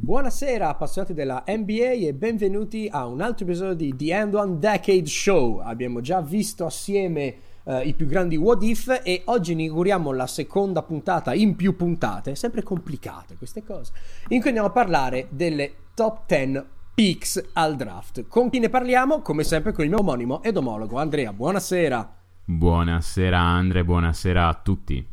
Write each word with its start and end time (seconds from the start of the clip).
Buonasera 0.00 0.68
appassionati 0.70 1.12
della 1.12 1.42
NBA 1.46 2.06
e 2.06 2.14
benvenuti 2.14 2.88
a 2.90 3.04
un 3.04 3.20
altro 3.20 3.44
episodio 3.44 3.74
di 3.74 3.94
The 3.94 4.14
End 4.14 4.34
One 4.34 4.58
Decade 4.58 5.04
Show. 5.04 5.58
Abbiamo 5.58 6.00
già 6.00 6.22
visto 6.22 6.64
assieme 6.64 7.34
uh, 7.64 7.80
i 7.82 7.92
più 7.92 8.06
grandi 8.06 8.36
what 8.36 8.62
if 8.62 9.00
e 9.02 9.22
oggi 9.26 9.52
inauguriamo 9.52 10.12
la 10.12 10.26
seconda 10.26 10.82
puntata 10.82 11.34
in 11.34 11.56
più 11.56 11.76
puntate, 11.76 12.36
sempre 12.36 12.62
complicate 12.62 13.36
queste 13.36 13.62
cose, 13.62 13.92
in 14.28 14.38
cui 14.38 14.48
andiamo 14.48 14.68
a 14.68 14.72
parlare 14.72 15.26
delle 15.30 15.72
top 15.92 16.22
10 16.26 16.64
picks 16.94 17.50
al 17.54 17.76
draft. 17.76 18.26
Con 18.28 18.48
chi 18.48 18.60
ne 18.60 18.70
parliamo? 18.70 19.20
Come 19.20 19.44
sempre 19.44 19.72
con 19.72 19.84
il 19.84 19.90
mio 19.90 19.98
omonimo 19.98 20.42
ed 20.42 20.56
omologo 20.56 20.96
Andrea. 20.96 21.32
Buonasera. 21.34 22.14
Buonasera 22.44 23.38
Andre, 23.38 23.84
buonasera 23.84 24.48
a 24.48 24.54
tutti. 24.54 25.06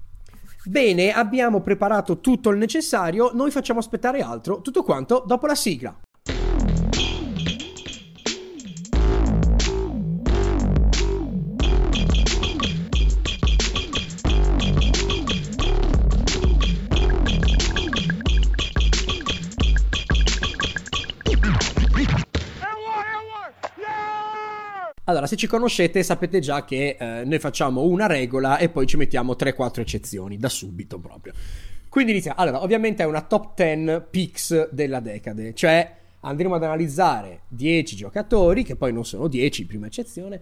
Bene, 0.68 1.11
abbiamo 1.11 1.61
preparato 1.61 2.20
tutto 2.20 2.50
il 2.50 2.57
necessario, 2.57 3.29
noi 3.34 3.52
facciamo 3.52 3.79
aspettare 3.79 4.21
altro, 4.21 4.61
tutto 4.61 4.81
quanto 4.84 5.23
dopo 5.25 5.45
la 5.45 5.55
sigla. 5.55 5.95
Allora, 25.08 25.27
se 25.27 25.36
ci 25.36 25.45
conoscete 25.45 26.02
sapete 26.02 26.40
già 26.40 26.66
che 26.66 26.98
eh, 27.00 27.23
noi 27.26 27.38
facciamo 27.38 27.84
una 27.84 28.08
regola 28.08 28.58
e 28.58 28.70
poi 28.70 28.88
ci 28.88 28.98
mettiamo 28.98 29.34
3-4 29.34 29.81
eccezioni, 29.81 30.38
da 30.38 30.50
subito 30.50 30.98
proprio. 30.98 31.34
Quindi 31.90 32.14
iniziamo. 32.14 32.40
Allora, 32.40 32.64
ovviamente 32.64 33.04
è 33.04 33.05
una 33.05 33.22
top 33.22 33.54
10 33.55 34.02
picks 34.09 34.72
della 34.72 35.00
decade, 35.00 35.54
cioè 35.54 35.95
andremo 36.22 36.55
ad 36.55 36.64
analizzare 36.64 37.41
10 37.50 37.95
giocatori, 37.95 38.64
che 38.64 38.75
poi 38.75 38.92
non 38.92 39.06
sono 39.06 39.28
10, 39.28 39.67
prima 39.67 39.86
eccezione, 39.86 40.42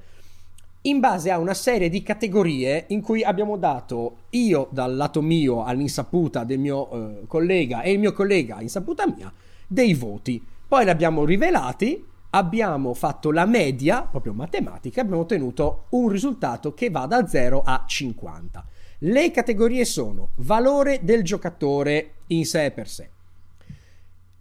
in 0.84 1.02
base 1.02 1.30
a 1.30 1.40
una 1.40 1.54
serie 1.54 1.90
di 1.90 2.02
categorie 2.02 2.86
in 2.88 3.02
cui 3.02 3.22
abbiamo 3.22 3.58
dato 3.58 4.28
io 4.30 4.70
dal 4.72 4.96
lato 4.96 5.22
mio 5.22 5.66
all'insaputa 5.66 6.46
del 6.46 6.60
mio 6.60 6.90
eh, 6.90 7.28
collega 7.28 7.82
e 7.82 7.92
il 7.92 8.00
mio 8.00 8.14
collega 8.14 8.56
all'insaputa 8.56 9.06
mia 9.08 9.32
dei 9.68 9.94
voti. 9.94 10.42
Poi 10.66 10.86
li 10.86 10.90
abbiamo 10.90 11.26
rivelati 11.26 12.12
abbiamo 12.36 12.94
fatto 12.94 13.32
la 13.32 13.46
media, 13.46 14.04
proprio 14.04 14.34
matematica, 14.34 15.02
abbiamo 15.02 15.22
ottenuto 15.22 15.86
un 15.90 16.10
risultato 16.10 16.74
che 16.74 16.90
va 16.90 17.06
da 17.06 17.28
0 17.28 17.62
a 17.64 17.84
50. 17.88 18.66
Le 19.00 19.32
categorie 19.32 19.86
sono 19.86 20.30
valore 20.38 21.00
del 21.04 21.24
giocatore 21.24 22.14
in 22.28 22.46
sé 22.46 22.72
per 22.72 22.88
sé. 22.88 23.10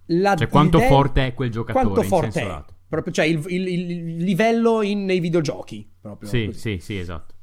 La 0.06 0.34
cioè 0.34 0.48
quanto 0.48 0.78
idea, 0.78 0.88
forte 0.88 1.26
è 1.26 1.34
quel 1.34 1.50
giocatore? 1.50 1.84
Quanto 1.84 2.02
forte 2.02 2.40
è? 2.42 2.64
Proprio, 2.88 3.12
cioè 3.12 3.24
il, 3.24 3.42
il, 3.48 3.68
il 3.68 4.16
livello 4.24 4.82
in, 4.82 5.04
nei 5.04 5.20
videogiochi. 5.20 5.88
Proprio 6.00 6.28
sì, 6.28 6.46
così. 6.46 6.58
sì, 6.58 6.78
sì, 6.80 6.98
esatto. 6.98 7.34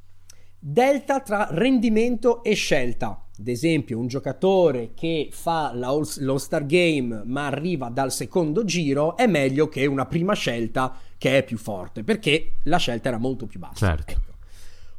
Delta 0.58 1.20
tra 1.20 1.48
rendimento 1.50 2.42
e 2.42 2.54
scelta. 2.54 3.26
Ad 3.40 3.48
esempio, 3.48 3.98
un 3.98 4.06
giocatore 4.06 4.90
che 4.94 5.30
fa 5.32 5.72
l'All-Star 5.72 6.66
Game 6.66 7.22
ma 7.24 7.46
arriva 7.46 7.88
dal 7.88 8.12
secondo 8.12 8.64
giro 8.64 9.16
è 9.16 9.26
meglio 9.26 9.66
che 9.66 9.86
una 9.86 10.04
prima 10.04 10.34
scelta 10.34 10.94
che 11.16 11.38
è 11.38 11.42
più 11.42 11.56
forte, 11.56 12.04
perché 12.04 12.56
la 12.64 12.76
scelta 12.76 13.08
era 13.08 13.16
molto 13.16 13.46
più 13.46 13.58
bassa. 13.58 13.86
Certo. 13.86 14.12
Ecco. 14.12 14.34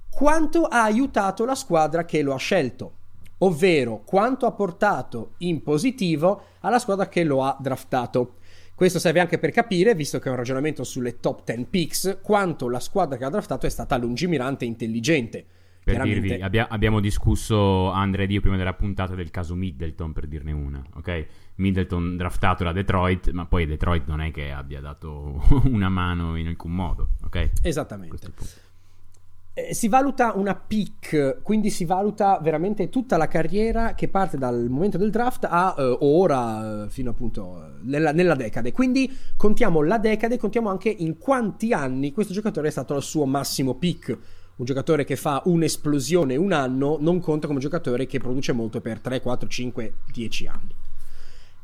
Quanto 0.09 0.63
ha 0.63 0.81
aiutato 0.81 1.45
la 1.45 1.53
squadra 1.53 2.03
che 2.03 2.23
lo 2.23 2.33
ha 2.33 2.37
scelto? 2.37 2.93
Ovvero, 3.39 4.01
quanto 4.03 4.47
ha 4.47 4.51
portato 4.53 5.33
in 5.39 5.61
positivo 5.61 6.45
alla 6.61 6.79
squadra 6.79 7.07
che 7.07 7.23
lo 7.23 7.43
ha 7.43 7.55
draftato. 7.59 8.37
Questo 8.73 8.97
serve 8.97 9.19
anche 9.19 9.37
per 9.37 9.51
capire, 9.51 9.93
visto 9.93 10.17
che 10.17 10.29
è 10.29 10.31
un 10.31 10.37
ragionamento 10.37 10.83
sulle 10.83 11.19
top 11.19 11.43
10 11.43 11.65
picks, 11.69 12.17
quanto 12.23 12.69
la 12.69 12.79
squadra 12.79 13.17
che 13.17 13.25
ha 13.25 13.29
draftato 13.29 13.67
è 13.67 13.69
stata 13.69 13.97
lungimirante 13.97 14.65
e 14.65 14.67
intelligente 14.67 15.45
per 15.83 16.01
dirvi, 16.03 16.33
abbia, 16.33 16.67
abbiamo 16.69 16.99
discusso 16.99 17.89
Andre 17.89 18.23
ed 18.23 18.31
io 18.31 18.41
prima 18.41 18.57
della 18.57 18.73
puntata 18.73 19.15
del 19.15 19.31
caso 19.31 19.55
Middleton, 19.55 20.13
per 20.13 20.27
dirne 20.27 20.51
una, 20.51 20.83
ok? 20.95 21.25
Middleton 21.55 22.17
draftato 22.17 22.63
da 22.63 22.71
Detroit, 22.71 23.31
ma 23.31 23.45
poi 23.45 23.65
Detroit 23.65 24.05
non 24.07 24.21
è 24.21 24.31
che 24.31 24.51
abbia 24.51 24.79
dato 24.79 25.41
una 25.65 25.89
mano 25.89 26.35
in 26.37 26.47
alcun 26.47 26.71
modo, 26.71 27.09
ok? 27.23 27.49
Esattamente. 27.63 28.31
Eh, 29.53 29.73
si 29.73 29.89
valuta 29.89 30.31
una 30.35 30.55
pick, 30.55 31.41
quindi 31.41 31.69
si 31.71 31.83
valuta 31.83 32.39
veramente 32.41 32.87
tutta 32.87 33.17
la 33.17 33.27
carriera 33.27 33.95
che 33.95 34.07
parte 34.07 34.37
dal 34.37 34.69
momento 34.69 34.97
del 34.97 35.09
draft 35.09 35.45
a 35.49 35.75
uh, 35.77 35.97
ora, 35.99 36.83
uh, 36.83 36.89
fino 36.89 37.09
appunto 37.09 37.43
uh, 37.45 37.61
nella, 37.81 38.13
nella, 38.13 38.35
decade. 38.35 38.71
Quindi 38.71 39.11
contiamo 39.35 39.81
la 39.81 39.97
decade, 39.97 40.37
contiamo 40.37 40.69
anche 40.69 40.89
in 40.89 41.17
quanti 41.17 41.73
anni 41.73 42.13
questo 42.13 42.31
giocatore 42.31 42.69
è 42.69 42.71
stato 42.71 42.93
al 42.93 43.03
suo 43.03 43.25
massimo 43.25 43.75
pick 43.75 44.17
un 44.61 44.67
giocatore 44.67 45.05
che 45.05 45.15
fa 45.15 45.41
un'esplosione 45.45 46.35
un 46.35 46.51
anno 46.51 46.97
non 46.99 47.19
conta 47.19 47.47
come 47.47 47.59
giocatore 47.59 48.05
che 48.05 48.19
produce 48.19 48.51
molto 48.51 48.79
per 48.79 48.99
3, 48.99 49.19
4, 49.19 49.49
5, 49.49 49.93
10 50.11 50.47
anni. 50.47 50.75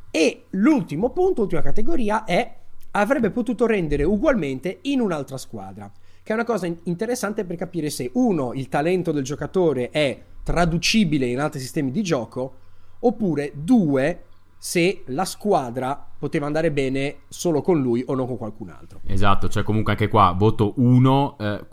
E 0.09 0.45
l'ultimo 0.51 1.11
punto, 1.11 1.41
l'ultima 1.41 1.61
categoria 1.61 2.25
è 2.25 2.55
avrebbe 2.91 3.29
potuto 3.29 3.67
rendere 3.67 4.03
ugualmente 4.03 4.79
in 4.83 4.99
un'altra 4.99 5.37
squadra, 5.37 5.91
che 6.23 6.31
è 6.31 6.33
una 6.33 6.43
cosa 6.43 6.65
interessante 6.65 7.45
per 7.45 7.55
capire 7.55 7.91
se 7.91 8.09
uno, 8.15 8.53
il 8.53 8.67
talento 8.67 9.11
del 9.11 9.23
giocatore 9.23 9.91
è 9.91 10.19
traducibile 10.41 11.27
in 11.27 11.39
altri 11.39 11.59
sistemi 11.59 11.91
di 11.91 12.01
gioco, 12.01 12.55
oppure 13.01 13.51
due, 13.53 14.23
se 14.67 15.03
la 15.05 15.23
squadra 15.23 16.09
poteva 16.19 16.45
andare 16.45 16.73
bene 16.73 17.19
solo 17.29 17.61
con 17.61 17.81
lui 17.81 18.03
o 18.05 18.15
non 18.15 18.27
con 18.27 18.35
qualcun 18.35 18.67
altro. 18.67 18.99
Esatto, 19.05 19.47
cioè 19.47 19.63
comunque 19.63 19.93
anche 19.93 20.09
qua 20.09 20.35
voto 20.37 20.73
1, 20.75 21.37
eh, 21.39 21.65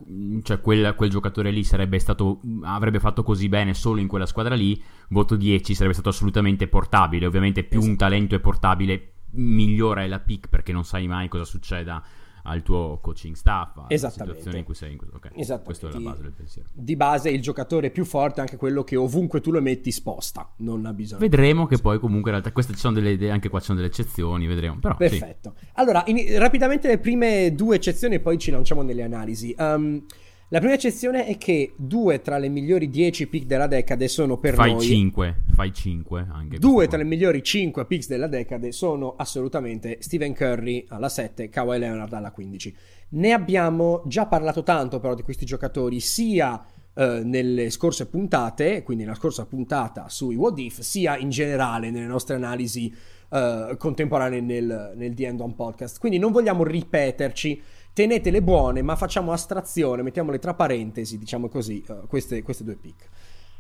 cioè 0.45 0.61
quel, 0.61 0.95
quel, 0.95 1.11
giocatore 1.11 1.51
lì 1.51 1.65
sarebbe 1.65 1.99
stato, 1.99 2.39
avrebbe 2.63 3.01
fatto 3.01 3.25
così 3.25 3.49
bene 3.49 3.75
solo 3.75 3.99
in 3.99 4.07
quella 4.07 4.27
squadra 4.27 4.55
lì, 4.55 4.81
voto 5.09 5.35
10 5.35 5.75
sarebbe 5.75 5.95
stato 5.95 6.11
assolutamente 6.11 6.69
portabile, 6.69 7.27
ovviamente 7.27 7.65
più 7.65 7.79
esatto. 7.79 7.91
un 7.91 7.99
talento 7.99 8.37
è 8.37 8.39
portabile 8.39 9.15
migliora 9.33 10.05
è 10.05 10.07
la 10.07 10.21
pick 10.21 10.49
perché 10.49 10.71
non 10.71 10.85
sai 10.85 11.09
mai 11.09 11.27
cosa 11.27 11.43
succeda 11.43 12.01
al 12.45 12.63
tuo 12.63 12.99
coaching 13.01 13.35
staff, 13.35 13.77
alla 13.77 14.11
situazione 14.11 14.59
in 14.59 14.65
cui 14.65 14.75
sei. 14.75 14.93
In 14.93 14.99
questo. 14.99 15.17
Okay. 15.17 15.33
Questa 15.63 15.89
è 15.89 15.93
la 15.93 15.99
base 16.01 16.23
del 16.23 16.33
pensiero. 16.33 16.69
Di 16.73 16.97
base 16.97 17.31
il 17.31 17.41
giocatore 17.41 17.91
più 17.91 18.05
forte 18.05 18.39
è 18.39 18.41
anche 18.41 18.57
quello 18.57 18.85
che 18.85 18.97
ovunque 18.97 19.41
tu 19.41 19.51
lo 19.51 19.61
metti 19.61 19.91
sposta, 19.91 20.53
non 20.59 20.85
ha 20.87 20.93
bisogno. 20.93 21.21
Vedremo 21.21 21.67
che 21.67 21.79
poi 21.79 21.99
comunque 21.99 22.31
in 22.31 22.37
realtà 22.37 22.53
queste 22.53 22.75
ci 22.75 22.81
sono 22.81 23.01
delle, 23.01 23.31
anche 23.31 23.49
qua 23.49 23.61
ci 23.61 23.67
sono 23.67 23.79
delle 23.79 23.91
eccezioni, 23.91 24.47
vedremo. 24.47 24.79
Però, 24.79 24.97
Perfetto. 24.97 25.55
Sì. 25.59 25.67
Allora, 25.75 26.03
in, 26.07 26.39
rapidamente 26.39 26.89
le 26.89 26.99
prime 26.99 27.55
due 27.55 27.77
eccezioni 27.77 28.17
e 28.17 28.21
poi 28.21 28.39
ci 28.39 28.51
lanciamo 28.51 28.83
nelle 28.83 29.03
analisi. 29.03 29.55
Um, 29.59 30.05
la 30.49 30.59
prima 30.59 30.75
eccezione 30.75 31.27
è 31.27 31.39
che 31.39 31.73
due 31.77 32.21
tra 32.21 32.39
le 32.39 32.49
migliori 32.49 32.91
10 32.91 33.29
pick 33.29 33.47
della 33.47 33.67
decade 33.67 34.07
sono 34.09 34.39
per 34.39 34.55
fai 34.55 34.73
noi. 34.73 34.79
Fai 34.79 34.87
5, 34.87 35.37
fai 35.55 35.73
5 35.73 36.27
anche. 36.31 36.59
Due 36.59 36.87
tra 36.87 36.99
le 36.99 37.05
migliori 37.05 37.43
5 37.43 37.87
picks 37.87 38.09
della 38.09 38.27
decade 38.27 38.71
sono 38.71 39.15
assolutamente 39.17 39.99
Stephen 40.01 40.35
Curry 40.35 40.85
alla 40.89 41.09
7, 41.09 41.49
Kawhi 41.49 41.79
Leonard 41.79 42.13
alla 42.13 42.31
15. 42.31 42.77
Ne 43.11 43.33
abbiamo 43.33 44.03
già 44.07 44.27
parlato 44.27 44.63
tanto 44.63 45.01
però 45.01 45.15
di 45.15 45.23
questi 45.23 45.47
giocatori 45.47 45.99
sia 46.01 46.63
eh, 46.95 47.23
nelle 47.25 47.71
scorse 47.71 48.07
puntate, 48.07 48.83
quindi 48.83 49.05
nella 49.05 49.17
scorsa 49.17 49.47
puntata 49.47 50.09
sui 50.09 50.37
What 50.37 50.59
If, 50.59 50.81
sia 50.81 51.17
in 51.17 51.31
generale 51.31 51.91
nelle 51.91 52.07
nostre 52.07 52.37
analisi 52.37 52.95
eh, 53.31 53.75
contemporanee 53.77 54.41
nel, 54.41 54.93
nel 54.95 55.15
The 55.15 55.27
End 55.27 55.41
On 55.41 55.55
Podcast. 55.57 55.99
Quindi 55.99 56.19
non 56.19 56.31
vogliamo 56.31 56.63
ripeterci 56.63 57.61
tenetele 57.95 58.43
buone, 58.43 58.83
ma 58.83 58.97
facciamo 58.97 59.33
astrazione, 59.33 60.03
mettiamole 60.03 60.39
tra 60.39 60.53
parentesi, 60.53 61.17
diciamo 61.17 61.49
così, 61.49 61.83
uh, 61.89 62.07
queste, 62.09 62.43
queste, 62.43 62.65
due 62.65 62.75
pick. 62.75 63.09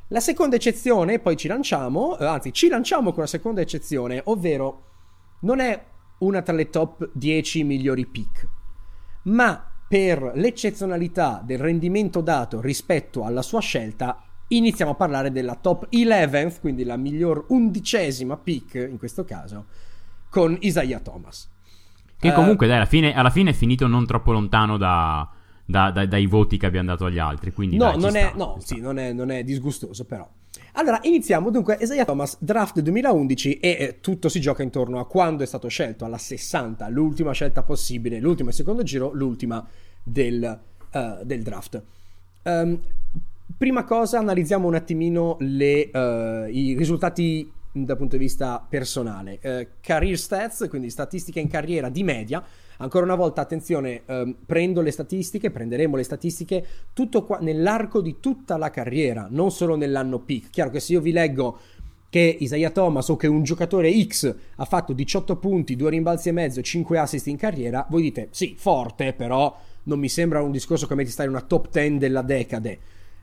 La 0.08 0.20
seconda 0.20 0.56
eccezione, 0.56 1.20
poi 1.20 1.36
ci 1.36 1.48
lanciamo, 1.48 2.16
uh, 2.18 2.24
anzi 2.24 2.52
ci 2.52 2.68
lanciamo 2.68 3.12
con 3.12 3.22
la 3.22 3.28
seconda 3.28 3.60
eccezione, 3.60 4.20
ovvero 4.24 4.82
non 5.40 5.60
è 5.60 5.82
una 6.18 6.42
tra 6.42 6.52
le 6.52 6.68
top 6.68 7.10
10 7.12 7.62
migliori 7.62 8.06
pick, 8.06 8.48
ma 9.22 9.70
per 9.86 10.32
l'eccezionalità 10.34 11.40
del 11.44 11.58
rendimento 11.58 12.20
dato 12.20 12.60
rispetto 12.60 13.22
alla 13.24 13.42
sua 13.42 13.60
scelta, 13.60 14.20
iniziamo 14.48 14.92
a 14.92 14.96
parlare 14.96 15.30
della 15.30 15.54
top 15.54 15.86
11th, 15.92 16.58
quindi 16.60 16.82
la 16.82 16.96
miglior 16.96 17.44
undicesima 17.48 18.36
pick 18.36 18.74
in 18.74 18.98
questo 18.98 19.24
caso, 19.24 19.66
con 20.28 20.56
Isaiah 20.60 20.98
Thomas. 20.98 21.53
Che 22.18 22.32
comunque, 22.32 22.66
dai, 22.66 22.76
alla 22.76 22.86
fine, 22.86 23.14
alla 23.14 23.30
fine, 23.30 23.50
è 23.50 23.52
finito 23.52 23.86
non 23.86 24.06
troppo 24.06 24.32
lontano 24.32 24.76
da, 24.76 25.28
da, 25.64 25.90
da, 25.90 26.06
dai 26.06 26.26
voti 26.26 26.56
che 26.56 26.66
abbiamo 26.66 26.88
dato 26.88 27.06
agli 27.06 27.18
altri. 27.18 27.52
Quindi, 27.52 27.76
no, 27.76 27.90
dai, 27.90 28.00
non, 28.00 28.16
è, 28.16 28.28
sta, 28.28 28.36
no, 28.36 28.56
sì, 28.60 28.80
non, 28.80 28.98
è, 28.98 29.12
non 29.12 29.30
è 29.30 29.44
disgustoso, 29.44 30.04
però. 30.04 30.28
Allora, 30.76 30.98
iniziamo 31.02 31.50
dunque. 31.50 31.78
Isaiah 31.80 32.04
Thomas, 32.04 32.36
draft 32.40 32.80
2011, 32.80 33.58
e 33.58 33.68
eh, 33.68 34.00
tutto 34.00 34.28
si 34.28 34.40
gioca 34.40 34.62
intorno 34.62 34.98
a 34.98 35.06
quando 35.06 35.42
è 35.42 35.46
stato 35.46 35.68
scelto, 35.68 36.04
alla 36.04 36.18
60, 36.18 36.88
l'ultima 36.88 37.32
scelta 37.32 37.62
possibile, 37.62 38.18
l'ultima 38.20 38.50
e 38.50 38.52
secondo 38.52 38.82
giro, 38.82 39.12
l'ultima 39.12 39.66
del, 40.02 40.60
uh, 40.92 41.24
del 41.24 41.42
draft. 41.42 41.82
Um, 42.42 42.80
prima 43.56 43.84
cosa, 43.84 44.18
analizziamo 44.18 44.66
un 44.66 44.74
attimino 44.74 45.36
le, 45.40 45.90
uh, 45.92 46.48
i 46.50 46.74
risultati 46.76 47.50
dal 47.82 47.96
punto 47.96 48.16
di 48.16 48.22
vista 48.22 48.64
personale. 48.66 49.38
Eh, 49.40 49.68
career 49.80 50.16
stats, 50.16 50.66
quindi 50.68 50.90
statistiche 50.90 51.40
in 51.40 51.48
carriera 51.48 51.88
di 51.88 52.04
media. 52.04 52.42
Ancora 52.78 53.04
una 53.04 53.16
volta, 53.16 53.40
attenzione, 53.40 54.02
ehm, 54.06 54.36
prendo 54.46 54.80
le 54.80 54.90
statistiche, 54.92 55.50
prenderemo 55.50 55.96
le 55.96 56.02
statistiche 56.04 56.66
tutto 56.92 57.24
qua, 57.24 57.38
nell'arco 57.40 58.00
di 58.00 58.16
tutta 58.20 58.56
la 58.56 58.70
carriera, 58.70 59.26
non 59.28 59.50
solo 59.50 59.76
nell'anno 59.76 60.20
peak. 60.20 60.50
Chiaro 60.50 60.70
che 60.70 60.80
se 60.80 60.92
io 60.92 61.00
vi 61.00 61.12
leggo 61.12 61.58
che 62.08 62.36
Isaiah 62.38 62.70
Thomas 62.70 63.08
o 63.08 63.16
che 63.16 63.26
un 63.26 63.42
giocatore 63.42 63.92
X 64.04 64.32
ha 64.54 64.64
fatto 64.64 64.92
18 64.92 65.36
punti, 65.36 65.74
2 65.74 65.90
rimbalzi 65.90 66.28
e 66.28 66.32
mezzo 66.32 66.60
e 66.60 66.62
5 66.62 66.96
assist 66.96 67.26
in 67.26 67.36
carriera, 67.36 67.84
voi 67.90 68.02
dite 68.02 68.28
sì, 68.30 68.54
forte, 68.56 69.12
però 69.14 69.56
non 69.84 69.98
mi 69.98 70.08
sembra 70.08 70.40
un 70.40 70.52
discorso 70.52 70.86
come 70.86 71.02
di 71.02 71.10
stare 71.10 71.28
in 71.28 71.34
una 71.34 71.44
top 71.44 71.70
10 71.70 71.98
della 71.98 72.22
decade. 72.22 72.78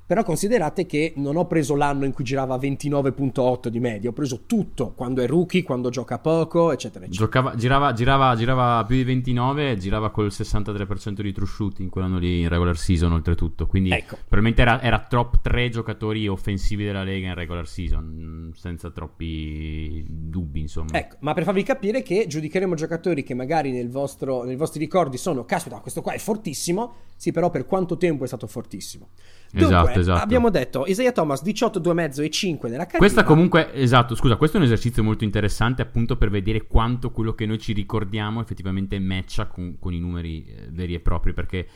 Però 0.06 0.24
considerate 0.24 0.86
che 0.86 1.14
non 1.16 1.38
ho 1.38 1.48
preso 1.48 1.76
l'anno 1.76 2.04
in 2.06 2.12
cui 2.12 2.24
girava 2.24 2.58
29.8 2.58 3.68
di 3.68 3.80
media, 3.80 4.10
ho 4.10 4.14
preso 4.14 4.42
tutto, 4.46 4.92
quando 4.94 5.22
è 5.22 5.28
rookie, 5.28 5.64
quando 5.64 5.90
gioca 5.90 6.20
poco, 6.20 6.72
eccetera, 6.72 7.06
eccetera. 7.06 7.26
Giocava, 7.26 7.56
girava, 7.56 7.94
girava, 7.94 8.36
girava 8.36 8.84
più 8.86 8.98
di 8.98 9.04
29 9.04 9.72
e 9.72 9.78
girava 9.78 10.10
col 10.12 10.28
63% 10.28 11.22
di 11.22 11.32
true 11.32 11.48
shooting 11.48 11.90
quell'anno 11.90 12.18
lì 12.18 12.42
in 12.42 12.50
regular 12.50 12.78
season 12.78 13.14
oltretutto, 13.14 13.68
quindi 13.68 13.92
ecco. 13.92 14.16
probabilmente 14.16 14.62
era, 14.62 14.82
era, 14.82 15.00
top 15.08 15.42
3 15.42 15.70
giocatori 15.70 16.28
offensivi 16.28 16.84
della 16.84 17.04
Lega 17.04 17.28
in 17.28 17.36
regular 17.36 17.68
season, 17.68 18.52
senza 18.54 18.90
troppi 18.92 20.06
dubbi 20.08 20.60
insomma. 20.60 20.92
Ecco, 20.92 21.16
ma 21.20 21.34
per 21.34 21.44
farvi 21.44 21.64
capire 21.64 22.02
che 22.02 22.26
giudicheremo 22.28 22.76
giocatori 22.76 23.24
che 23.24 23.34
magari 23.34 23.72
nel 23.72 23.90
vostro, 23.90 24.44
nei 24.44 24.56
vostri 24.56 24.80
ricordi 24.80 25.18
sono, 25.18 25.46
caspita, 25.46 25.80
questo 25.80 26.02
qua 26.02 26.12
è 26.12 26.18
fortissimo, 26.18 26.94
sì 27.22 27.32
però 27.32 27.52
per 27.52 27.68
quanto 27.68 27.98
tempo 27.98 28.24
è 28.24 28.28
stato 28.28 28.48
fortissimo. 28.48 29.10
Dunque, 29.52 29.68
esatto, 29.68 30.00
esatto. 30.00 30.24
abbiamo 30.24 30.50
detto 30.50 30.86
Isaiah 30.88 31.12
Thomas 31.12 31.44
18, 31.44 31.80
2,5 31.80 32.24
e 32.24 32.30
5 32.32 32.70
nella 32.70 32.86
carriera. 32.86 32.98
Questa 32.98 33.24
comunque, 33.24 33.72
esatto, 33.76 34.16
scusa, 34.16 34.38
questo 34.38 34.58
è 34.58 34.60
un 34.60 34.66
esercizio 34.66 35.04
molto 35.04 35.24
interessante 35.24 35.84
appunto 35.84 36.18
per 36.18 36.32
vedere 36.32 36.66
quanto 36.66 37.12
quello 37.12 37.36
che 37.36 37.46
noi 37.46 37.60
ci 37.60 37.74
ricordiamo 37.74 38.42
effettivamente 38.42 38.98
matcha 38.98 39.46
con, 39.46 39.78
con 39.78 39.94
i 39.94 40.00
numeri 40.00 40.46
eh, 40.46 40.70
veri 40.72 40.96
e 40.96 41.00
propri, 41.00 41.34
perché 41.34 41.68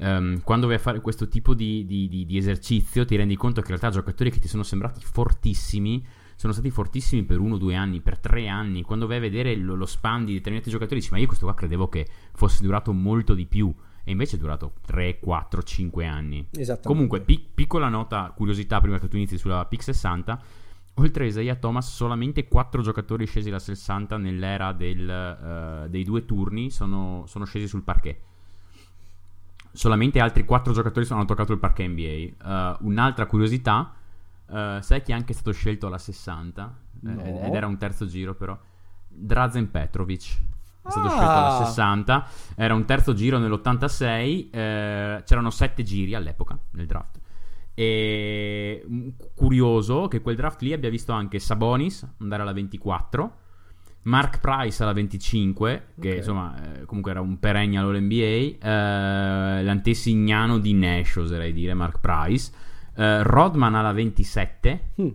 um, 0.00 0.42
quando 0.42 0.66
vai 0.66 0.76
a 0.76 0.80
fare 0.80 1.00
questo 1.00 1.28
tipo 1.28 1.54
di, 1.54 1.86
di, 1.86 2.06
di, 2.06 2.26
di, 2.26 2.36
esercizio 2.36 3.06
ti 3.06 3.16
rendi 3.16 3.36
conto 3.36 3.62
che 3.62 3.72
in 3.72 3.78
realtà 3.78 3.98
giocatori 3.98 4.30
che 4.30 4.38
ti 4.38 4.48
sono 4.48 4.62
sembrati 4.62 5.00
fortissimi 5.02 6.04
sono 6.36 6.52
stati 6.52 6.68
fortissimi 6.68 7.22
per 7.22 7.38
uno, 7.38 7.56
due 7.56 7.74
anni, 7.74 8.00
per 8.00 8.18
tre 8.18 8.48
anni. 8.48 8.82
Quando 8.82 9.06
vai 9.06 9.16
a 9.16 9.20
vedere 9.20 9.56
lo, 9.56 9.74
lo 9.74 9.86
span 9.86 10.26
di 10.26 10.34
determinati 10.34 10.68
giocatori 10.68 11.00
dici 11.00 11.10
ma 11.10 11.18
io 11.18 11.26
questo 11.26 11.46
qua 11.46 11.54
credevo 11.54 11.88
che 11.88 12.06
fosse 12.34 12.62
durato 12.62 12.92
molto 12.92 13.32
di 13.32 13.46
più 13.46 13.72
e 14.04 14.10
invece 14.10 14.36
è 14.36 14.38
durato 14.38 14.74
3, 14.86 15.18
4, 15.18 15.62
5 15.62 16.06
anni. 16.06 16.46
Comunque, 16.82 17.20
pi- 17.20 17.46
piccola 17.54 17.88
nota, 17.88 18.32
curiosità 18.34 18.80
prima 18.80 18.98
che 18.98 19.08
tu 19.08 19.16
inizi 19.16 19.38
sulla 19.38 19.64
PIC 19.64 19.82
60. 19.82 20.42
Oltre 20.94 21.24
a 21.24 21.26
Isaiah 21.28 21.54
Thomas, 21.54 21.92
solamente 21.94 22.48
4 22.48 22.82
giocatori 22.82 23.26
scesi 23.26 23.50
da 23.50 23.58
60 23.58 24.16
nell'era 24.16 24.72
del, 24.72 25.84
uh, 25.84 25.88
dei 25.88 26.04
due 26.04 26.24
turni 26.24 26.70
sono, 26.70 27.24
sono, 27.26 27.44
scesi 27.44 27.68
sul 27.68 27.82
parquet. 27.82 28.18
Solamente 29.72 30.18
altri 30.18 30.44
4 30.44 30.72
giocatori 30.72 31.06
hanno 31.10 31.24
toccato 31.24 31.52
il 31.52 31.58
parquet 31.58 31.88
NBA. 31.88 32.02
Uh, 32.02 32.48
eh, 32.48 32.76
un'altra 32.80 33.26
curiosità, 33.26 33.94
uh, 34.46 34.80
sai 34.80 35.02
chi 35.02 35.12
è 35.12 35.14
anche 35.14 35.32
stato 35.32 35.52
scelto 35.52 35.86
alla 35.86 35.98
60? 35.98 36.78
No. 37.02 37.22
ed 37.22 37.54
era 37.54 37.66
un 37.66 37.78
terzo 37.78 38.06
giro 38.06 38.34
però. 38.34 38.58
Drazen 39.08 39.70
Petrovic 39.70 40.38
è 40.90 40.92
stato 40.92 41.06
ah. 41.06 41.10
scelto 41.10 41.32
alla 41.32 41.64
60, 41.64 42.26
era 42.56 42.74
un 42.74 42.84
terzo 42.84 43.14
giro 43.14 43.38
nell'86, 43.38 44.48
eh, 44.50 45.22
c'erano 45.24 45.50
sette 45.50 45.82
giri 45.82 46.14
all'epoca 46.14 46.58
nel 46.72 46.86
draft. 46.86 47.18
E 47.74 48.84
mm, 48.86 49.08
curioso 49.34 50.08
che 50.08 50.20
quel 50.20 50.36
draft 50.36 50.60
lì 50.62 50.72
abbia 50.72 50.90
visto 50.90 51.12
anche 51.12 51.38
Sabonis 51.38 52.06
andare 52.18 52.42
alla 52.42 52.52
24, 52.52 53.36
Mark 54.02 54.40
Price 54.40 54.82
alla 54.82 54.92
25, 54.92 55.86
che 55.98 56.06
okay. 56.06 56.18
insomma 56.18 56.54
eh, 56.80 56.84
comunque 56.84 57.10
era 57.10 57.20
un 57.20 57.38
perennial 57.38 57.86
all'NBA, 57.86 58.58
eh, 58.66 59.62
l'antesignano 59.62 60.58
di 60.58 60.72
Nash, 60.74 61.16
oserei 61.16 61.52
dire, 61.52 61.74
Mark 61.74 62.00
Price, 62.00 62.50
eh, 62.96 63.22
Rodman 63.22 63.74
alla 63.74 63.92
27. 63.92 64.92
Hmm. 65.00 65.08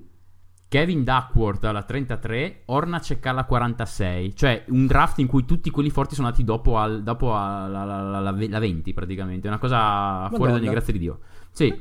Kevin 0.67 1.03
Duckworth 1.03 1.63
alla 1.63 1.83
33, 1.83 2.61
Ornacek 2.65 3.25
alla 3.27 3.45
46, 3.45 4.35
cioè 4.35 4.63
un 4.69 4.87
draft 4.87 5.19
in 5.19 5.27
cui 5.27 5.45
tutti 5.45 5.69
quelli 5.69 5.89
forti 5.89 6.15
sono 6.15 6.27
andati 6.27 6.43
dopo, 6.43 6.77
al, 6.77 7.03
dopo 7.03 7.35
alla, 7.35 7.83
la, 7.83 8.01
la, 8.01 8.19
la, 8.31 8.59
20 8.59 8.93
praticamente, 8.93 9.47
una 9.47 9.59
cosa 9.59 9.77
Madonna. 9.77 10.35
fuori 10.35 10.51
da 10.51 10.57
ogni 10.57 10.69
grazia 10.69 10.93
di 10.93 10.99
Dio. 10.99 11.19
Sì. 11.51 11.73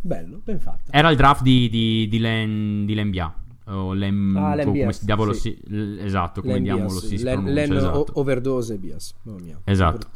Bello, 0.00 0.40
ben 0.42 0.58
fatto. 0.60 0.90
Era 0.90 1.10
il 1.10 1.16
draft 1.16 1.42
di, 1.42 1.68
di, 1.68 2.08
di, 2.08 2.18
Len, 2.18 2.86
di 2.86 2.94
Lembia. 2.94 3.34
O 3.66 3.92
Lem, 3.92 4.36
ah, 4.36 4.54
Lem 4.56 4.66
come 4.66 4.92
si, 4.92 5.04
diavolo 5.04 5.32
sì. 5.32 5.56
si, 5.64 5.98
esatto, 6.00 6.40
come 6.40 6.54
Lem 6.54 6.62
diavolo 6.64 6.88
Bias, 6.88 7.06
si, 7.06 7.18
si 7.18 7.22
Len, 7.22 7.72
esatto. 7.72 8.06
overdose 8.14 8.78
Bias. 8.78 9.14
Esatto. 9.62 10.08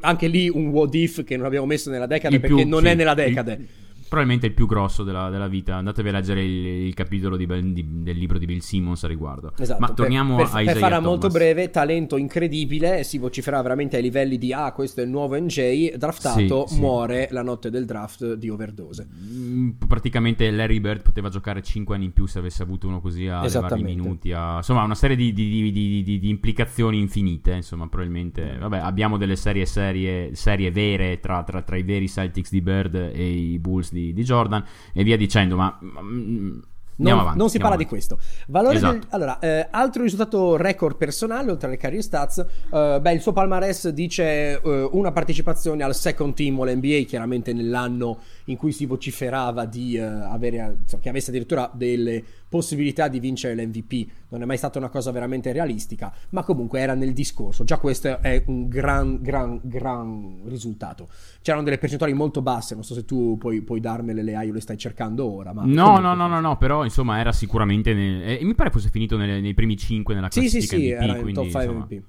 Anche 0.00 0.26
lì 0.26 0.50
un 0.50 0.66
what 0.66 0.94
if 0.94 1.24
che 1.24 1.36
non 1.36 1.46
abbiamo 1.46 1.64
messo 1.64 1.88
nella 1.88 2.06
decade 2.06 2.34
il 2.34 2.40
perché 2.42 2.56
più, 2.56 2.68
non 2.68 2.82
sì, 2.82 2.88
è 2.88 2.94
nella 2.94 3.14
decade. 3.14 3.52
Il, 3.52 3.68
probabilmente 4.10 4.46
il 4.48 4.54
più 4.54 4.66
grosso 4.66 5.04
della, 5.04 5.30
della 5.30 5.46
vita. 5.46 5.76
Andatevi 5.76 6.08
a 6.08 6.12
leggere 6.12 6.44
il, 6.44 6.66
il 6.88 6.94
capitolo 6.94 7.36
di, 7.36 7.46
di, 7.72 8.02
del 8.02 8.16
libro 8.16 8.38
di 8.38 8.44
Bill 8.44 8.58
Simmons 8.58 9.04
a 9.04 9.06
riguardo. 9.06 9.52
Esatto, 9.56 9.78
Ma 9.78 9.92
torniamo 9.92 10.34
per, 10.34 10.46
per, 10.46 10.56
a 10.56 10.60
Isaiah 10.62 10.72
Per 10.72 10.82
farla 10.82 11.00
molto 11.00 11.28
breve, 11.28 11.70
talento 11.70 12.16
incredibile, 12.16 13.04
si 13.04 13.18
vociferà 13.18 13.62
veramente 13.62 13.96
ai 13.96 14.02
livelli 14.02 14.36
di 14.36 14.52
ah, 14.52 14.72
questo 14.72 15.00
è 15.00 15.04
il 15.04 15.10
nuovo 15.10 15.38
NJ, 15.38 15.94
draftato, 15.94 16.66
sì, 16.66 16.80
muore 16.80 17.28
sì. 17.28 17.34
la 17.34 17.42
notte 17.42 17.70
del 17.70 17.84
draft 17.84 18.34
di 18.34 18.48
overdose. 18.48 19.06
Mm, 19.16 19.70
praticamente 19.86 20.50
Larry 20.50 20.80
Bird 20.80 21.02
poteva 21.02 21.28
giocare 21.28 21.62
5 21.62 21.94
anni 21.94 22.06
in 22.06 22.12
più 22.12 22.26
se 22.26 22.40
avesse 22.40 22.64
avuto 22.64 22.88
uno 22.88 23.00
così 23.00 23.28
a 23.28 23.42
levargli 23.42 23.84
minuti. 23.84 24.32
A... 24.32 24.56
Insomma, 24.56 24.82
una 24.82 24.96
serie 24.96 25.14
di, 25.14 25.32
di, 25.32 25.70
di, 25.70 26.28
implicazioni 26.28 26.98
infinite, 26.98 27.52
insomma, 27.52 27.86
probabilmente. 27.86 28.56
Vabbè, 28.58 28.78
abbiamo 28.78 29.18
delle 29.18 29.36
serie, 29.36 29.66
serie, 29.66 30.34
serie 30.34 30.72
vere 30.72 31.20
tra, 31.20 31.44
tra, 31.44 31.62
tra 31.62 31.76
i 31.76 31.84
veri 31.84 32.08
Celtics 32.08 32.50
di 32.50 32.60
Bird 32.60 32.94
e 32.96 33.30
i 33.30 33.58
Bulls 33.60 33.92
di 33.92 33.99
di, 34.00 34.12
di 34.12 34.22
Jordan 34.22 34.64
e 34.92 35.02
via 35.04 35.16
dicendo, 35.16 35.56
ma... 35.56 35.78
Mm, 35.82 36.58
non, 37.00 37.18
avanti, 37.18 37.38
non, 37.38 37.48
si 37.48 37.58
parla 37.58 37.74
avanti. 37.74 37.84
di 37.84 37.88
questo. 37.88 38.18
Valore 38.48 38.76
esatto. 38.76 38.92
del, 38.92 39.06
allora, 39.10 39.38
eh, 39.38 39.68
altro 39.70 40.02
risultato 40.02 40.56
record 40.56 40.96
personale 40.96 41.50
oltre 41.50 41.68
alle 41.68 41.78
career 41.78 42.02
stats. 42.02 42.44
Eh, 42.70 42.98
beh, 43.00 43.12
il 43.12 43.20
suo 43.20 43.32
palmarès 43.32 43.88
dice 43.88 44.60
eh, 44.60 44.88
una 44.92 45.10
partecipazione 45.10 45.82
al 45.82 45.94
second 45.94 46.34
team 46.34 46.60
all-NBA, 46.60 47.04
chiaramente 47.06 47.52
nell'anno 47.52 48.18
in 48.46 48.56
cui 48.56 48.72
si 48.72 48.84
vociferava 48.84 49.64
di 49.64 49.96
eh, 49.96 50.02
avere, 50.02 50.80
che 51.00 51.08
avesse 51.08 51.30
addirittura 51.30 51.70
delle 51.72 52.22
possibilità 52.48 53.08
di 53.08 53.18
vincere 53.18 53.54
l'MVP. 53.54 54.08
Non 54.30 54.42
è 54.42 54.44
mai 54.44 54.56
stata 54.56 54.78
una 54.78 54.88
cosa 54.88 55.10
veramente 55.10 55.52
realistica, 55.52 56.12
ma 56.30 56.42
comunque 56.42 56.80
era 56.80 56.94
nel 56.94 57.12
discorso. 57.12 57.64
Già 57.64 57.78
questo 57.78 58.20
è 58.20 58.42
un 58.46 58.68
gran, 58.68 59.20
gran, 59.20 59.60
gran 59.62 60.40
risultato. 60.46 61.08
C'erano 61.42 61.62
delle 61.64 61.78
percentuali 61.78 62.12
molto 62.12 62.42
basse, 62.42 62.74
non 62.74 62.84
so 62.84 62.94
se 62.94 63.04
tu 63.04 63.36
puoi, 63.38 63.62
puoi 63.62 63.80
darmele 63.80 64.22
le 64.22 64.36
hai 64.36 64.50
o 64.50 64.52
le 64.52 64.60
stai 64.60 64.78
cercando 64.78 65.30
ora. 65.30 65.52
Ma 65.52 65.62
no, 65.64 65.98
no, 65.98 66.14
no, 66.14 66.26
no, 66.26 66.40
no, 66.40 66.56
però 66.56 66.84
insomma 66.84 67.18
era 67.18 67.32
sicuramente... 67.32 67.92
Nel, 67.92 68.22
eh, 68.22 68.38
mi 68.42 68.54
pare 68.54 68.70
fosse 68.70 68.88
finito 68.88 69.16
nelle, 69.16 69.40
nei 69.40 69.54
primi 69.54 69.76
5 69.76 70.14
nella 70.14 70.28
classifica 70.28 70.60
Sì, 70.60 70.68
sì, 70.68 70.76
sì, 70.76 70.92
MVP, 70.92 71.02
era 71.02 71.18
in 71.18 71.32
top 71.34 71.44
5 71.44 71.66
MVP. 71.66 72.02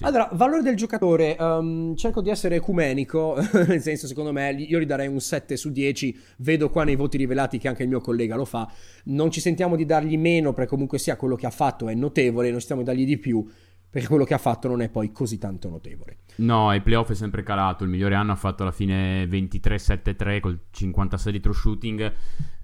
Sì. 0.00 0.06
Allora, 0.06 0.30
valore 0.32 0.62
del 0.62 0.76
giocatore, 0.76 1.36
um, 1.38 1.94
cerco 1.94 2.22
di 2.22 2.30
essere 2.30 2.56
ecumenico, 2.56 3.36
nel 3.68 3.82
senso 3.82 4.06
secondo 4.06 4.32
me 4.32 4.50
io 4.52 4.80
gli 4.80 4.86
darei 4.86 5.06
un 5.08 5.20
7 5.20 5.58
su 5.58 5.70
10, 5.70 6.18
vedo 6.38 6.70
qua 6.70 6.84
nei 6.84 6.96
voti 6.96 7.18
rivelati 7.18 7.58
che 7.58 7.68
anche 7.68 7.82
il 7.82 7.90
mio 7.90 8.00
collega 8.00 8.34
lo 8.34 8.46
fa, 8.46 8.66
non 9.04 9.30
ci 9.30 9.40
sentiamo 9.42 9.76
di 9.76 9.84
dargli 9.84 10.16
meno 10.16 10.54
perché 10.54 10.70
comunque 10.70 10.96
sia 10.96 11.16
quello 11.16 11.36
che 11.36 11.44
ha 11.44 11.50
fatto 11.50 11.86
è 11.86 11.92
notevole, 11.92 12.50
non 12.50 12.62
stiamo 12.62 12.80
di 12.80 12.86
dargli 12.86 13.04
di 13.04 13.18
più 13.18 13.46
perché 13.90 14.08
quello 14.08 14.24
che 14.24 14.32
ha 14.32 14.38
fatto 14.38 14.68
non 14.68 14.80
è 14.80 14.88
poi 14.88 15.12
così 15.12 15.36
tanto 15.36 15.68
notevole. 15.68 16.20
No, 16.36 16.70
ai 16.70 16.80
playoff 16.80 17.10
è 17.10 17.14
sempre 17.14 17.42
calato, 17.42 17.84
il 17.84 17.90
migliore 17.90 18.14
anno 18.14 18.32
ha 18.32 18.36
fatto 18.36 18.62
alla 18.62 18.72
fine 18.72 19.26
23-7-3 19.26 20.40
col 20.40 20.60
56 20.70 21.30
di 21.30 21.40
true 21.40 21.54
shooting. 21.54 22.14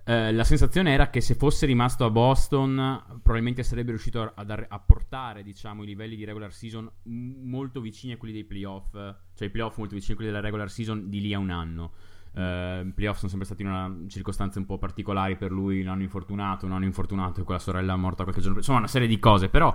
Eh, 0.09 0.33
la 0.33 0.45
sensazione 0.45 0.93
era 0.93 1.11
che 1.11 1.21
se 1.21 1.35
fosse 1.35 1.67
rimasto 1.67 2.05
a 2.05 2.11
Boston 2.11 3.03
probabilmente 3.23 3.65
sarebbe 3.65 3.91
riuscito 3.91 4.23
a, 4.23 4.33
a, 4.37 4.67
a, 4.69 4.79
portare 4.79 5.43
diciamo, 5.43 5.83
i 5.83 5.87
livelli 5.87 6.15
di 6.15 6.25
regular 6.25 6.53
season 6.53 6.89
molto 7.03 7.81
vicini 7.81 8.13
a 8.13 8.17
quelli 8.17 8.33
dei 8.33 8.45
playoff, 8.45 8.93
cioè 8.93 9.49
i 9.49 9.51
playoff 9.51 9.79
molto 9.79 9.95
vicini 9.95 10.13
a 10.13 10.15
quelli 10.15 10.31
della 10.31 10.43
regular 10.43 10.71
season 10.71 11.09
di 11.09 11.21
lì 11.21 11.35
a 11.35 11.41
un 11.41 11.51
anno. 11.51 11.93
Uh, 12.35 12.87
I 12.87 12.93
playoff 12.95 13.17
sono 13.17 13.31
sempre 13.31 13.47
stati 13.47 13.63
in 13.63 13.69
una 13.69 13.93
circostanze 14.07 14.61
un 14.61 14.67
po' 14.67 14.79
particolari 14.79 15.37
per 15.37 15.51
lui, 15.51 15.81
un 15.81 15.89
anno 15.89 16.03
infortunato, 16.03 16.67
un 16.67 16.73
anno 16.73 16.85
infortunato 16.85 17.41
e 17.41 17.45
quella 17.45 17.59
sorella 17.59 17.97
morta 17.97 18.23
qualche 18.23 18.41
giorno 18.43 18.59
prima. 18.59 18.59
Insomma, 18.59 18.79
una 18.79 18.89
serie 18.89 19.09
di 19.09 19.19
cose. 19.19 19.49
Però 19.49 19.75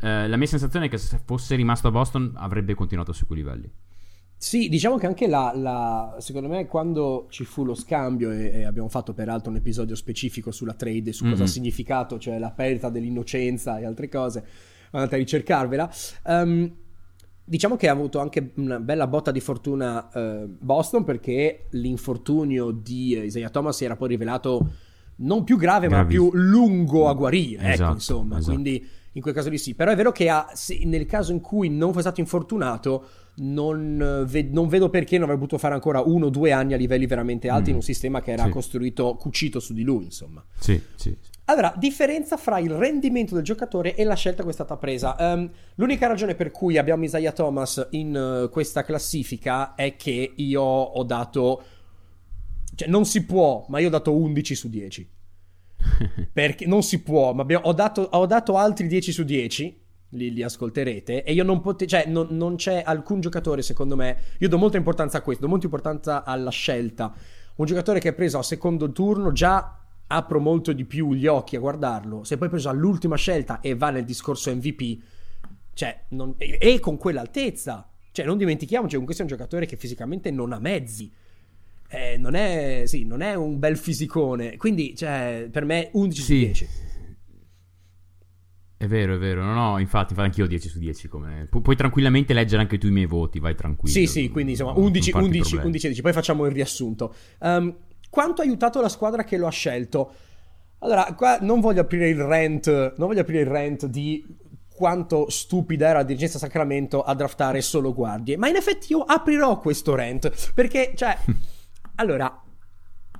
la 0.00 0.36
mia 0.36 0.46
sensazione 0.46 0.86
è 0.86 0.88
che 0.90 0.98
se 0.98 1.22
fosse 1.24 1.54
rimasto 1.54 1.88
a 1.88 1.90
Boston 1.90 2.32
avrebbe 2.34 2.74
continuato 2.74 3.14
su 3.14 3.26
quei 3.26 3.38
livelli. 3.38 3.72
Sì, 4.42 4.70
diciamo 4.70 4.96
che 4.96 5.06
anche 5.06 5.26
la, 5.26 5.52
la, 5.54 6.16
secondo 6.18 6.48
me 6.48 6.66
quando 6.66 7.26
ci 7.28 7.44
fu 7.44 7.62
lo 7.62 7.74
scambio 7.74 8.30
e, 8.30 8.50
e, 8.50 8.64
abbiamo 8.64 8.88
fatto 8.88 9.12
peraltro 9.12 9.50
un 9.50 9.58
episodio 9.58 9.94
specifico 9.94 10.50
sulla 10.50 10.72
trade 10.72 11.10
e 11.10 11.12
su 11.12 11.24
mm-hmm. 11.24 11.32
cosa 11.32 11.44
ha 11.44 11.46
significato, 11.46 12.18
cioè 12.18 12.38
la 12.38 12.50
perdita 12.50 12.88
dell'innocenza 12.88 13.78
e 13.78 13.84
altre 13.84 14.08
cose, 14.08 14.42
andate 14.92 15.16
a 15.16 15.18
ricercarvela. 15.18 15.90
Um, 16.24 16.72
Diciamo 17.44 17.76
che 17.76 17.88
ha 17.88 17.92
avuto 17.92 18.20
anche 18.20 18.52
una 18.56 18.78
bella 18.78 19.08
botta 19.08 19.32
di 19.32 19.40
fortuna 19.40 20.08
eh, 20.12 20.46
Boston 20.46 21.02
perché 21.02 21.66
l'infortunio 21.70 22.70
di 22.70 23.18
Isaiah 23.18 23.50
Thomas 23.50 23.76
si 23.76 23.84
era 23.84 23.96
poi 23.96 24.08
rivelato 24.08 24.70
non 25.16 25.42
più 25.42 25.56
grave, 25.56 25.88
Gravissimo. 25.88 26.26
ma 26.26 26.30
più 26.30 26.38
lungo 26.38 27.08
a 27.08 27.12
guarire. 27.12 27.62
ecco, 27.62 27.72
Esatto, 27.72 27.92
insomma, 27.92 28.38
esatto. 28.38 28.52
quindi 28.52 28.88
in 29.12 29.22
quel 29.22 29.34
caso 29.34 29.48
lì 29.48 29.58
sì. 29.58 29.74
Però 29.74 29.90
è 29.90 29.96
vero 29.96 30.12
che 30.12 30.28
ha- 30.28 30.50
se- 30.54 30.80
nel 30.84 31.06
caso 31.06 31.32
in 31.32 31.40
cui 31.40 31.68
non 31.68 31.88
fosse 31.90 32.02
stato 32.02 32.20
infortunato, 32.20 33.06
non, 33.36 34.00
eh, 34.00 34.24
ve- 34.26 34.48
non 34.50 34.68
vedo 34.68 34.88
perché 34.90 35.14
non 35.16 35.24
avrebbe 35.24 35.40
potuto 35.42 35.58
fare 35.60 35.74
ancora 35.74 36.00
uno 36.00 36.26
o 36.26 36.30
due 36.30 36.52
anni 36.52 36.74
a 36.74 36.76
livelli 36.76 37.06
veramente 37.06 37.48
alti 37.48 37.66
Mm. 37.68 37.70
in 37.70 37.74
un 37.76 37.82
sistema 37.82 38.20
che 38.20 38.32
era 38.32 38.44
Sì. 38.44 38.50
costruito, 38.50 39.14
cucito 39.16 39.60
su 39.60 39.72
di 39.72 39.82
lui, 39.82 40.04
insomma. 40.04 40.44
Sì, 40.58 40.80
sì. 40.94 41.16
Allora, 41.46 41.74
differenza 41.76 42.36
fra 42.36 42.58
il 42.60 42.70
rendimento 42.70 43.34
del 43.34 43.42
giocatore 43.42 43.96
e 43.96 44.04
la 44.04 44.14
scelta 44.14 44.44
che 44.44 44.50
è 44.50 44.52
stata 44.52 44.76
presa. 44.76 45.16
Ehm, 45.18 45.50
l'unica 45.76 46.06
ragione 46.06 46.36
per 46.36 46.52
cui 46.52 46.78
abbiamo 46.78 47.02
Isaiah 47.02 47.32
Thomas 47.32 47.88
in 47.90 48.14
eh, 48.14 48.48
questa 48.50 48.84
classifica 48.84 49.74
è 49.74 49.96
che 49.96 50.32
io 50.36 50.62
ho 50.62 51.02
dato... 51.02 51.62
Cioè, 52.74 52.88
non 52.88 53.04
si 53.04 53.24
può, 53.24 53.64
ma 53.68 53.80
io 53.80 53.88
ho 53.88 53.90
dato 53.90 54.14
11 54.14 54.54
su 54.54 54.68
10. 54.68 55.08
Perché 56.32 56.66
non 56.66 56.82
si 56.82 57.02
può, 57.02 57.32
ma 57.32 57.42
abbiamo- 57.42 57.66
ho, 57.66 57.72
dato, 57.72 58.02
ho 58.02 58.26
dato 58.26 58.56
altri 58.56 58.86
10 58.86 59.12
su 59.12 59.24
10. 59.24 59.78
Li, 60.14 60.32
li 60.32 60.42
ascolterete. 60.42 61.22
E 61.22 61.32
io 61.32 61.44
non 61.44 61.60
potevo. 61.60 61.88
Cioè, 61.88 62.06
non, 62.06 62.28
non 62.30 62.56
c'è 62.56 62.82
alcun 62.84 63.20
giocatore, 63.20 63.62
secondo 63.62 63.94
me. 63.94 64.16
Io 64.38 64.48
do 64.48 64.58
molta 64.58 64.76
importanza 64.76 65.18
a 65.18 65.20
questo, 65.22 65.44
do 65.44 65.48
molta 65.48 65.66
importanza 65.66 66.24
alla 66.24 66.50
scelta. 66.50 67.14
Un 67.56 67.64
giocatore 67.66 68.00
che 68.00 68.08
è 68.08 68.12
preso 68.12 68.38
al 68.38 68.44
secondo 68.44 68.90
turno 68.90 69.30
già 69.32 69.76
apro 70.08 70.40
molto 70.40 70.72
di 70.72 70.84
più 70.84 71.14
gli 71.14 71.28
occhi 71.28 71.54
a 71.54 71.60
guardarlo. 71.60 72.24
Se 72.24 72.36
poi 72.38 72.48
preso 72.48 72.68
all'ultima 72.68 73.14
scelta 73.16 73.60
e 73.60 73.76
va 73.76 73.90
nel 73.90 74.04
discorso 74.04 74.52
MVP, 74.52 74.98
cioè, 75.74 76.04
non- 76.08 76.34
e, 76.38 76.58
e 76.60 76.80
con 76.80 76.96
quell'altezza. 76.96 77.88
Cioè, 78.10 78.24
non 78.26 78.36
dimentichiamoci, 78.36 78.96
questo 79.04 79.22
è 79.22 79.24
un 79.26 79.30
giocatore 79.30 79.66
che 79.66 79.76
fisicamente 79.76 80.32
non 80.32 80.52
ha 80.52 80.58
mezzi. 80.58 81.12
Eh, 81.92 82.16
non 82.18 82.34
è, 82.34 82.82
sì, 82.86 83.04
non 83.04 83.20
è 83.20 83.34
un 83.34 83.58
bel 83.58 83.76
fisicone. 83.76 84.56
Quindi, 84.56 84.94
cioè, 84.96 85.48
per 85.50 85.64
me 85.64 85.90
11 85.92 86.20
su 86.20 86.26
Sì. 86.26 86.38
10. 86.38 86.68
È 88.76 88.86
vero, 88.86 89.14
è 89.16 89.18
vero. 89.18 89.42
No, 89.42 89.52
no, 89.52 89.78
infatti, 89.78 90.12
infatti 90.12 90.28
anch'io 90.28 90.44
ho 90.44 90.48
10 90.48 90.68
su 90.68 90.78
10. 90.78 91.08
Come... 91.08 91.46
Pu- 91.50 91.60
puoi 91.60 91.76
tranquillamente 91.76 92.32
leggere 92.32 92.62
anche 92.62 92.78
tu 92.78 92.86
i 92.86 92.90
miei 92.90 93.06
voti, 93.06 93.38
vai 93.38 93.54
tranquillo. 93.54 93.92
Sì, 93.92 94.06
sì, 94.06 94.30
quindi 94.30 94.52
insomma 94.52 94.72
Non 94.72 94.84
11, 94.84 95.10
farti 95.10 95.26
11, 95.26 95.40
problemi. 95.42 95.66
11, 95.66 95.86
10. 95.88 96.02
Poi 96.02 96.12
facciamo 96.12 96.46
il 96.46 96.52
riassunto. 96.52 97.14
Ehm, 97.42 97.76
quanto 98.08 98.40
ha 98.40 98.44
aiutato 98.44 98.80
la 98.80 98.88
squadra 98.88 99.24
che 99.24 99.36
lo 99.36 99.46
ha 99.46 99.50
scelto? 99.50 100.12
Allora, 100.78 101.12
qua 101.14 101.38
non 101.42 101.60
voglio 101.60 101.82
aprire 101.82 102.08
il 102.08 102.22
rant, 102.22 102.68
non 102.96 103.08
voglio 103.08 103.20
aprire 103.20 103.40
il 103.42 103.48
rant 103.48 103.84
di 103.86 104.24
quanto 104.74 105.28
stupida 105.28 105.88
era 105.88 105.98
la 105.98 106.04
dirigenza 106.04 106.38
Sacramento 106.38 107.02
a 107.02 107.14
draftare 107.14 107.60
solo 107.60 107.92
guardie, 107.92 108.38
ma 108.38 108.48
in 108.48 108.56
effetti 108.56 108.92
io 108.92 109.00
aprirò 109.02 109.58
questo 109.58 109.94
rant, 109.94 110.52
perché, 110.54 110.92
cioè, 110.96 111.18
allora, 112.00 112.42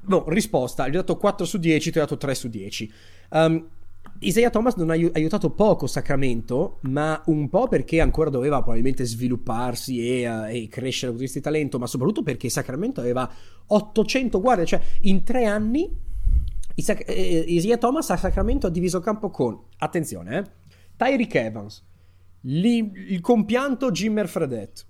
boh, 0.01 0.25
risposta, 0.29 0.89
gli 0.89 0.97
ho 0.97 1.01
dato 1.01 1.17
4 1.17 1.45
su 1.45 1.59
10, 1.59 1.91
ti 1.91 1.99
ho 1.99 2.01
dato 2.01 2.17
3 2.17 2.35
su 2.35 2.49
10. 2.49 2.93
Um, 3.31 3.69
Isaiah 4.21 4.51
Thomas 4.51 4.75
non 4.77 4.91
ha 4.91 4.95
aiu- 4.95 5.15
aiutato 5.15 5.51
poco 5.51 5.87
Sacramento, 5.87 6.79
ma 6.83 7.23
un 7.27 7.49
po' 7.49 7.69
perché 7.69 8.01
ancora 8.01 8.31
doveva 8.31 8.59
probabilmente 8.59 9.05
svilupparsi 9.05 10.01
e, 10.01 10.23
eh, 10.23 10.63
e 10.63 10.69
crescere 10.69 11.13
vista 11.13 11.39
di 11.39 11.45
talento, 11.45 11.79
ma 11.79 11.87
soprattutto 11.87 12.23
perché 12.23 12.49
Sacramento 12.49 13.01
aveva 13.01 13.31
800 13.67 14.41
guardie, 14.41 14.67
cioè 14.67 14.81
in 15.03 15.23
tre 15.23 15.45
anni 15.45 15.95
Isa- 16.75 16.97
eh, 16.97 17.45
Isaiah 17.49 17.77
Thomas 17.77 18.11
a 18.11 18.17
Sacramento 18.17 18.67
ha 18.67 18.71
diviso 18.71 19.01
campo 19.01 19.31
con, 19.31 19.59
attenzione, 19.79 20.39
eh, 20.39 20.45
Tyreek 20.97 21.35
Evans, 21.35 21.85
li- 22.43 22.93
il 23.09 23.21
compianto 23.21 23.91
Jimmer 23.91 24.29
Fredette, 24.29 24.83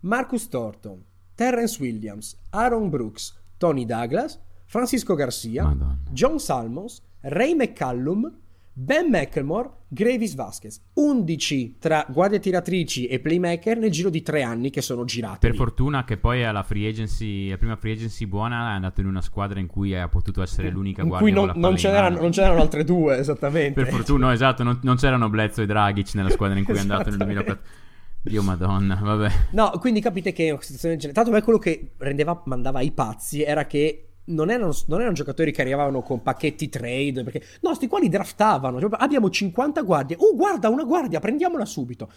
Marcus 0.00 0.48
Thornton, 0.48 1.02
Terrence 1.34 1.80
Williams, 1.80 2.36
Aaron 2.50 2.88
Brooks, 2.88 3.37
Tony 3.58 3.84
Douglas, 3.84 4.40
Francisco 4.64 5.14
Garcia, 5.14 5.64
Madonna. 5.64 5.98
John 6.10 6.38
Salmons, 6.38 7.02
Ray 7.20 7.54
McCallum, 7.54 8.32
Ben 8.80 9.08
McElmore, 9.10 9.70
Gravis 9.88 10.36
Vasquez. 10.36 10.80
11 10.92 11.78
tra 11.80 12.06
guardie 12.08 12.38
tiratrici 12.38 13.06
e 13.06 13.18
playmaker 13.18 13.76
nel 13.76 13.90
giro 13.90 14.08
di 14.08 14.22
tre 14.22 14.42
anni 14.42 14.70
che 14.70 14.82
sono 14.82 15.04
girati. 15.04 15.38
Per 15.40 15.56
fortuna 15.56 16.04
che 16.04 16.16
poi 16.16 16.44
alla 16.44 16.62
free 16.62 16.88
agency, 16.88 17.48
la 17.48 17.58
prima 17.58 17.74
free 17.74 17.94
agency 17.94 18.26
buona 18.26 18.70
è 18.70 18.74
andato 18.74 19.00
in 19.00 19.08
una 19.08 19.20
squadra 19.20 19.58
in 19.58 19.66
cui 19.66 19.96
ha 19.96 20.06
potuto 20.06 20.42
essere 20.42 20.70
l'unica 20.70 21.02
in 21.02 21.08
guardia. 21.08 21.28
In 21.28 21.34
non, 21.34 21.52
non, 21.56 21.74
c'erano, 21.74 22.20
non, 22.20 22.30
c'erano, 22.30 22.60
altre 22.60 22.84
due, 22.84 23.18
esattamente. 23.18 23.82
per 23.82 23.92
fortuna, 23.92 24.26
no, 24.26 24.32
esatto, 24.32 24.62
non, 24.62 24.78
non 24.82 24.94
c'erano 24.94 25.28
Blezzo 25.28 25.60
e 25.60 25.66
Dragic 25.66 26.14
nella 26.14 26.30
squadra 26.30 26.56
in 26.56 26.64
cui 26.64 26.74
è 26.74 26.78
andato 26.78 27.08
nel 27.10 27.18
2014. 27.18 27.86
Dio 28.22 28.42
madonna, 28.42 28.98
vabbè. 29.00 29.30
No, 29.52 29.70
quindi 29.78 30.00
capite 30.00 30.32
che 30.32 30.48
è 30.48 30.50
una 30.50 30.60
situazione 30.60 30.94
del 30.94 31.02
genere. 31.02 31.24
Tanto 31.24 31.36
a 31.36 31.42
quello 31.42 31.58
che 31.58 31.92
rendeva, 31.98 32.42
mandava 32.46 32.80
i 32.80 32.90
pazzi 32.90 33.42
era 33.42 33.66
che 33.66 34.08
non 34.26 34.50
erano, 34.50 34.74
non 34.86 35.00
erano 35.00 35.14
giocatori 35.14 35.52
che 35.52 35.62
arrivavano 35.62 36.02
con 36.02 36.22
pacchetti 36.22 36.68
trade. 36.68 37.24
Perché 37.24 37.42
no, 37.60 37.74
sti 37.74 37.86
qua 37.86 37.98
li 37.98 38.08
draftavano. 38.08 38.80
Cioè, 38.80 38.90
abbiamo 38.92 39.30
50 39.30 39.82
guardie. 39.82 40.16
Oh, 40.18 40.34
guarda, 40.34 40.68
una 40.68 40.84
guardia, 40.84 41.20
prendiamola 41.20 41.64
subito. 41.64 42.10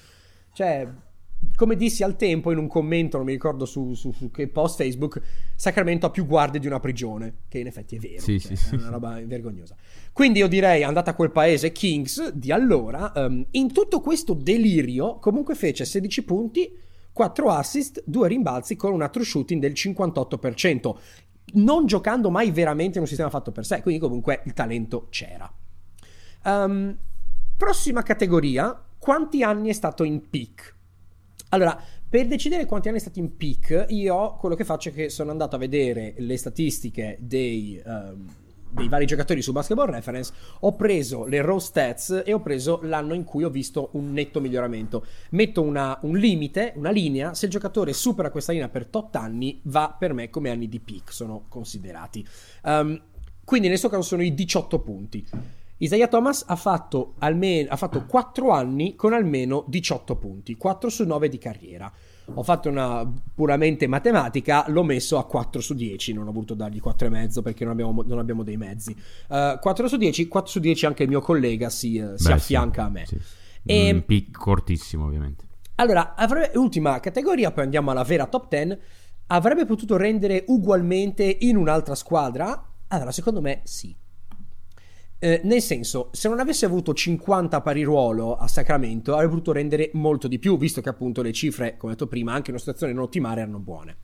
Cioè, 0.53 0.88
come 1.61 1.75
dissi 1.75 2.01
al 2.01 2.15
tempo 2.15 2.51
in 2.51 2.57
un 2.57 2.65
commento, 2.65 3.17
non 3.17 3.27
mi 3.27 3.33
ricordo 3.33 3.65
su, 3.65 3.93
su- 3.93 4.11
su 4.11 4.31
che 4.31 4.47
post 4.47 4.77
Facebook, 4.77 5.21
Sacramento 5.55 6.07
ha 6.07 6.09
più 6.09 6.25
guardie 6.25 6.59
di 6.59 6.65
una 6.65 6.79
prigione. 6.79 7.41
Che 7.47 7.59
in 7.59 7.67
effetti 7.67 7.97
è 7.97 7.99
vero. 7.99 8.19
Sì, 8.19 8.39
cioè, 8.39 8.55
sì, 8.55 8.65
sì. 8.65 8.73
È 8.73 8.77
una 8.79 8.89
roba 8.89 9.21
vergognosa. 9.23 9.75
Quindi 10.11 10.39
io 10.39 10.47
direi, 10.47 10.81
andata 10.81 11.11
a 11.11 11.13
quel 11.13 11.29
paese 11.29 11.71
Kings 11.71 12.31
di 12.31 12.51
allora, 12.51 13.13
ehm, 13.13 13.45
in 13.51 13.71
tutto 13.71 14.01
questo 14.01 14.33
delirio, 14.33 15.19
comunque 15.19 15.53
fece 15.53 15.85
16 15.85 16.23
punti, 16.23 16.75
4 17.13 17.49
assist, 17.51 18.01
2 18.07 18.27
rimbalzi 18.27 18.75
con 18.75 18.93
un 18.93 19.07
true 19.11 19.23
shooting 19.23 19.61
del 19.61 19.73
58%, 19.73 20.97
non 21.53 21.85
giocando 21.85 22.31
mai 22.31 22.49
veramente 22.49 22.95
in 22.95 23.03
un 23.03 23.07
sistema 23.07 23.29
fatto 23.29 23.51
per 23.51 23.67
sé, 23.67 23.83
quindi 23.83 24.01
comunque 24.01 24.41
il 24.45 24.53
talento 24.53 25.09
c'era. 25.11 25.53
Ehm, 26.43 26.97
prossima 27.55 28.01
categoria, 28.01 28.83
quanti 28.97 29.43
anni 29.43 29.69
è 29.69 29.73
stato 29.73 30.03
in 30.03 30.27
peak? 30.27 30.79
Allora, 31.53 31.77
per 32.08 32.27
decidere 32.27 32.65
quanti 32.65 32.88
anni 32.88 32.98
è 32.98 33.01
stato 33.01 33.20
in 33.20 33.36
peak, 33.36 33.88
io 33.89 34.36
quello 34.36 34.55
che 34.55 34.63
faccio 34.63 34.89
è 34.89 34.93
che 34.93 35.10
sono 35.10 35.31
andato 35.31 35.58
a 35.58 35.60
vedere 35.60 36.13
le 36.17 36.38
statistiche 36.38 37.17
dei, 37.20 37.81
ehm, 37.86 38.25
dei 38.70 38.88
vari 38.88 39.05
giocatori 39.05 39.41
su 39.41 39.51
Basketball 39.51 39.89
Reference, 39.89 40.31
ho 40.62 40.75
preso 40.75 41.25
le 41.25 41.41
raw 41.41 41.58
stats 41.58 42.24
e 42.25 42.31
ho 42.31 42.39
preso 42.39 42.79
l'anno 42.84 43.13
in 43.13 43.25
cui 43.25 43.43
ho 43.43 43.50
visto 43.50 43.89
un 43.93 44.13
netto 44.13 44.39
miglioramento. 44.39 45.05
Metto 45.31 45.62
una- 45.62 45.98
un 46.03 46.17
limite, 46.17 46.72
una 46.77 46.91
linea, 46.91 47.34
se 47.34 47.48
il 47.48 47.51
giocatore 47.51 47.91
supera 47.91 48.31
questa 48.31 48.53
linea 48.53 48.70
per 48.70 48.86
tot 48.86 49.13
anni, 49.17 49.60
va 49.63 49.93
per 49.98 50.13
me 50.13 50.29
come 50.29 50.51
anni 50.51 50.70
di 50.70 50.79
peak, 50.79 51.12
sono 51.12 51.46
considerati. 51.50 52.25
Ehm, 52.63 53.01
quindi 53.43 53.67
nel 53.67 53.77
suo 53.77 53.89
caso 53.89 54.03
sono 54.03 54.24
i 54.24 54.34
18 54.34 54.79
punti. 54.79 55.27
Isaiah 55.81 56.07
Thomas 56.07 56.43
ha 56.47 56.55
fatto, 56.55 57.15
almeno, 57.17 57.71
ha 57.71 57.75
fatto 57.75 58.05
4 58.05 58.51
anni 58.51 58.95
con 58.95 59.13
almeno 59.13 59.65
18 59.67 60.15
punti, 60.15 60.55
4 60.55 60.89
su 60.89 61.05
9 61.05 61.27
di 61.27 61.39
carriera. 61.39 61.91
Ho 62.35 62.43
fatto 62.43 62.69
una 62.69 63.11
puramente 63.33 63.88
matematica, 63.88 64.65
l'ho 64.67 64.83
messo 64.83 65.17
a 65.17 65.25
4 65.25 65.59
su 65.59 65.73
10, 65.73 66.13
non 66.13 66.27
ho 66.27 66.31
voluto 66.31 66.53
dargli 66.53 66.79
4,5 66.79 67.41
perché 67.41 67.63
non 67.63 67.73
abbiamo, 67.73 68.03
non 68.05 68.19
abbiamo 68.19 68.43
dei 68.43 68.57
mezzi. 68.57 68.95
Eh, 69.27 69.57
4 69.59 69.88
su 69.88 69.97
10, 69.97 70.27
4 70.27 70.51
su 70.51 70.59
10 70.59 70.85
anche 70.85 71.01
il 71.03 71.09
mio 71.09 71.19
collega 71.19 71.69
si, 71.71 71.97
eh, 71.97 72.15
si 72.15 72.27
Beh, 72.27 72.33
affianca 72.33 72.83
sì, 72.83 72.88
a 72.88 72.91
me. 72.91 73.05
sì. 73.07 73.19
E- 73.65 73.91
Un 73.91 74.05
pick 74.05 74.38
cortissimo, 74.38 75.05
ovviamente. 75.05 75.45
Allora, 75.75 76.13
avrebbe, 76.13 76.57
ultima 76.59 77.00
categoria, 77.00 77.51
poi 77.51 77.63
andiamo 77.63 77.89
alla 77.89 78.03
vera 78.03 78.27
top 78.27 78.47
10. 78.50 78.79
Avrebbe 79.27 79.65
potuto 79.65 79.97
rendere 79.97 80.43
ugualmente 80.47 81.38
in 81.39 81.57
un'altra 81.57 81.95
squadra? 81.95 82.69
Allora, 82.89 83.11
secondo 83.11 83.41
me 83.41 83.61
sì. 83.63 83.95
Eh, 85.23 85.39
nel 85.43 85.61
senso, 85.61 86.09
se 86.13 86.27
non 86.29 86.39
avesse 86.39 86.65
avuto 86.65 86.95
50 86.95 87.61
pari 87.61 87.83
ruolo 87.83 88.37
a 88.37 88.47
Sacramento, 88.47 89.13
avrebbe 89.13 89.33
potuto 89.33 89.51
rendere 89.51 89.91
molto 89.93 90.27
di 90.27 90.39
più, 90.39 90.57
visto 90.57 90.81
che 90.81 90.89
appunto 90.89 91.21
le 91.21 91.31
cifre, 91.31 91.77
come 91.77 91.91
detto 91.91 92.07
prima, 92.07 92.31
anche 92.31 92.49
in 92.49 92.55
una 92.55 92.63
situazione 92.63 92.91
non 92.91 93.03
ottimale 93.03 93.41
erano 93.41 93.59
buone. 93.59 93.97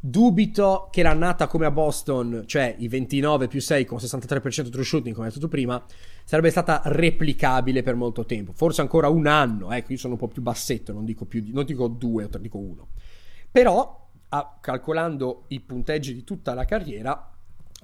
Dubito 0.00 0.88
che 0.90 1.02
l'annata 1.02 1.46
come 1.46 1.66
a 1.66 1.70
Boston, 1.70 2.44
cioè 2.46 2.74
i 2.78 2.88
29 2.88 3.48
più 3.48 3.60
6 3.60 3.84
con 3.84 3.98
63% 3.98 4.70
true 4.70 4.82
shooting, 4.82 5.14
come 5.14 5.26
hai 5.26 5.32
detto 5.34 5.48
prima, 5.48 5.84
sarebbe 6.24 6.48
stata 6.48 6.80
replicabile 6.86 7.82
per 7.82 7.94
molto 7.94 8.24
tempo. 8.24 8.54
Forse 8.54 8.80
ancora 8.80 9.10
un 9.10 9.26
anno, 9.26 9.72
ecco, 9.72 9.92
io 9.92 9.98
sono 9.98 10.14
un 10.14 10.18
po' 10.18 10.28
più 10.28 10.40
bassetto, 10.40 10.94
non 10.94 11.04
dico, 11.04 11.26
più 11.26 11.44
non 11.52 11.66
dico 11.66 11.86
due 11.86 12.30
dico 12.40 12.56
uno. 12.56 12.88
Però, 13.50 14.08
ah, 14.30 14.56
calcolando 14.58 15.44
i 15.48 15.60
punteggi 15.60 16.14
di 16.14 16.24
tutta 16.24 16.54
la 16.54 16.64
carriera, 16.64 17.35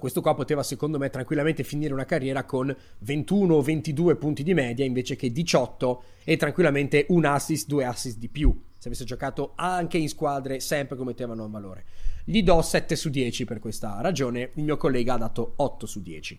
questo 0.03 0.19
qua 0.19 0.35
poteva 0.35 0.63
secondo 0.63 0.97
me 0.97 1.09
tranquillamente 1.09 1.63
finire 1.63 1.93
una 1.93 2.03
carriera 2.03 2.43
con 2.43 2.75
21 2.99 3.55
o 3.55 3.61
22 3.61 4.17
punti 4.17 4.43
di 4.43 4.53
media 4.53 4.83
invece 4.83 5.15
che 5.15 5.31
18 5.31 6.03
e 6.25 6.35
tranquillamente 6.35 7.05
un 7.07 7.23
assist, 7.23 7.67
due 7.67 7.85
assist 7.85 8.17
di 8.17 8.27
più. 8.27 8.53
Se 8.77 8.89
avesse 8.89 9.05
giocato 9.05 9.53
anche 9.55 9.97
in 9.97 10.09
squadre 10.09 10.59
sempre 10.59 10.97
che 10.97 11.03
mettevano 11.05 11.45
in 11.45 11.51
valore. 11.51 11.85
Gli 12.25 12.43
do 12.43 12.61
7 12.61 12.97
su 12.97 13.09
10 13.09 13.45
per 13.45 13.59
questa 13.59 14.01
ragione, 14.01 14.51
il 14.55 14.65
mio 14.65 14.75
collega 14.75 15.13
ha 15.13 15.19
dato 15.19 15.53
8 15.55 15.85
su 15.85 16.01
10. 16.01 16.37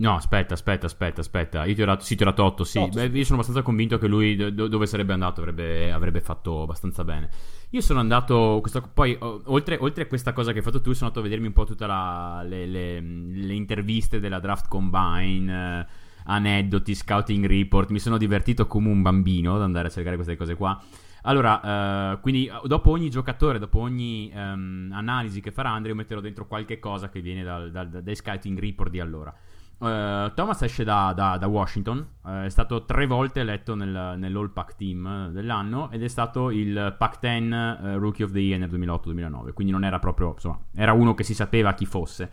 No, 0.00 0.14
aspetta, 0.14 0.54
aspetta, 0.54 0.86
aspetta, 0.86 1.20
aspetta. 1.20 1.64
Io 1.66 1.74
ti 1.74 1.82
ho 1.82 1.84
dato, 1.84 2.02
sì, 2.02 2.16
ti 2.16 2.22
ho 2.22 2.26
dato 2.26 2.42
8, 2.42 2.64
sì. 2.64 2.88
Beh, 2.90 3.04
io 3.06 3.22
sono 3.22 3.34
abbastanza 3.34 3.60
convinto 3.60 3.98
che 3.98 4.06
lui 4.06 4.34
do- 4.34 4.66
dove 4.66 4.86
sarebbe 4.86 5.12
andato 5.12 5.40
avrebbe, 5.40 5.92
avrebbe, 5.92 6.22
fatto 6.22 6.62
abbastanza 6.62 7.04
bene. 7.04 7.28
Io 7.70 7.82
sono 7.82 8.00
andato, 8.00 8.58
questo, 8.62 8.80
poi 8.94 9.16
oltre, 9.20 9.76
oltre, 9.78 10.04
a 10.04 10.06
questa 10.06 10.32
cosa 10.32 10.52
che 10.52 10.58
hai 10.58 10.64
fatto 10.64 10.80
tu, 10.80 10.94
sono 10.94 11.08
andato 11.08 11.20
a 11.20 11.22
vedermi 11.22 11.48
un 11.48 11.52
po' 11.52 11.64
tutte 11.64 11.86
le, 11.86 12.66
le, 12.66 13.00
le, 13.00 13.54
interviste 13.54 14.20
della 14.20 14.40
Draft 14.40 14.68
Combine, 14.68 15.80
eh, 15.80 15.86
aneddoti, 16.24 16.94
scouting 16.94 17.44
report. 17.44 17.90
Mi 17.90 17.98
sono 17.98 18.16
divertito 18.16 18.66
come 18.66 18.88
un 18.88 19.02
bambino 19.02 19.56
ad 19.56 19.62
andare 19.62 19.88
a 19.88 19.90
cercare 19.90 20.16
queste 20.16 20.36
cose 20.36 20.54
qua. 20.54 20.82
Allora, 21.24 22.12
uh, 22.14 22.20
quindi 22.20 22.50
dopo 22.64 22.90
ogni 22.90 23.10
giocatore, 23.10 23.58
dopo 23.58 23.80
ogni 23.80 24.32
um, 24.34 24.88
analisi 24.94 25.42
che 25.42 25.50
farà 25.50 25.68
Andrea, 25.68 25.92
io 25.92 25.98
metterò 25.98 26.20
dentro 26.20 26.46
qualche 26.46 26.78
cosa 26.78 27.10
che 27.10 27.20
viene 27.20 27.42
dal, 27.42 27.70
dal, 27.70 27.88
dai 28.02 28.14
scouting 28.14 28.58
report 28.58 28.90
di 28.90 29.00
allora. 29.00 29.34
Uh, 29.80 30.30
Thomas 30.34 30.60
esce 30.60 30.84
da, 30.84 31.14
da, 31.16 31.38
da 31.38 31.46
Washington, 31.46 32.06
uh, 32.24 32.42
è 32.42 32.50
stato 32.50 32.84
tre 32.84 33.06
volte 33.06 33.40
eletto 33.40 33.74
nel, 33.74 34.14
nell'All 34.18 34.52
Pack 34.52 34.76
Team 34.76 35.30
dell'anno 35.30 35.90
ed 35.90 36.02
è 36.02 36.08
stato 36.08 36.50
il 36.50 36.94
Pack 36.98 37.18
10 37.18 37.44
uh, 37.46 37.98
Rookie 37.98 38.26
of 38.26 38.32
the 38.32 38.40
Year 38.40 38.58
nel 38.58 38.68
2008-2009, 38.70 39.54
quindi 39.54 39.72
non 39.72 39.84
era 39.84 39.98
proprio, 39.98 40.32
insomma, 40.34 40.58
era 40.74 40.92
uno 40.92 41.14
che 41.14 41.24
si 41.24 41.32
sapeva 41.32 41.72
chi 41.72 41.86
fosse. 41.86 42.30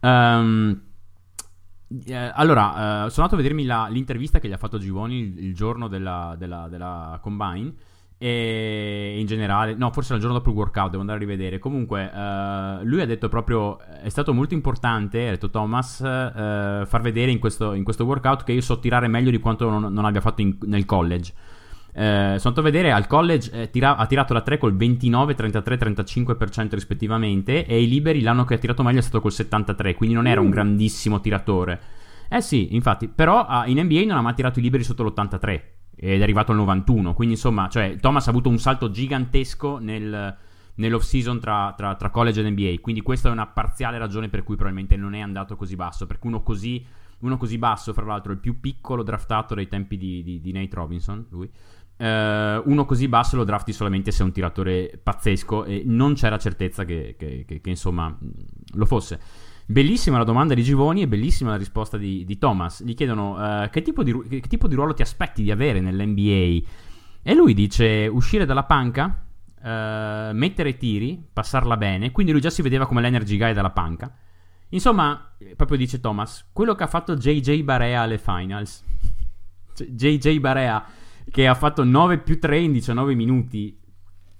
Um, 0.00 0.80
eh, 2.06 2.14
allora, 2.14 2.70
sono 3.10 3.26
andato 3.26 3.34
a 3.34 3.36
vedermi 3.36 3.66
la, 3.66 3.86
l'intervista 3.90 4.38
che 4.38 4.48
gli 4.48 4.52
ha 4.52 4.58
fatto 4.58 4.78
Givoni 4.78 5.18
il, 5.18 5.44
il 5.44 5.54
giorno 5.54 5.88
della, 5.88 6.36
della, 6.38 6.68
della 6.70 7.18
Combine 7.20 7.74
e 8.20 9.14
in 9.16 9.26
generale, 9.26 9.74
no, 9.74 9.92
forse 9.92 10.12
il 10.14 10.18
giorno 10.18 10.36
dopo 10.36 10.50
il 10.50 10.56
workout, 10.56 10.90
devo 10.90 11.02
andare 11.02 11.18
a 11.18 11.20
rivedere. 11.20 11.60
Comunque, 11.60 12.04
uh, 12.12 12.84
lui 12.84 13.00
ha 13.00 13.06
detto 13.06 13.28
proprio: 13.28 13.78
è 13.78 14.08
stato 14.08 14.34
molto 14.34 14.54
importante, 14.54 15.28
ha 15.28 15.30
detto 15.30 15.50
Thomas, 15.50 16.00
uh, 16.00 16.84
far 16.84 17.00
vedere 17.00 17.30
in 17.30 17.38
questo, 17.38 17.74
in 17.74 17.84
questo, 17.84 18.04
workout 18.04 18.42
che 18.42 18.52
io 18.52 18.60
so 18.60 18.80
tirare 18.80 19.06
meglio 19.06 19.30
di 19.30 19.38
quanto 19.38 19.70
non, 19.70 19.92
non 19.92 20.04
abbia 20.04 20.20
fatto 20.20 20.40
in, 20.40 20.56
nel 20.62 20.84
college. 20.84 21.32
Uh, 21.92 22.00
sono 22.00 22.40
andato 22.42 22.60
a 22.60 22.62
vedere 22.62 22.92
al 22.92 23.06
college 23.06 23.50
eh, 23.52 23.70
tira, 23.70 23.96
ha 23.96 24.06
tirato 24.06 24.32
la 24.32 24.42
3 24.42 24.58
col 24.58 24.76
29, 24.76 25.34
33, 25.34 25.78
35% 25.78 26.68
rispettivamente 26.74 27.66
e 27.66 27.82
i 27.82 27.88
liberi 27.88 28.20
l'anno 28.20 28.44
che 28.44 28.54
ha 28.54 28.58
tirato 28.58 28.82
meglio 28.82 28.98
è 28.98 29.02
stato 29.02 29.20
col 29.20 29.32
73, 29.32 29.94
quindi 29.94 30.14
non 30.14 30.26
era 30.26 30.40
un 30.40 30.48
mm. 30.48 30.50
grandissimo 30.50 31.20
tiratore. 31.20 31.80
Eh 32.28 32.40
sì, 32.40 32.74
infatti, 32.74 33.08
però 33.08 33.64
in 33.66 33.80
NBA 33.80 34.02
non 34.04 34.16
ha 34.16 34.22
mai 34.22 34.34
tirato 34.34 34.58
i 34.58 34.62
liberi 34.62 34.82
sotto 34.82 35.04
l'83 35.04 35.60
ed 36.00 36.20
è 36.20 36.22
arrivato 36.22 36.52
al 36.52 36.58
91. 36.58 37.12
Quindi, 37.12 37.34
insomma, 37.34 37.68
cioè, 37.68 37.96
Thomas 38.00 38.26
ha 38.26 38.30
avuto 38.30 38.48
un 38.48 38.58
salto 38.58 38.90
gigantesco 38.90 39.78
nel, 39.78 40.36
nell'off 40.76 41.02
season 41.02 41.40
tra, 41.40 41.74
tra, 41.76 41.96
tra, 41.96 42.10
college 42.10 42.40
e 42.40 42.50
NBA. 42.50 42.74
Quindi, 42.80 43.02
questa 43.02 43.28
è 43.28 43.32
una 43.32 43.46
parziale 43.46 43.98
ragione 43.98 44.28
per 44.28 44.44
cui 44.44 44.54
probabilmente 44.54 44.96
non 44.96 45.14
è 45.14 45.20
andato 45.20 45.56
così 45.56 45.74
basso. 45.74 46.06
Perché 46.06 46.26
uno 46.28 46.42
così, 46.42 46.84
uno 47.20 47.36
così 47.36 47.58
basso, 47.58 47.92
fra 47.92 48.04
l'altro, 48.04 48.32
il 48.32 48.38
più 48.38 48.60
piccolo 48.60 49.02
draftato 49.02 49.54
dai 49.54 49.66
tempi 49.66 49.96
di, 49.96 50.22
di, 50.22 50.40
di 50.40 50.52
Nate 50.52 50.74
Robinson, 50.74 51.26
lui. 51.30 51.50
Uh, 51.98 52.62
uno 52.70 52.84
così 52.84 53.08
basso 53.08 53.34
lo 53.34 53.42
drafti 53.42 53.72
solamente 53.72 54.12
se 54.12 54.22
è 54.22 54.24
un 54.24 54.30
tiratore 54.30 55.00
pazzesco 55.02 55.64
e 55.64 55.82
non 55.84 56.14
c'era 56.14 56.38
certezza 56.38 56.84
che, 56.84 57.16
che, 57.18 57.44
che, 57.44 57.60
che 57.60 57.70
insomma 57.70 58.16
lo 58.74 58.86
fosse. 58.86 59.20
Bellissima 59.70 60.16
la 60.16 60.24
domanda 60.24 60.54
di 60.54 60.62
Givoni 60.62 61.02
e 61.02 61.08
bellissima 61.08 61.50
la 61.50 61.58
risposta 61.58 61.98
di, 61.98 62.24
di 62.24 62.38
Thomas. 62.38 62.82
Gli 62.82 62.94
chiedono 62.94 63.34
uh, 63.34 63.68
che, 63.68 63.82
tipo 63.82 64.02
di, 64.02 64.18
che, 64.26 64.40
tipo 64.48 64.66
di, 64.66 64.74
ruolo 64.74 64.94
ti 64.94 65.02
aspetti 65.02 65.42
di 65.42 65.50
avere 65.50 65.80
nell'NBA. 65.80 66.66
E 67.22 67.34
lui 67.34 67.52
dice 67.52 68.06
uscire 68.10 68.46
dalla 68.46 68.64
panca, 68.64 69.04
uh, 69.04 70.34
mettere 70.34 70.78
tiri, 70.78 71.22
passarla 71.30 71.76
bene. 71.76 72.12
Quindi 72.12 72.32
lui 72.32 72.40
già 72.40 72.48
si 72.48 72.62
vedeva 72.62 72.86
come 72.86 73.02
l'energy 73.02 73.36
guy 73.36 73.52
dalla 73.52 73.68
panca. 73.68 74.10
Insomma, 74.70 75.34
proprio 75.54 75.76
dice 75.76 76.00
Thomas, 76.00 76.48
quello 76.50 76.74
che 76.74 76.84
ha 76.84 76.88
fatto 76.88 77.14
JJ 77.14 77.60
Barea 77.62 78.00
alle 78.00 78.16
finals. 78.16 78.82
JJ 79.76 80.38
Barea 80.38 80.82
che 81.30 81.46
ha 81.46 81.54
fatto 81.54 81.84
9 81.84 82.20
più 82.20 82.38
3 82.38 82.58
in 82.58 82.72
19 82.72 83.14
minuti 83.14 83.78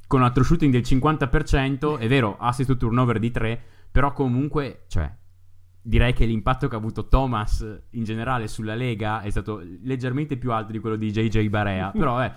con 0.06 0.20
un 0.20 0.26
altro 0.26 0.42
shooting 0.42 0.72
del 0.72 0.80
50%, 0.80 1.98
è 1.98 2.08
vero, 2.08 2.38
assist 2.38 2.70
to 2.70 2.78
turnover 2.78 3.18
di 3.18 3.30
3, 3.30 3.62
però 3.98 4.12
comunque, 4.12 4.84
cioè, 4.86 5.12
direi 5.82 6.12
che 6.12 6.24
l'impatto 6.24 6.68
che 6.68 6.76
ha 6.76 6.78
avuto 6.78 7.08
Thomas 7.08 7.66
in 7.90 8.04
generale 8.04 8.46
sulla 8.46 8.76
Lega 8.76 9.22
è 9.22 9.30
stato 9.30 9.60
leggermente 9.82 10.36
più 10.36 10.52
alto 10.52 10.70
di 10.70 10.78
quello 10.78 10.94
di 10.94 11.10
JJ 11.10 11.48
Barea. 11.48 11.90
Però 11.98 12.20
è... 12.20 12.32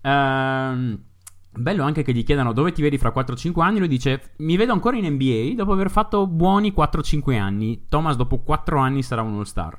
Ehm, 0.00 0.98
bello 1.50 1.82
anche 1.82 2.02
che 2.02 2.14
gli 2.14 2.24
chiedano 2.24 2.54
dove 2.54 2.72
ti 2.72 2.80
vedi 2.80 2.96
fra 2.96 3.12
4-5 3.14 3.60
anni. 3.60 3.78
Lui 3.78 3.88
dice: 3.88 4.32
Mi 4.38 4.56
vedo 4.56 4.72
ancora 4.72 4.96
in 4.96 5.04
NBA 5.04 5.52
dopo 5.54 5.72
aver 5.72 5.90
fatto 5.90 6.26
buoni 6.26 6.72
4-5 6.74 7.38
anni. 7.38 7.84
Thomas, 7.90 8.16
dopo 8.16 8.38
4 8.38 8.78
anni, 8.78 9.02
sarà 9.02 9.20
un 9.20 9.34
all-star. 9.34 9.78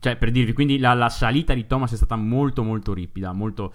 Cioè, 0.00 0.16
per 0.16 0.30
dirvi, 0.30 0.54
quindi 0.54 0.78
la, 0.78 0.94
la 0.94 1.10
salita 1.10 1.52
di 1.52 1.66
Thomas 1.66 1.92
è 1.92 1.96
stata 1.96 2.16
molto, 2.16 2.62
molto 2.62 2.94
ripida. 2.94 3.32
Molto. 3.32 3.74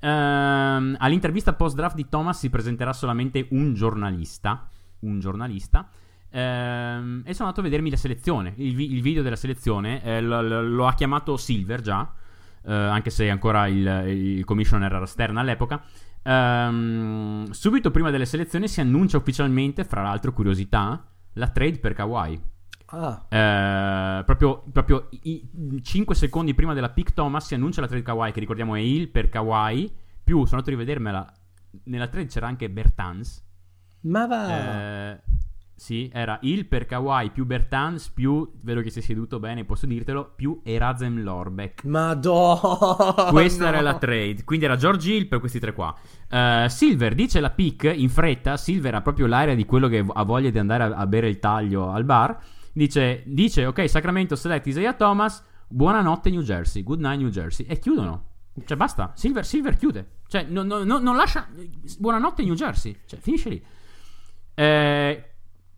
Ehm, 0.00 0.96
all'intervista 0.98 1.52
post-draft 1.52 1.96
di 1.96 2.08
Thomas 2.08 2.38
si 2.38 2.48
presenterà 2.48 2.94
solamente 2.94 3.46
un 3.50 3.74
giornalista 3.74 4.70
un 5.06 5.20
giornalista. 5.20 5.88
Ehm, 6.30 7.22
e 7.24 7.32
sono 7.32 7.48
andato 7.48 7.60
a 7.60 7.62
vedermi 7.64 7.90
la 7.90 7.96
selezione, 7.96 8.52
il, 8.56 8.74
vi- 8.74 8.92
il 8.92 9.00
video 9.00 9.22
della 9.22 9.36
selezione. 9.36 10.02
Eh, 10.02 10.20
lo, 10.20 10.42
lo, 10.42 10.62
lo, 10.62 10.86
ha 10.86 10.94
chiamato 10.94 11.36
Silver 11.36 11.80
già, 11.80 12.12
eh, 12.64 12.72
anche 12.72 13.10
se 13.10 13.30
ancora 13.30 13.66
il, 13.68 14.04
il 14.08 14.44
commissioner 14.44 14.92
era 14.92 15.06
Stern 15.06 15.36
all'epoca. 15.36 15.82
Ehm, 16.22 17.50
subito 17.50 17.90
prima 17.90 18.10
delle 18.10 18.26
selezioni 18.26 18.68
si 18.68 18.80
annuncia 18.80 19.16
ufficialmente, 19.16 19.84
fra 19.84 20.02
l'altro, 20.02 20.32
curiosità, 20.32 21.06
la 21.34 21.48
trade 21.48 21.78
per 21.78 21.94
Kawhi. 21.94 22.40
Ah. 22.86 23.26
Eh, 23.28 24.24
proprio, 24.24 24.62
proprio 24.70 25.08
i, 25.22 25.80
5 25.82 26.14
secondi 26.14 26.54
prima 26.54 26.74
della 26.74 26.90
pick 26.90 27.12
Thomas 27.14 27.46
si 27.46 27.54
annuncia 27.54 27.80
la 27.80 27.88
trade 27.88 28.02
Kawhi, 28.02 28.32
che 28.32 28.40
ricordiamo 28.40 28.74
è 28.74 28.80
il 28.80 29.08
per 29.08 29.28
Kawhi. 29.28 29.90
Più 30.22 30.44
sono 30.44 30.60
andato 30.60 30.68
a 30.68 30.72
rivedermela. 30.72 31.32
Nella 31.84 32.08
trade 32.08 32.26
c'era 32.26 32.46
anche 32.46 32.68
Bertans. 32.68 33.45
Ma 34.06 34.26
va. 34.26 35.12
Eh, 35.12 35.20
sì, 35.74 36.08
era 36.12 36.38
il 36.42 36.66
per 36.66 36.86
Kawhi 36.86 37.30
più 37.30 37.44
Bertans 37.44 38.08
più, 38.08 38.50
vedo 38.62 38.80
che 38.80 38.90
sei 38.90 39.02
seduto 39.02 39.38
bene, 39.38 39.64
posso 39.64 39.86
dirtelo, 39.86 40.32
più 40.34 40.60
Erasem 40.64 41.22
Lorbeck. 41.22 41.84
Madonna! 41.84 43.28
Questa 43.30 43.68
era 43.68 43.80
la 43.80 43.98
trade, 43.98 44.44
quindi 44.44 44.64
era 44.64 44.76
George 44.76 45.12
Hill 45.12 45.28
per 45.28 45.40
questi 45.40 45.58
tre 45.58 45.74
qua. 45.74 45.94
Uh, 46.30 46.68
Silver 46.68 47.14
dice 47.14 47.40
la 47.40 47.50
pick 47.50 47.92
in 47.94 48.08
fretta, 48.08 48.56
Silver 48.56 48.94
ha 48.94 49.02
proprio 49.02 49.26
l'aria 49.26 49.54
di 49.54 49.66
quello 49.66 49.88
che 49.88 50.04
ha 50.08 50.22
voglia 50.22 50.50
di 50.50 50.58
andare 50.58 50.84
a, 50.84 50.96
a 50.96 51.06
bere 51.06 51.28
il 51.28 51.38
taglio 51.38 51.90
al 51.90 52.04
bar. 52.04 52.38
Dice, 52.72 53.22
dice, 53.26 53.66
ok, 53.66 53.88
Sacramento 53.88 54.36
select 54.36 54.66
Isaiah 54.66 54.94
Thomas, 54.94 55.44
buonanotte 55.68 56.30
New 56.30 56.42
Jersey, 56.42 56.82
good 56.82 57.00
night 57.00 57.18
New 57.18 57.30
Jersey. 57.30 57.66
E 57.66 57.78
chiudono. 57.78 58.24
Cioè 58.64 58.76
basta, 58.76 59.12
Silver, 59.14 59.44
Silver 59.44 59.76
chiude. 59.76 60.08
Cioè 60.26 60.44
no, 60.48 60.62
no, 60.62 60.84
no, 60.84 60.98
non 60.98 61.16
lascia, 61.16 61.46
buonanotte 61.98 62.42
New 62.42 62.54
Jersey. 62.54 62.96
Cioè 63.04 63.18
finisce 63.20 63.48
lì. 63.50 63.62
Eh, 64.58 65.24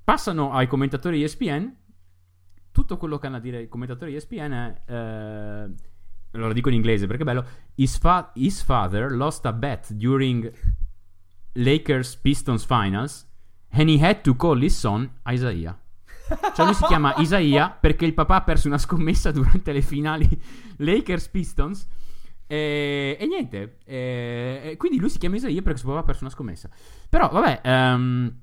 passano 0.04 0.52
ai 0.52 0.68
commentatori 0.68 1.22
ESPN. 1.22 1.74
Tutto 2.70 2.96
quello 2.96 3.18
che 3.18 3.26
hanno 3.26 3.36
a 3.36 3.40
dire 3.40 3.62
i 3.62 3.68
commentatori 3.68 4.14
ESPN 4.14 4.52
è. 4.52 4.82
Eh, 4.86 5.74
allora 6.32 6.52
dico 6.52 6.68
in 6.68 6.76
inglese 6.76 7.06
perché 7.06 7.22
è 7.22 7.26
bello. 7.26 7.44
His, 7.74 7.98
fa- 7.98 8.30
his 8.34 8.62
father 8.62 9.10
lost 9.10 9.44
a 9.46 9.52
bet 9.52 9.92
during 9.92 10.50
Lakers 11.54 12.16
Pistons 12.16 12.64
Finals 12.64 13.26
and 13.70 13.88
he 13.88 14.00
had 14.00 14.20
to 14.20 14.36
call 14.36 14.62
his 14.62 14.78
son 14.78 15.10
Isaiah. 15.28 15.76
Cioè 16.54 16.64
lui 16.64 16.74
si 16.74 16.84
chiama 16.84 17.14
Isaiah 17.18 17.70
perché 17.70 18.04
il 18.04 18.14
papà 18.14 18.36
ha 18.36 18.42
perso 18.42 18.68
una 18.68 18.78
scommessa 18.78 19.32
durante 19.32 19.72
le 19.72 19.82
finali 19.82 20.28
Lakers 20.76 21.28
Pistons. 21.28 21.88
E, 22.46 23.16
e 23.18 23.26
niente, 23.26 23.78
e, 23.84 24.74
quindi 24.78 24.98
lui 24.98 25.10
si 25.10 25.18
chiama 25.18 25.36
Isaiah 25.36 25.62
perché 25.62 25.78
suo 25.78 25.88
papà 25.88 26.00
ha 26.00 26.04
perso 26.04 26.24
una 26.24 26.32
scommessa. 26.32 26.70
Però 27.08 27.28
vabbè, 27.28 27.60
um, 27.64 28.34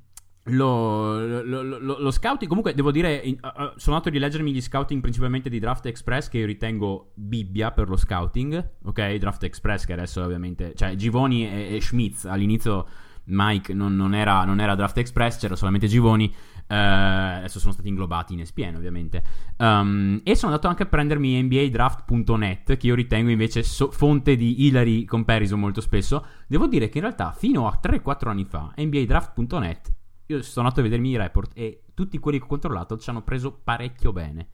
lo, 0.47 1.41
lo, 1.41 1.63
lo, 1.63 1.97
lo, 1.99 2.11
scouting, 2.11 2.47
comunque 2.47 2.75
devo 2.75 2.91
dire, 2.91 3.15
in, 3.15 3.37
uh, 3.41 3.73
sono 3.77 3.95
andato 3.95 4.09
a 4.09 4.11
rileggermi 4.11 4.51
gli 4.51 4.61
scouting 4.61 5.01
principalmente 5.01 5.49
di 5.49 5.59
Draft 5.59 5.87
Express 5.87 6.27
che 6.27 6.37
io 6.37 6.45
ritengo 6.45 7.11
Bibbia 7.15 7.71
per 7.71 7.89
lo 7.89 7.95
scouting, 7.95 8.71
ok? 8.83 9.15
Draft 9.15 9.43
Express 9.43 9.85
che 9.85 9.93
adesso 9.93 10.21
ovviamente, 10.21 10.73
cioè 10.75 10.95
Givoni 10.95 11.49
e, 11.49 11.75
e 11.75 11.81
Schmitz 11.81 12.25
all'inizio 12.25 12.85
Mike 13.25 13.73
non, 13.73 13.95
non, 13.95 14.13
era, 14.13 14.43
non, 14.43 14.59
era, 14.59 14.75
Draft 14.75 14.99
Express, 14.99 15.39
c'era 15.39 15.55
solamente 15.55 15.87
Givoni, 15.87 16.31
uh, 16.31 16.63
adesso 16.67 17.57
sono 17.57 17.73
stati 17.73 17.87
inglobati 17.87 18.33
in 18.33 18.41
ESPN 18.41 18.75
ovviamente. 18.75 19.23
Um, 19.57 20.21
e 20.23 20.35
sono 20.35 20.51
andato 20.51 20.67
anche 20.67 20.83
a 20.83 20.87
prendermi 20.87 21.41
NBADraft.net 21.41 22.77
che 22.77 22.85
io 22.85 22.93
ritengo 22.93 23.31
invece 23.31 23.63
so- 23.63 23.89
fonte 23.89 24.35
di 24.35 24.63
Hillary 24.65 25.05
comparison 25.05 25.59
molto 25.59 25.81
spesso. 25.81 26.23
Devo 26.45 26.67
dire 26.67 26.87
che 26.87 26.99
in 26.99 27.05
realtà 27.05 27.31
fino 27.31 27.67
a 27.67 27.79
3-4 27.81 28.27
anni 28.27 28.45
fa 28.45 28.71
NBADraft.net 28.77 29.93
io 30.27 30.41
sono 30.41 30.65
andato 30.65 30.79
a 30.81 30.83
vedermi 30.83 31.09
i 31.09 31.17
report 31.17 31.51
e 31.53 31.83
tutti 31.93 32.17
quelli 32.17 32.37
che 32.39 32.45
ho 32.45 32.47
controllato 32.47 32.97
ci 32.97 33.09
hanno 33.09 33.21
preso 33.21 33.51
parecchio 33.63 34.11
bene. 34.11 34.47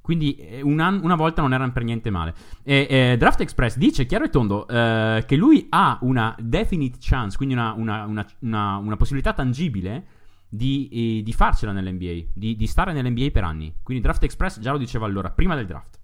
Quindi 0.00 0.36
eh, 0.36 0.62
un 0.62 0.80
an- 0.80 1.00
una 1.02 1.16
volta 1.16 1.42
non 1.42 1.52
erano 1.52 1.70
per 1.72 1.84
niente 1.84 2.08
male. 2.10 2.34
E, 2.62 2.86
eh, 2.88 3.16
Draft 3.18 3.40
Express 3.40 3.76
dice 3.76 4.06
chiaro 4.06 4.24
e 4.24 4.30
tondo 4.30 4.66
eh, 4.66 5.22
che 5.26 5.36
lui 5.36 5.66
ha 5.68 5.98
una 6.00 6.34
definite 6.38 6.96
chance, 7.00 7.36
quindi 7.36 7.54
una, 7.54 7.72
una, 7.72 8.06
una, 8.40 8.76
una 8.76 8.96
possibilità 8.96 9.34
tangibile 9.34 10.06
di, 10.48 11.18
eh, 11.18 11.22
di 11.22 11.32
farcela 11.34 11.72
nell'NBA, 11.72 12.28
di, 12.32 12.56
di 12.56 12.66
stare 12.66 12.92
nell'NBA 12.94 13.30
per 13.30 13.44
anni. 13.44 13.74
Quindi 13.82 14.02
Draft 14.02 14.22
Express 14.22 14.60
già 14.60 14.72
lo 14.72 14.78
diceva 14.78 15.04
allora, 15.04 15.30
prima 15.30 15.54
del 15.54 15.66
draft. 15.66 15.98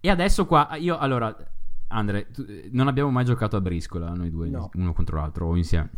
E 0.00 0.10
adesso 0.10 0.44
qua, 0.46 0.74
io 0.74 0.98
allora, 0.98 1.32
Andre, 1.88 2.28
tu, 2.32 2.44
non 2.72 2.88
abbiamo 2.88 3.10
mai 3.10 3.24
giocato 3.24 3.56
a 3.56 3.60
briscola 3.60 4.12
noi 4.14 4.30
due, 4.30 4.48
No. 4.48 4.68
uno 4.74 4.92
contro 4.92 5.18
l'altro 5.18 5.46
o 5.46 5.56
insieme. 5.56 5.90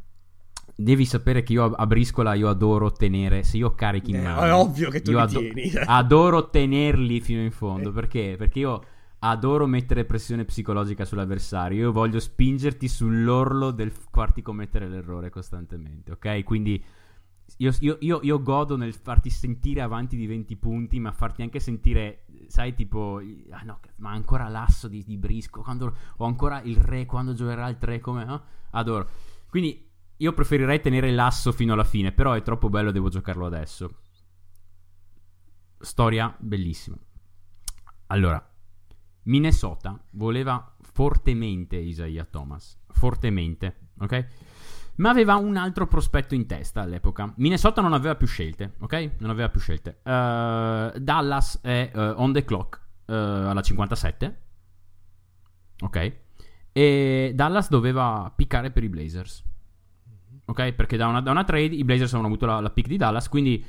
Devi 0.77 1.05
sapere 1.05 1.43
che 1.45 1.53
io 1.53 1.73
a- 1.73 1.87
briscola 1.87 2.35
io 2.35 2.49
adoro 2.49 2.91
tenere, 2.91 3.45
se 3.45 3.57
io 3.59 3.75
carichi 3.75 4.11
in 4.11 4.17
Eh, 4.17 4.23
mano, 4.23 4.43
è 4.43 4.53
ovvio 4.53 4.91
che 4.91 5.03
tu 5.03 5.13
li 5.13 5.19
ado- 5.19 5.39
tieni. 5.39 5.71
adoro 5.87 6.51
tenerli 6.51 7.21
fino 7.21 7.41
in 7.43 7.53
fondo. 7.53 7.91
Eh. 7.91 7.93
Perché? 7.93 8.35
Perché 8.37 8.59
io 8.59 8.83
adoro 9.21 9.67
mettere 9.67 10.05
pressione 10.05 10.45
psicologica 10.45 11.05
sull'avversario. 11.05 11.79
Io 11.85 11.93
voglio 11.93 12.19
spingerti 12.19 12.89
sull'orlo 12.89 13.71
del 13.71 13.91
farti 13.93 14.43
commettere 14.43 14.89
l'errore 14.89 15.31
costantemente, 15.31 16.11
ok? 16.13 16.43
Quindi 16.43 16.83
io, 17.59 17.73
io- 17.81 17.97
io- 18.01 18.21
io 18.23 18.43
godo 18.43 18.77
nel 18.77 18.95
farti 18.95 19.31
sentire 19.31 19.81
avanti 19.81 20.17
di 20.17 20.27
20 20.27 20.57
punti, 20.57 20.99
ma 20.99 21.13
farti 21.13 21.43
anche 21.43 21.61
sentire, 21.61 22.25
sai, 22.49 22.75
tipo, 22.75 23.21
ah 23.51 23.63
no, 23.63 23.79
ma 23.99 24.11
ancora 24.11 24.49
l'asso 24.49 24.89
di, 24.89 25.05
di 25.07 25.17
Brisco, 25.17 25.63
quando, 25.63 25.95
o 26.17 26.25
ancora 26.25 26.61
il 26.63 26.77
re 26.77 27.07
quando 27.07 27.33
giocherà 27.33 27.69
il 27.69 27.79
3, 27.79 28.01
come, 28.01 28.25
no? 28.25 28.43
Adoro. 28.73 29.09
Quindi 29.49 29.93
io 30.17 30.33
preferirei 30.33 30.81
tenere 30.81 31.11
l'asso 31.11 31.53
fino 31.53 31.73
alla 31.73 31.85
fine, 31.85 32.13
però 32.13 32.33
è 32.33 32.43
troppo 32.43 32.69
bello, 32.69 32.91
devo 32.91 33.09
giocarlo 33.09 33.47
adesso. 33.47 33.91
Storia 35.79 36.35
bellissima. 36.39 36.97
Allora, 38.09 38.43
Minnesota 39.25 39.99
voleva 40.11 40.75
fortemente 40.81 41.77
Isaiah 41.77 42.25
Thomas, 42.25 42.79
fortemente, 42.89 43.89
ok? 43.99 44.27
Ma 44.97 45.11
aveva 45.11 45.35
un 45.37 45.57
altro 45.57 45.87
prospetto 45.87 46.35
in 46.35 46.47
testa 46.47 46.83
all'epoca. 46.83 47.33
Minnesota 47.37 47.81
non 47.81 47.93
aveva 47.93 48.15
più 48.15 48.27
scelte, 48.27 48.75
ok? 48.79 49.15
Non 49.19 49.31
aveva 49.31 49.49
più 49.49 49.61
scelte. 49.61 50.01
Eh, 50.03 50.93
Dallas 50.97 51.61
è 51.63 51.91
eh, 51.93 52.01
on 52.11 52.33
the 52.33 52.45
clock 52.45 52.81
eh, 53.07 53.15
alla 53.15 53.63
57, 53.63 54.43
ok? 55.81 56.17
E 56.73 57.33
Dallas 57.35 57.69
doveva 57.69 58.33
piccare 58.35 58.71
per 58.71 58.85
i 58.85 58.89
Blazers, 58.89 59.43
ok? 60.45 60.73
Perché 60.73 60.97
da 60.97 61.07
una, 61.07 61.21
da 61.21 61.31
una 61.31 61.45
trade 61.45 61.75
i 61.75 61.85
Blazers 61.85 62.13
avevano 62.15 62.29
avuto 62.35 62.47
la, 62.47 62.61
la 62.61 62.71
pick 62.71 62.89
di 62.89 62.97
Dallas, 62.97 63.29
quindi 63.29 63.65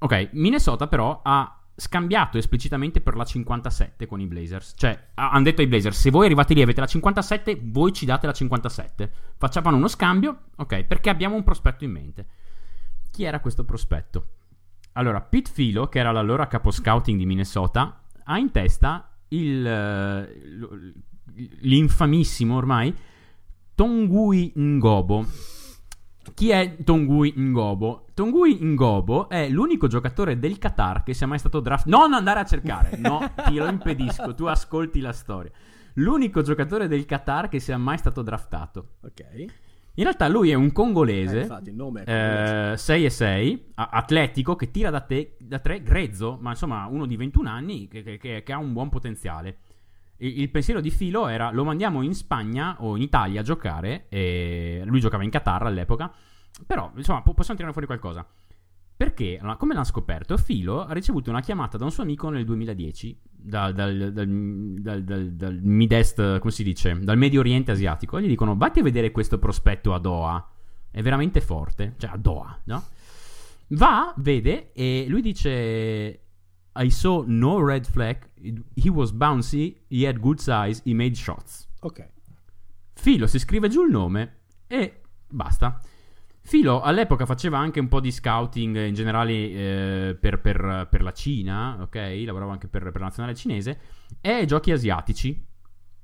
Ok, 0.00 0.28
Minnesota 0.32 0.86
però 0.86 1.20
ha 1.24 1.52
scambiato 1.74 2.38
esplicitamente 2.38 3.00
per 3.00 3.16
la 3.16 3.24
57 3.24 4.06
con 4.06 4.20
i 4.20 4.26
Blazers. 4.26 4.74
Cioè, 4.76 5.08
ha- 5.14 5.30
hanno 5.30 5.44
detto 5.44 5.60
ai 5.60 5.66
Blazers, 5.66 5.98
se 5.98 6.10
voi 6.10 6.26
arrivate 6.26 6.54
lì 6.54 6.60
e 6.60 6.62
avete 6.62 6.80
la 6.80 6.86
57, 6.86 7.60
voi 7.64 7.92
ci 7.92 8.04
date 8.04 8.26
la 8.26 8.32
57. 8.32 9.12
Facciamo 9.36 9.74
uno 9.74 9.88
scambio, 9.88 10.42
ok, 10.56 10.84
perché 10.84 11.10
abbiamo 11.10 11.34
un 11.34 11.42
prospetto 11.42 11.84
in 11.84 11.90
mente. 11.90 12.26
Chi 13.10 13.24
era 13.24 13.40
questo 13.40 13.64
prospetto? 13.64 14.26
Allora, 14.92 15.20
Pete 15.20 15.50
Filo, 15.50 15.88
che 15.88 15.98
era 15.98 16.12
l'allora 16.12 16.46
capo 16.46 16.70
scouting 16.70 17.18
di 17.18 17.26
Minnesota, 17.26 18.00
ha 18.24 18.38
in 18.38 18.50
testa 18.52 19.16
il, 19.28 19.66
eh, 19.66 20.92
l'infamissimo 21.60 22.56
ormai 22.56 22.94
Tongui 23.74 24.52
Ngobo. 24.54 25.26
Chi 26.34 26.50
è 26.50 26.76
Tongui 26.84 27.32
Ngobo? 27.36 28.06
Tongui 28.14 28.58
Ngobo 28.60 29.28
è 29.28 29.48
l'unico 29.48 29.86
giocatore 29.86 30.38
del 30.38 30.58
Qatar 30.58 31.02
che 31.02 31.14
sia 31.14 31.26
mai 31.26 31.38
stato 31.38 31.60
draft. 31.60 31.86
Non 31.86 32.12
andare 32.12 32.40
a 32.40 32.44
cercare, 32.44 32.96
no, 32.98 33.20
ti 33.46 33.56
lo 33.56 33.66
impedisco, 33.68 34.34
tu 34.34 34.44
ascolti 34.46 35.00
la 35.00 35.12
storia. 35.12 35.50
L'unico 35.94 36.42
giocatore 36.42 36.86
del 36.86 37.04
Qatar 37.06 37.48
che 37.48 37.58
sia 37.58 37.76
mai 37.76 37.98
stato 37.98 38.22
draftato. 38.22 38.96
Ok. 39.02 39.24
In 39.94 40.04
realtà 40.04 40.28
lui 40.28 40.50
è 40.50 40.54
un 40.54 40.66
Eh, 40.66 40.72
congolese, 40.72 41.40
infatti, 41.40 41.70
il 41.70 41.74
nome 41.74 42.04
è 42.04 42.70
eh, 42.72 42.76
6 42.76 43.04
e 43.04 43.10
6, 43.10 43.64
a- 43.74 43.88
atletico, 43.92 44.54
che 44.54 44.70
tira 44.70 44.90
da, 44.90 45.00
te, 45.00 45.34
da 45.40 45.58
3, 45.58 45.82
grezzo, 45.82 46.38
ma 46.40 46.50
insomma 46.50 46.86
uno 46.86 47.04
di 47.04 47.16
21 47.16 47.48
anni 47.48 47.88
che- 47.88 48.02
che- 48.16 48.42
che 48.44 48.52
ha 48.52 48.58
un 48.58 48.72
buon 48.72 48.90
potenziale. 48.90 49.56
Il, 50.20 50.50
pensiero 50.50 50.80
di 50.80 50.90
Filo 50.90 51.28
era 51.28 51.50
lo 51.52 51.64
mandiamo 51.64 52.02
in 52.02 52.14
Spagna 52.14 52.76
o 52.80 52.96
in 52.96 53.02
Italia 53.02 53.40
a 53.40 53.44
giocare, 53.44 54.06
e 54.08 54.82
lui 54.84 55.00
giocava 55.00 55.22
in 55.22 55.30
Qatar 55.30 55.62
all'epoca, 55.64 56.12
però 56.66 56.90
insomma 56.96 57.22
po- 57.22 57.34
possiamo 57.34 57.56
tirare 57.56 57.72
fuori 57.72 57.86
qualcosa. 57.86 58.26
Perché, 58.98 59.40
come 59.58 59.74
l'hanno 59.74 59.84
scoperto, 59.84 60.36
Filo 60.36 60.84
ha 60.84 60.92
ricevuto 60.92 61.30
una 61.30 61.40
chiamata 61.40 61.78
da 61.78 61.84
un 61.84 61.92
suo 61.92 62.02
amico 62.02 62.30
nel 62.30 62.44
2010, 62.44 63.20
dal, 63.30 63.72
dal, 63.72 64.12
dal, 64.12 65.04
dal, 65.04 65.58
Mid-Est, 65.62 66.40
come 66.40 66.50
si 66.50 66.64
dice, 66.64 66.98
dal 67.00 67.16
Medio 67.16 67.38
Oriente 67.38 67.70
asiatico, 67.70 68.20
gli 68.20 68.26
dicono, 68.26 68.56
vatti 68.56 68.80
a 68.80 68.82
vedere 68.82 69.12
questo 69.12 69.38
prospetto 69.38 69.94
a 69.94 70.00
Doha, 70.00 70.50
è 70.90 71.00
veramente 71.00 71.40
forte, 71.40 71.94
cioè 71.96 72.10
a 72.10 72.16
Doha, 72.16 72.58
no? 72.64 72.82
Va, 73.68 74.12
vede, 74.16 74.72
e 74.72 75.04
lui 75.06 75.22
dice, 75.22 76.22
I 76.78 76.90
saw 76.90 77.24
no 77.26 77.60
red 77.60 77.86
flag, 77.86 78.28
he 78.74 78.88
was 78.88 79.12
bouncy, 79.12 79.80
he 79.88 80.06
had 80.06 80.20
good 80.20 80.38
size, 80.38 80.80
he 80.84 80.94
made 80.94 81.16
shots. 81.16 81.68
Ok. 81.80 82.08
Filo 82.94 83.26
si 83.26 83.38
scrive 83.38 83.68
giù 83.68 83.84
il 83.84 83.90
nome 83.90 84.36
e 84.66 85.00
basta. 85.28 85.80
Filo 86.40 86.80
all'epoca 86.80 87.26
faceva 87.26 87.58
anche 87.58 87.78
un 87.80 87.88
po' 87.88 88.00
di 88.00 88.10
scouting 88.10 88.86
in 88.86 88.94
generale 88.94 89.32
eh, 89.32 90.16
per, 90.18 90.40
per- 90.40 90.86
per 90.90 91.02
la 91.02 91.12
Cina, 91.12 91.78
ok? 91.82 92.22
Lavorava 92.24 92.52
anche 92.52 92.68
per, 92.68 92.84
per 92.84 93.00
la 93.00 93.06
nazionale 93.06 93.34
cinese. 93.34 93.78
E 94.20 94.44
giochi 94.46 94.70
asiatici 94.70 95.44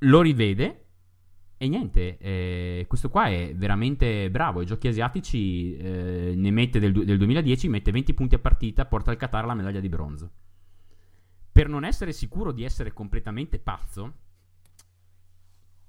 lo 0.01 0.21
rivede 0.21 0.85
e 1.57 1.69
niente, 1.69 2.19
eh, 2.19 2.85
questo 2.89 3.09
qua 3.09 3.29
è 3.29 3.55
veramente 3.55 4.29
bravo. 4.31 4.59
Ai 4.61 4.67
giochi 4.67 4.89
asiatici 4.89 5.77
eh, 5.77 6.35
ne 6.37 6.51
mette 6.51 6.79
del, 6.79 6.93
del 6.93 7.17
2010, 7.17 7.69
mette 7.69 7.91
20 7.91 8.13
punti 8.13 8.35
a 8.35 8.39
partita, 8.39 8.85
porta 8.85 9.11
al 9.11 9.17
Qatar 9.17 9.47
la 9.47 9.55
medaglia 9.55 9.81
di 9.81 9.89
bronzo. 9.89 10.31
Per 11.55 11.69
non 11.69 11.85
essere 11.85 12.11
sicuro 12.13 12.51
di 12.51 12.65
essere 12.65 12.93
completamente 12.93 13.61
pazzo, 13.61 14.13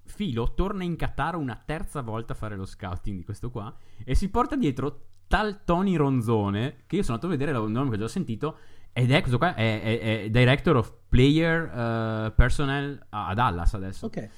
Filo 0.03 0.53
torna 0.53 0.83
in 0.83 0.95
Qatar 0.95 1.35
una 1.35 1.59
terza 1.65 2.01
volta 2.01 2.33
a 2.33 2.35
fare 2.35 2.55
lo 2.55 2.65
scouting 2.65 3.17
di 3.17 3.23
questo 3.23 3.49
qua 3.49 3.75
e 4.03 4.13
si 4.13 4.29
porta 4.29 4.55
dietro 4.55 5.07
tal 5.27 5.63
Tony 5.63 5.95
Ronzone 5.95 6.83
che 6.85 6.97
io 6.97 7.01
sono 7.01 7.15
andato 7.15 7.33
a 7.33 7.37
vedere 7.37 7.57
il 7.57 7.71
nome 7.71 7.89
che 7.89 7.95
ho 7.95 7.99
già 7.99 8.07
sentito 8.07 8.57
ed 8.93 9.09
è 9.11 9.19
questo 9.21 9.39
qua 9.39 9.55
è, 9.55 9.81
è- 9.81 9.99
è 10.25 10.29
Director 10.29 10.75
of 10.75 10.93
Player 11.09 11.63
eh, 12.27 12.31
Personnel 12.35 13.03
a, 13.09 13.27
a 13.29 13.33
Dallas 13.33 13.73
adesso 13.73 14.05
Ok. 14.05 14.29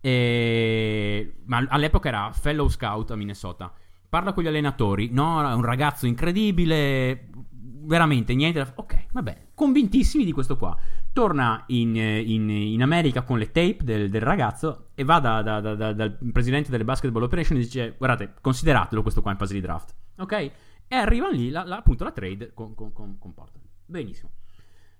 e- 0.00 1.36
ma 1.46 1.64
all'epoca 1.68 2.08
era 2.08 2.30
fellow 2.32 2.68
scout 2.68 3.10
a 3.10 3.16
Minnesota. 3.16 3.72
Parla 4.06 4.34
con 4.34 4.42
gli 4.44 4.48
allenatori. 4.48 5.08
No, 5.10 5.40
è 5.48 5.54
un 5.54 5.64
ragazzo 5.64 6.06
incredibile. 6.06 7.30
Veramente 7.50 8.34
niente. 8.34 8.60
da- 8.62 8.72
Ok, 8.76 9.06
vabbè. 9.10 9.43
Convintissimi 9.54 10.24
di 10.24 10.32
questo 10.32 10.56
qua. 10.56 10.76
Torna 11.12 11.62
in, 11.68 11.96
eh, 11.96 12.20
in- 12.20 12.50
in 12.50 12.82
America 12.82 13.22
con 13.22 13.38
le 13.38 13.46
tape 13.52 13.78
del, 13.82 14.10
del 14.10 14.20
ragazzo 14.20 14.88
e 14.94 15.04
va 15.04 15.20
da- 15.20 15.42
da- 15.42 15.60
da- 15.60 15.74
da- 15.76 15.92
dal 15.92 16.18
presidente 16.32 16.70
delle 16.70 16.84
basketball 16.84 17.22
operation 17.22 17.56
e 17.58 17.60
dice: 17.62 17.94
Guardate, 17.96 18.34
consideratelo 18.40 19.02
questo 19.02 19.22
qua 19.22 19.30
in 19.30 19.36
fase 19.38 19.54
di 19.54 19.60
draft. 19.60 19.94
Ok? 20.18 20.32
E 20.32 20.96
arriva 20.96 21.28
lì, 21.30 21.50
la- 21.50 21.64
la- 21.64 21.76
appunto, 21.76 22.02
la 22.04 22.10
trade 22.12 22.52
con, 22.52 22.74
con, 22.74 22.92
con- 22.92 23.16
con 23.18 23.32
Portland. 23.32 23.64
Benissimo. 23.86 24.30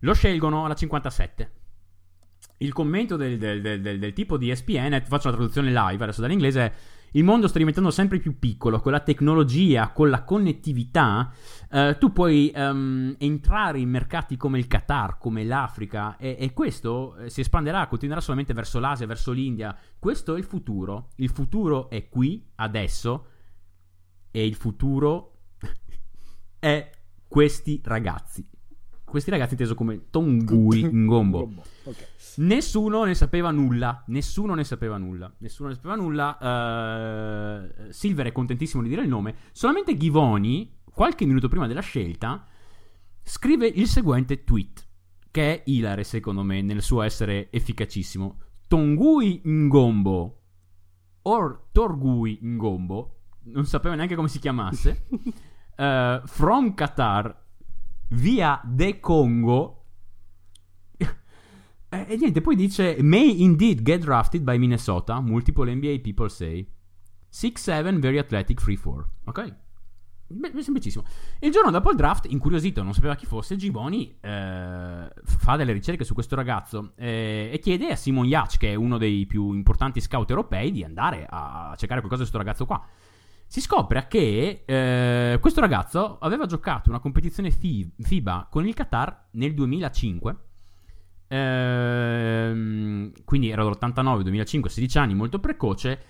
Lo 0.00 0.14
scelgono 0.14 0.64
alla 0.64 0.74
57 0.74 1.52
il 2.58 2.72
commento 2.72 3.16
del, 3.16 3.36
del- 3.38 3.80
del- 3.80 4.12
tipo 4.12 4.36
di 4.36 4.50
ESPN, 4.50 5.02
faccio 5.06 5.28
la 5.30 5.34
traduzione 5.36 5.68
live 5.72 6.02
adesso 6.04 6.20
dall'inglese, 6.20 6.72
il 7.14 7.24
mondo 7.24 7.46
sta 7.46 7.58
diventando 7.58 7.90
sempre 7.90 8.18
più 8.18 8.38
piccolo, 8.38 8.80
con 8.80 8.90
la 8.90 9.00
tecnologia, 9.00 9.90
con 9.92 10.10
la 10.10 10.24
connettività, 10.24 11.32
eh, 11.70 11.96
tu 11.98 12.12
puoi 12.12 12.50
ehm, 12.52 13.14
entrare 13.18 13.78
in 13.78 13.88
mercati 13.88 14.36
come 14.36 14.58
il 14.58 14.66
Qatar, 14.66 15.18
come 15.18 15.44
l'Africa, 15.44 16.16
e, 16.16 16.36
e 16.38 16.52
questo 16.52 17.16
eh, 17.16 17.30
si 17.30 17.40
espanderà, 17.40 17.86
continuerà 17.86 18.20
solamente 18.20 18.52
verso 18.52 18.80
l'Asia, 18.80 19.06
verso 19.06 19.30
l'India. 19.30 19.76
Questo 19.98 20.34
è 20.34 20.38
il 20.38 20.44
futuro. 20.44 21.10
Il 21.16 21.30
futuro 21.30 21.88
è 21.88 22.08
qui, 22.08 22.44
adesso, 22.56 23.26
e 24.32 24.44
il 24.44 24.56
futuro 24.56 25.38
è 26.58 26.90
questi 27.28 27.80
ragazzi. 27.84 28.44
Questi 29.04 29.30
ragazzi 29.30 29.52
inteso 29.52 29.74
come 29.74 30.06
Tongui 30.10 30.88
Ngombo. 30.92 31.52
Ok. 31.84 32.08
Nessuno 32.38 33.04
ne 33.04 33.14
sapeva 33.14 33.50
nulla. 33.50 34.02
Nessuno 34.08 34.54
ne 34.54 34.64
sapeva 34.64 34.96
nulla. 34.96 35.32
Nessuno 35.38 35.68
ne 35.68 35.74
sapeva 35.74 35.94
nulla. 35.94 36.38
eh, 37.86 37.92
Silver 37.92 38.26
è 38.26 38.32
contentissimo 38.32 38.82
di 38.82 38.88
dire 38.88 39.02
il 39.02 39.08
nome. 39.08 39.36
Solamente 39.52 39.94
Ghivoni, 39.96 40.78
qualche 40.92 41.26
minuto 41.26 41.48
prima 41.48 41.66
della 41.66 41.80
scelta, 41.80 42.44
scrive 43.22 43.66
il 43.66 43.86
seguente 43.86 44.42
tweet. 44.44 44.86
Che 45.30 45.54
è 45.54 45.62
ilare, 45.66 46.04
secondo 46.04 46.42
me, 46.42 46.62
nel 46.62 46.82
suo 46.82 47.02
essere 47.02 47.50
efficacissimo. 47.50 48.38
Tongui 48.66 49.42
Ngombo. 49.44 50.40
Or 51.22 51.68
Torgui 51.72 52.38
Ngombo. 52.42 53.18
Non 53.44 53.64
sapeva 53.66 53.94
neanche 53.94 54.14
come 54.16 54.28
si 54.28 54.38
chiamasse. 54.40 55.06
eh, 55.76 56.20
from 56.24 56.74
Qatar. 56.74 57.42
Via 58.08 58.60
De 58.64 59.00
Congo. 59.00 59.84
Eh, 60.96 62.06
E 62.08 62.16
niente, 62.16 62.40
poi 62.40 62.56
dice 62.56 62.96
May 63.02 63.42
indeed 63.42 63.82
get 63.82 64.00
drafted 64.00 64.42
by 64.42 64.58
Minnesota, 64.58 65.20
multiple 65.20 65.72
NBA 65.72 66.00
people 66.02 66.28
say. 66.28 66.66
6'7, 67.32 67.98
very 67.98 68.18
athletic, 68.18 68.60
3'4. 68.60 69.04
Ok? 69.24 69.56
Beh, 70.26 70.62
semplicissimo. 70.62 71.04
Il 71.40 71.50
giorno 71.52 71.70
dopo 71.70 71.90
il 71.90 71.96
draft, 71.96 72.26
incuriosito, 72.30 72.82
non 72.82 72.94
sapeva 72.94 73.14
chi 73.14 73.26
fosse, 73.26 73.56
Giboni 73.56 74.16
eh, 74.20 75.12
fa 75.22 75.56
delle 75.56 75.72
ricerche 75.72 76.02
su 76.02 76.14
questo 76.14 76.34
ragazzo 76.34 76.92
eh, 76.96 77.50
e 77.52 77.58
chiede 77.58 77.90
a 77.90 77.96
Simon 77.96 78.24
Yacht, 78.26 78.56
che 78.56 78.72
è 78.72 78.74
uno 78.74 78.98
dei 78.98 79.26
più 79.26 79.52
importanti 79.52 80.00
scout 80.00 80.30
europei, 80.30 80.72
di 80.72 80.82
andare 80.82 81.26
a 81.28 81.74
cercare 81.76 82.00
qualcosa 82.00 82.24
su 82.24 82.30
questo 82.30 82.38
ragazzo 82.38 82.66
qua. 82.66 82.84
Si 83.54 83.60
scopre 83.60 84.06
che 84.08 84.64
eh, 84.64 85.38
questo 85.40 85.60
ragazzo 85.60 86.18
aveva 86.18 86.44
giocato 86.44 86.88
una 86.90 86.98
competizione 86.98 87.52
FIBA 87.52 88.48
con 88.50 88.66
il 88.66 88.74
Qatar 88.74 89.26
nel 89.34 89.54
2005. 89.54 90.36
Ehm, 91.28 93.12
quindi 93.24 93.50
era 93.50 93.62
l'89, 93.62 94.22
2005, 94.22 94.68
16 94.68 94.98
anni, 94.98 95.14
molto 95.14 95.38
precoce 95.38 96.02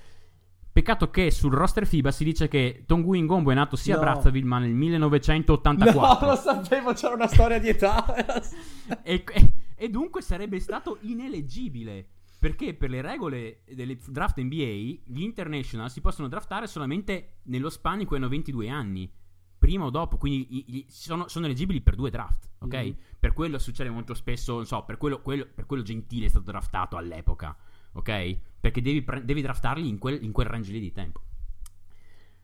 Peccato 0.74 1.08
che 1.08 1.30
sul 1.30 1.52
roster 1.52 1.86
FIBA 1.86 2.10
si 2.10 2.24
dice 2.24 2.48
che 2.48 2.82
Tongu 2.84 3.14
Ingombo 3.14 3.52
è 3.52 3.54
nato 3.54 3.76
sia 3.76 3.94
no. 3.94 4.00
a 4.00 4.04
Brazzaville 4.04 4.44
ma 4.44 4.58
nel 4.58 4.72
1984. 4.72 6.26
No, 6.26 6.32
lo 6.32 6.36
sapevo, 6.36 6.92
c'era 6.94 7.14
una 7.14 7.28
storia 7.28 7.60
di 7.60 7.68
età. 7.68 8.12
e, 9.04 9.22
e, 9.22 9.52
e, 9.76 9.88
dunque 9.88 10.20
sarebbe 10.20 10.58
stato 10.58 10.96
ineleggibile. 11.02 12.06
Perché 12.44 12.74
per 12.74 12.90
le 12.90 13.00
regole 13.00 13.62
del 13.72 13.96
draft 13.96 14.38
NBA 14.38 15.00
gli 15.04 15.22
international 15.22 15.90
si 15.90 16.02
possono 16.02 16.28
draftare 16.28 16.66
solamente 16.66 17.36
nello 17.44 17.70
span 17.70 18.00
in 18.00 18.06
cui 18.06 18.18
hanno 18.18 18.28
22 18.28 18.68
anni. 18.68 19.10
Prima 19.58 19.86
o 19.86 19.90
dopo, 19.90 20.18
quindi 20.18 20.84
sono, 20.90 21.26
sono, 21.26 21.46
eleggibili 21.46 21.80
per 21.80 21.94
due 21.94 22.10
draft, 22.10 22.50
ok? 22.58 22.84
Mm. 22.84 22.90
Per 23.18 23.32
quello 23.32 23.58
succede 23.58 23.88
molto 23.88 24.12
spesso, 24.12 24.56
non 24.56 24.66
so, 24.66 24.84
per 24.84 24.98
quello, 24.98 25.22
quello, 25.22 25.46
per 25.54 25.64
quello 25.64 25.82
Gentile 25.82 26.26
è 26.26 26.28
stato 26.28 26.44
draftato 26.44 26.98
all'epoca 26.98 27.56
ok? 27.94 28.36
Perché 28.60 28.82
devi, 28.82 29.02
pre- 29.02 29.24
devi 29.24 29.40
draftarli 29.40 29.88
in 29.88 29.98
quel, 29.98 30.22
in 30.22 30.32
quel, 30.32 30.46
range 30.46 30.70
lì 30.70 30.80
di 30.80 30.92
tempo. 30.92 31.22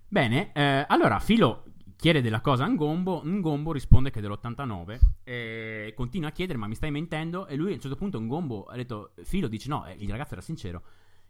Bene, 0.08 0.52
eh, 0.54 0.86
allora 0.88 1.18
Filo 1.20 1.64
chiede 2.00 2.22
della 2.22 2.40
cosa 2.40 2.64
a 2.64 2.68
Ngombo, 2.68 3.22
Ngombo 3.24 3.72
risponde 3.72 4.10
che 4.10 4.18
è 4.18 4.22
dell'89 4.22 4.98
e 5.22 5.92
continua 5.94 6.30
a 6.30 6.32
chiedere 6.32 6.58
ma 6.58 6.66
mi 6.66 6.74
stai 6.74 6.90
mentendo? 6.90 7.46
E 7.46 7.56
lui 7.56 7.72
a 7.72 7.74
un 7.74 7.80
certo 7.80 7.96
punto 7.96 8.20
Ngombo 8.20 8.64
ha 8.64 8.74
detto, 8.74 9.12
Filo 9.22 9.48
dice 9.48 9.68
no, 9.68 9.86
eh, 9.86 9.96
il 9.98 10.10
ragazzo 10.10 10.32
era 10.32 10.42
sincero. 10.42 10.82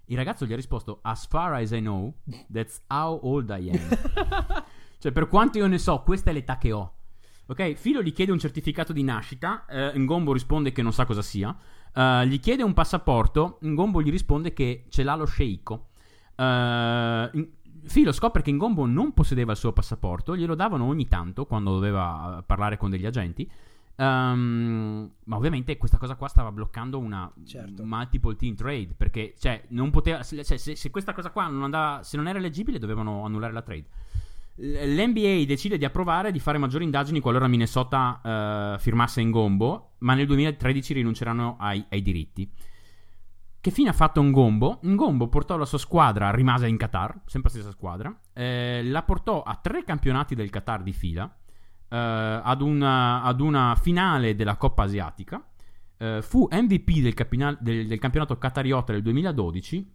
Il 0.07 0.17
ragazzo 0.17 0.47
gli 0.47 0.53
ha 0.53 0.57
risposto 0.57 1.01
as 1.03 1.27
far 1.27 1.55
as 1.55 1.73
I 1.73 1.81
know, 1.81 2.15
that's 2.51 2.83
how 2.89 3.19
old 3.23 3.51
I 3.51 3.71
am. 3.71 4.65
cioè 4.99 5.13
per 5.13 5.29
quanto 5.29 5.59
io 5.59 5.67
ne 5.67 5.79
so, 5.79 6.03
questa 6.03 6.31
è 6.31 6.33
l'età 6.33 6.57
che 6.57 6.73
ho. 6.73 6.95
Ok, 7.47 7.75
Filo 7.75 8.01
gli 8.01 8.13
chiede 8.13 8.31
un 8.31 8.39
certificato 8.39 8.93
di 8.93 9.03
nascita, 9.03 9.67
eh, 9.67 9.99
Ngombo 9.99 10.33
risponde 10.33 10.71
che 10.71 10.83
non 10.83 10.93
sa 10.93 11.05
cosa 11.05 11.23
sia. 11.23 11.57
Uh, 11.93 12.23
gli 12.23 12.39
chiede 12.39 12.63
un 12.63 12.75
passaporto, 12.75 13.59
Ngombo 13.63 14.01
gli 14.01 14.11
risponde 14.11 14.53
che 14.53 14.85
ce 14.89 15.03
l'ha 15.03 15.17
lo 15.17 15.27
sceicco. 15.27 15.89
Filo 17.85 18.13
scopre 18.13 18.43
che 18.43 18.53
Ngombo 18.53 18.87
non 18.87 19.13
possedeva 19.13 19.53
il 19.53 19.59
suo 19.59 19.73
passaporto, 19.73 20.37
glielo 20.37 20.55
davano 20.55 20.85
ogni 20.85 21.09
tanto 21.09 21.47
quando 21.47 21.73
doveva 21.73 22.43
parlare 22.47 22.77
con 22.77 22.91
degli 22.91 23.07
agenti. 23.07 23.49
Um, 23.97 25.11
ma 25.25 25.37
ovviamente 25.37 25.77
questa 25.77 25.99
cosa 25.99 26.15
qua 26.15 26.27
stava 26.29 26.51
bloccando 26.51 26.99
una 26.99 27.31
certo. 27.45 27.85
multiple 27.85 28.35
team 28.35 28.55
trade 28.55 28.95
perché 28.97 29.35
cioè, 29.39 29.63
non 29.69 29.91
poteva, 29.91 30.23
cioè, 30.23 30.43
se, 30.43 30.75
se, 30.75 30.91
questa 30.91 31.13
cosa 31.13 31.29
qua 31.31 31.49
non 31.49 31.65
andava, 31.65 32.03
se 32.03 32.17
non 32.17 32.27
era 32.27 32.39
eleggibile 32.39 32.79
dovevano 32.79 33.25
annullare 33.27 33.53
la 33.53 33.63
trade. 33.63 33.85
L'NBA 34.55 35.45
decide 35.45 35.77
di 35.77 35.85
approvare 35.85 36.33
di 36.33 36.39
fare 36.39 36.57
maggiori 36.57 36.85
indagini 36.85 37.21
qualora 37.21 37.47
Minnesota 37.47 38.75
uh, 38.75 38.79
firmasse 38.79 39.21
in 39.21 39.31
gombo, 39.31 39.93
ma 39.99 40.15
nel 40.15 40.27
2013 40.27 40.95
rinunceranno 40.95 41.57
ai, 41.59 41.85
ai 41.91 42.01
diritti. 42.01 42.51
Che 43.63 43.71
fine 43.71 43.91
ha 43.91 43.93
fatto 43.93 44.23
Ngombo? 44.23 44.81
Ngombo 44.85 45.29
portò 45.29 45.59
la 45.59 45.67
sua 45.67 45.77
squadra, 45.77 46.31
rimase 46.31 46.67
in 46.67 46.79
Qatar, 46.79 47.21
sempre 47.27 47.51
la 47.53 47.59
stessa 47.59 47.71
squadra, 47.71 48.19
eh, 48.33 48.83
la 48.85 49.03
portò 49.03 49.43
a 49.43 49.59
tre 49.61 49.85
campionati 49.85 50.35
del 50.35 50.49
Qatar 50.49 50.83
di 50.83 50.95
fila, 50.95 51.31
eh, 51.91 51.97
ad, 51.97 52.63
una, 52.63 53.23
ad, 53.23 53.41
una, 53.41 53.77
finale 53.79 54.35
della 54.35 54.57
Coppa 54.57 54.85
Asiatica, 54.85 55.47
eh, 55.99 56.23
fu 56.23 56.49
MVP 56.51 57.01
del, 57.01 57.13
capina- 57.13 57.57
del, 57.61 57.87
del 57.87 57.99
campionato 57.99 58.39
qatariota 58.39 58.93
del 58.93 59.03
2012 59.03 59.93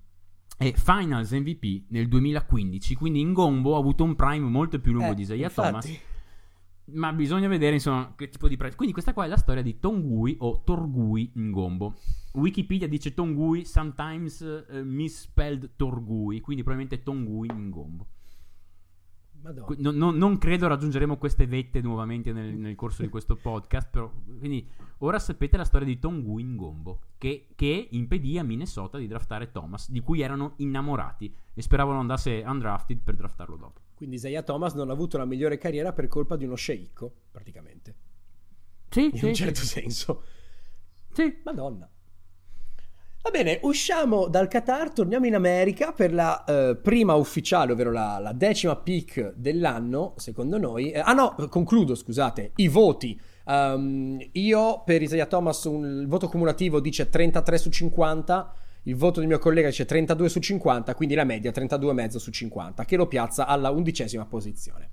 e 0.60 0.74
Finals 0.78 1.32
MVP 1.32 1.86
nel 1.90 2.08
2015. 2.08 2.94
Quindi 2.94 3.20
in 3.20 3.34
Gombo 3.34 3.76
ha 3.76 3.80
avuto 3.80 4.04
un 4.04 4.16
prime 4.16 4.48
molto 4.48 4.80
più 4.80 4.94
lungo 4.94 5.12
eh, 5.12 5.16
di 5.16 5.24
Isaiah 5.24 5.50
Thomas. 5.50 5.86
Ma 6.88 7.12
bisogna 7.14 7.48
vedere 7.48 7.76
insomma 7.76 8.14
che 8.16 8.30
tipo 8.30 8.48
di 8.48 8.58
prezzo. 8.58 8.76
Quindi 8.76 8.94
questa 8.94 9.14
qua 9.14 9.26
è 9.26 9.28
la 9.28 9.38
storia 9.38 9.64
di 9.64 9.80
Tongui 9.80 10.36
o 10.40 10.62
Torgui 10.64 11.32
in 11.36 11.52
Gombo. 11.52 11.96
Wikipedia 12.34 12.88
dice 12.88 13.14
Tongui, 13.14 13.66
sometimes 13.66 14.40
uh, 14.40 14.84
misspelled 14.84 15.72
Torgui, 15.76 16.42
quindi 16.42 16.64
probabilmente 16.64 17.04
Tongui 17.04 17.48
in 17.52 17.70
Gombo. 17.70 18.08
No, 19.78 19.92
no, 19.92 20.10
non 20.10 20.40
credo 20.40 20.68
raggiungeremo 20.68 21.18
queste 21.18 21.46
vette 21.46 21.80
nuovamente 21.80 22.32
nel, 22.32 22.56
nel, 22.56 22.74
corso 22.74 23.04
di 23.04 23.10
questo 23.10 23.36
podcast. 23.36 23.90
Però, 23.92 24.12
quindi 24.40 24.68
ora 25.00 25.20
sapete 25.20 25.56
la 25.56 25.66
storia 25.66 25.86
di 25.86 26.00
Tongu 26.00 26.40
Ngombo, 26.40 27.02
che, 27.20 27.50
che 27.56 27.88
impedì 27.92 28.40
a 28.40 28.44
Minnesota 28.44 28.98
di 28.98 29.08
draftare 29.08 29.52
Thomas, 29.52 29.92
di 29.92 30.00
cui 30.00 30.22
erano 30.22 30.54
innamorati 30.58 31.32
e 31.54 31.62
speravano 31.62 32.00
andasse 32.00 32.44
undrafted 32.44 33.02
per 33.04 33.16
draftarlo 33.16 33.56
dopo. 33.56 33.82
Quindi 33.96 34.16
Isaiah 34.16 34.44
Thomas 34.44 34.74
non 34.74 34.90
ha 34.90 34.94
avuto 34.94 35.18
la 35.18 35.26
migliore 35.26 35.58
carriera 35.58 35.94
per 35.94 36.08
colpa 36.08 36.36
di 36.36 36.46
uno 36.46 36.56
sceicco, 36.56 37.12
praticamente. 37.32 37.96
Sì, 38.90 39.06
in 39.06 39.18
sì, 39.18 39.26
un 39.26 39.34
certo 39.34 39.62
sì. 39.62 39.66
senso. 39.66 40.24
Sì. 41.14 41.40
Madonna. 41.44 41.90
Va 43.26 43.32
bene, 43.32 43.60
usciamo 43.64 44.28
dal 44.28 44.48
Qatar, 44.48 44.92
torniamo 44.92 45.26
in 45.26 45.34
America 45.34 45.94
per 45.94 46.14
la 46.14 46.44
uh, 46.46 46.80
prima 46.80 47.16
ufficiale, 47.16 47.72
ovvero 47.72 47.92
la, 47.92 48.20
la, 48.20 48.34
decima 48.34 48.76
pick 48.76 49.34
dell'anno, 49.36 50.14
secondo 50.18 50.60
noi. 50.60 50.92
Eh, 50.92 51.00
ah 51.00 51.14
no, 51.14 51.34
concludo, 51.50 51.96
scusate, 51.96 52.52
i 52.58 52.68
voti. 52.68 53.20
Um, 53.46 54.20
io 54.34 54.84
per 54.86 55.02
Isaiah 55.02 55.26
Thomas 55.26 55.64
un, 55.64 56.02
il 56.02 56.08
voto 56.08 56.28
cumulativo 56.28 56.80
dice 56.80 57.10
33 57.10 57.58
su 57.58 57.72
50, 57.72 58.54
il 58.86 58.96
voto 58.96 59.20
del 59.20 59.30
mio 59.30 59.40
collega 59.40 59.70
dice 59.70 59.86
32 59.86 60.30
su 60.30 60.40
50, 60.40 60.96
quindi 60.96 61.16
la 61.16 61.24
media 61.24 61.52
32,5 61.52 62.18
su 62.18 62.32
50, 62.32 62.86
che 62.86 62.96
lo 62.96 63.08
piazza 63.08 63.46
alla 63.46 63.70
undicesima 63.70 64.26
posizione. 64.26 64.90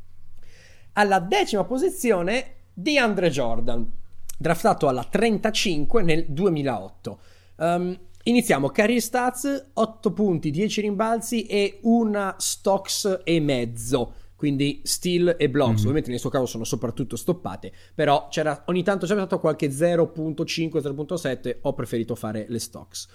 Alla 0.94 1.20
decima 1.20 1.64
posizione 1.64 2.54
di 2.72 2.98
Andre 2.98 3.30
Jordan, 3.30 3.90
draftato 4.38 4.88
alla 4.88 5.04
35 5.04 6.02
nel 6.02 6.26
2008. 6.28 7.20
Um, 7.56 7.98
Iniziamo, 8.24 8.68
career 8.68 9.00
stats, 9.00 9.70
8 9.72 10.12
punti, 10.12 10.52
10 10.52 10.80
rimbalzi 10.82 11.44
e 11.46 11.80
una 11.82 12.36
stocks 12.38 13.22
e 13.24 13.40
mezzo, 13.40 14.14
quindi 14.36 14.80
steal 14.84 15.34
e 15.36 15.50
blocks, 15.50 15.70
mm-hmm. 15.70 15.80
ovviamente 15.80 16.10
nel 16.10 16.20
suo 16.20 16.30
caso 16.30 16.46
sono 16.46 16.62
soprattutto 16.62 17.16
stoppate, 17.16 17.72
però 17.96 18.28
c'era, 18.30 18.62
ogni 18.66 18.84
tanto 18.84 19.06
c'è 19.06 19.14
stato 19.14 19.40
qualche 19.40 19.70
0.5, 19.70 20.44
0.7, 20.44 21.56
ho 21.62 21.74
preferito 21.74 22.14
fare 22.14 22.46
le 22.48 22.60
stocks. 22.60 23.08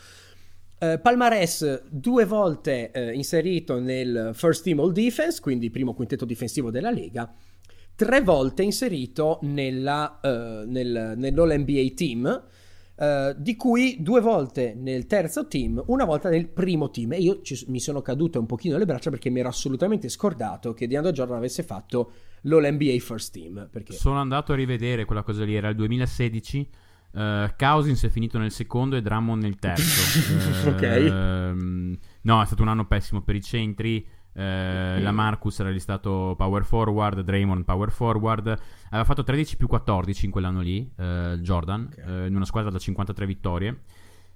Uh, 0.79 1.01
Palmares 1.01 1.85
due 1.89 2.25
volte 2.25 2.91
uh, 2.93 3.15
inserito 3.15 3.79
nel 3.79 4.29
first 4.33 4.63
team 4.63 4.79
all 4.79 4.91
defense, 4.91 5.41
quindi 5.41 5.71
primo 5.71 5.95
quintetto 5.95 6.23
difensivo 6.23 6.69
della 6.69 6.91
Lega, 6.91 7.33
tre 7.95 8.21
volte 8.21 8.61
inserito 8.61 9.39
nella, 9.41 10.19
uh, 10.21 10.69
nel, 10.69 11.13
nell'All 11.17 11.61
NBA 11.61 11.93
team, 11.95 12.43
di 13.37 13.55
cui 13.55 13.97
due 13.99 14.21
volte 14.21 14.73
nel 14.75 15.05
terzo 15.05 15.45
team, 15.45 15.83
una 15.85 16.03
volta 16.03 16.29
nel 16.29 16.47
primo 16.47 16.89
team. 16.89 17.13
E 17.13 17.19
io 17.19 17.41
ci, 17.43 17.63
mi 17.67 17.79
sono 17.79 18.01
caduto 18.01 18.39
un 18.39 18.47
pochino 18.47 18.75
le 18.75 18.85
braccia 18.85 19.11
perché 19.11 19.29
mi 19.29 19.39
ero 19.39 19.49
assolutamente 19.49 20.09
scordato 20.09 20.73
che 20.73 20.87
DeAndre 20.87 21.11
Jordan 21.11 21.37
avesse 21.37 21.61
fatto 21.61 22.11
l'All 22.41 22.67
NBA 22.73 22.97
First 22.97 23.33
Team. 23.33 23.69
Perché... 23.71 23.93
Sono 23.93 24.19
andato 24.19 24.51
a 24.51 24.55
rivedere 24.55 25.05
quella 25.05 25.21
cosa 25.21 25.43
lì, 25.43 25.53
era 25.53 25.69
il 25.69 25.75
2016. 25.75 26.69
Uh, 27.11 27.19
eh, 27.19 27.55
Cousins 27.57 28.03
è 28.03 28.09
finito 28.09 28.37
nel 28.37 28.51
secondo 28.51 28.95
e 28.95 29.01
Drummond 29.01 29.41
nel 29.41 29.55
terzo. 29.57 30.67
uh, 30.67 30.69
ok. 30.73 30.81
Ehm, 30.81 31.97
no, 32.21 32.41
è 32.41 32.45
stato 32.45 32.61
un 32.61 32.67
anno 32.67 32.85
pessimo 32.85 33.21
per 33.21 33.35
i 33.35 33.41
centri. 33.41 34.05
Eh, 34.33 35.01
la 35.01 35.11
Marcus 35.11 35.59
era 35.61 35.69
listato 35.69 36.35
power 36.37 36.63
forward, 36.63 37.21
Draymond 37.21 37.65
power 37.65 37.91
forward. 37.91 38.47
Aveva 38.89 39.03
fatto 39.03 39.23
13 39.23 39.57
più 39.57 39.67
14 39.67 40.25
in 40.25 40.31
quell'anno 40.31 40.61
lì, 40.61 40.87
eh, 40.95 41.39
Jordan, 41.41 41.89
okay. 41.91 42.27
in 42.27 42.35
una 42.35 42.45
squadra 42.45 42.69
da 42.69 42.77
53 42.77 43.25
vittorie. 43.25 43.81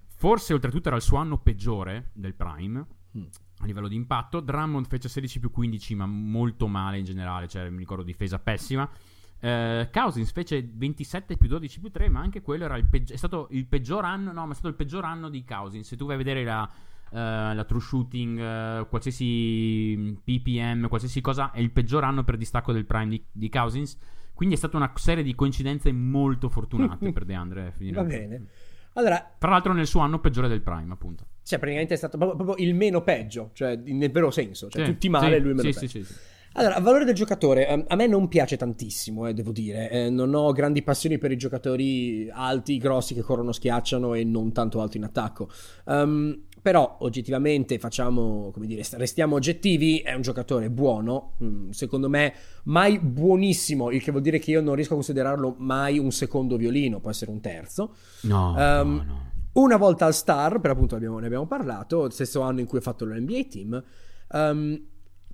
Forse 0.07 0.53
oltretutto 0.53 0.87
era 0.87 0.97
il 0.97 1.03
suo 1.03 1.17
anno 1.17 1.37
peggiore 1.37 2.09
del 2.13 2.33
prime. 2.33 2.85
Mm. 3.15 3.25
A 3.59 3.65
livello 3.65 3.87
di 3.87 3.95
impatto, 3.95 4.39
Drummond 4.39 4.87
fece 4.87 5.07
16 5.07 5.39
più 5.39 5.51
15, 5.51 5.93
ma 5.93 6.07
molto 6.07 6.67
male 6.67 6.97
in 6.97 7.05
generale. 7.05 7.47
Cioè, 7.47 7.69
mi 7.69 7.77
ricordo 7.77 8.03
difesa 8.03 8.39
pessima. 8.39 8.89
Uh, 9.41 9.89
Cousins 9.91 10.31
fece 10.31 10.67
27 10.71 11.35
più 11.35 11.49
12 11.49 11.79
più 11.79 11.89
3, 11.89 12.09
ma 12.09 12.19
anche 12.19 12.41
quello 12.41 12.65
era 12.65 12.77
il 12.77 12.85
peggior, 12.85 13.15
è 13.15 13.17
stato 13.17 13.47
il 13.51 13.65
peggior 13.65 14.05
anno. 14.05 14.31
No, 14.31 14.45
ma 14.45 14.51
è 14.51 14.53
stato 14.53 14.67
il 14.67 14.75
peggior 14.75 15.03
anno 15.03 15.29
di 15.29 15.43
Cousins. 15.43 15.87
Se 15.87 15.95
tu 15.95 16.05
vai 16.05 16.15
a 16.15 16.17
vedere 16.17 16.43
la, 16.43 16.69
Uh, 17.11 17.53
la 17.53 17.65
true 17.67 17.81
shooting, 17.81 18.39
uh, 18.39 18.87
qualsiasi 18.87 20.17
PPM, 20.23 20.87
qualsiasi 20.87 21.19
cosa, 21.19 21.51
è 21.51 21.59
il 21.59 21.69
peggior 21.71 22.05
anno 22.05 22.23
per 22.23 22.37
distacco 22.37 22.71
del 22.71 22.85
prime 22.85 23.09
di, 23.09 23.25
di 23.33 23.49
Cousins. 23.49 23.97
Quindi 24.33 24.55
è 24.55 24.57
stata 24.57 24.77
una 24.77 24.89
serie 24.95 25.21
di 25.21 25.35
coincidenze 25.35 25.91
molto 25.91 26.47
fortunate 26.47 27.11
per 27.11 27.25
DeAndre. 27.25 27.73
Va 27.91 28.03
bene. 28.03 28.45
Allora, 28.93 29.35
Tra 29.37 29.49
l'altro 29.49 29.73
nel 29.73 29.87
suo 29.87 30.01
anno 30.01 30.19
peggiore 30.19 30.47
del 30.47 30.61
prime, 30.61 30.91
appunto. 30.93 31.25
Cioè, 31.43 31.59
praticamente 31.59 31.93
è 31.93 31.97
stato 31.97 32.17
proprio, 32.17 32.43
proprio 32.43 32.65
il 32.65 32.73
meno 32.75 33.01
peggio, 33.03 33.51
cioè 33.53 33.75
nel 33.75 34.11
vero 34.11 34.31
senso. 34.31 34.69
Cioè, 34.69 34.85
sì, 34.85 34.91
tutti 34.91 35.09
male, 35.09 35.35
sì, 35.35 35.41
lui 35.41 35.53
meno 35.53 35.61
sì, 35.61 35.79
peggio. 35.79 35.87
Sì, 35.87 36.03
sì, 36.03 36.13
Allora, 36.53 36.79
valore 36.79 37.05
del 37.05 37.13
giocatore, 37.13 37.67
ehm, 37.67 37.85
a 37.87 37.95
me 37.95 38.07
non 38.07 38.27
piace 38.27 38.57
tantissimo, 38.57 39.27
eh, 39.27 39.33
devo 39.33 39.51
dire. 39.51 39.89
Eh, 39.89 40.09
non 40.09 40.33
ho 40.33 40.51
grandi 40.51 40.83
passioni 40.83 41.17
per 41.17 41.31
i 41.31 41.37
giocatori 41.37 42.29
alti, 42.29 42.77
grossi 42.77 43.13
che 43.13 43.21
corrono, 43.21 43.53
schiacciano 43.53 44.13
e 44.15 44.25
non 44.25 44.51
tanto 44.51 44.81
alto 44.81 44.97
in 44.97 45.03
attacco. 45.03 45.49
Um, 45.85 46.43
però 46.61 46.97
oggettivamente 46.99 47.79
facciamo, 47.79 48.51
come 48.51 48.67
dire, 48.67 48.83
restiamo 48.91 49.35
oggettivi, 49.35 49.99
è 49.99 50.13
un 50.13 50.21
giocatore 50.21 50.69
buono, 50.69 51.37
mm, 51.41 51.69
secondo 51.69 52.09
me 52.09 52.33
mai 52.65 52.99
buonissimo, 52.99 53.89
il 53.89 54.03
che 54.03 54.11
vuol 54.11 54.23
dire 54.23 54.37
che 54.37 54.51
io 54.51 54.61
non 54.61 54.75
riesco 54.75 54.91
a 54.91 54.95
considerarlo 54.95 55.55
mai 55.57 55.97
un 55.97 56.11
secondo 56.11 56.57
violino, 56.57 56.99
può 56.99 57.09
essere 57.09 57.31
un 57.31 57.39
terzo. 57.39 57.95
No, 58.23 58.49
um, 58.49 58.55
no, 58.57 59.03
no. 59.03 59.31
Una 59.53 59.77
volta 59.77 60.05
al 60.05 60.13
star, 60.13 60.59
per 60.59 60.71
appunto 60.71 60.95
abbiamo, 60.95 61.17
ne 61.17 61.25
abbiamo 61.25 61.47
parlato, 61.47 62.09
stesso 62.09 62.41
anno 62.41 62.59
in 62.59 62.67
cui 62.67 62.77
ha 62.77 62.81
fatto 62.81 63.05
l'NBA 63.05 63.43
team. 63.49 63.83
Um, 64.33 64.81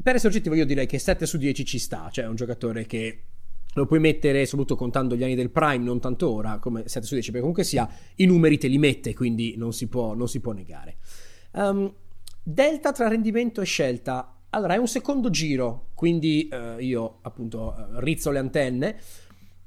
per 0.02 0.16
essere 0.16 0.34
oggettivo 0.34 0.56
io 0.56 0.66
direi 0.66 0.86
che 0.86 1.00
7 1.00 1.26
su 1.26 1.38
10 1.38 1.66
ci 1.66 1.80
sta, 1.80 2.10
cioè 2.12 2.26
è 2.26 2.28
un 2.28 2.36
giocatore 2.36 2.86
che 2.86 3.24
lo 3.78 3.86
puoi 3.86 4.00
mettere, 4.00 4.46
soprattutto 4.46 4.76
contando 4.76 5.16
gli 5.16 5.24
anni 5.24 5.36
del 5.36 5.52
prime, 5.52 5.84
non 5.84 6.00
tanto 6.00 6.32
ora, 6.32 6.58
come 6.58 6.88
7 6.88 7.06
su 7.06 7.14
10, 7.14 7.28
perché 7.28 7.40
comunque 7.42 7.64
sia, 7.64 7.88
i 8.16 8.26
numeri 8.26 8.58
te 8.58 8.68
li 8.68 8.78
mette, 8.78 9.14
quindi 9.14 9.56
non 9.56 9.72
si 9.72 9.88
può, 9.88 10.14
non 10.16 10.28
si 10.28 10.40
può 10.40 10.52
negare. 10.52 10.98
Um, 11.52 11.94
delta 12.42 12.92
tra 12.92 13.08
rendimento 13.08 13.62
e 13.62 13.66
scelta. 13.66 14.36
Allora, 14.50 14.74
è 14.74 14.78
un 14.78 14.88
secondo 14.88 15.30
giro, 15.30 15.90
quindi 15.94 16.50
uh, 16.52 16.80
io 16.80 17.20
appunto 17.22 17.76
uh, 17.78 18.00
rizzo 18.00 18.32
le 18.32 18.40
antenne, 18.40 19.00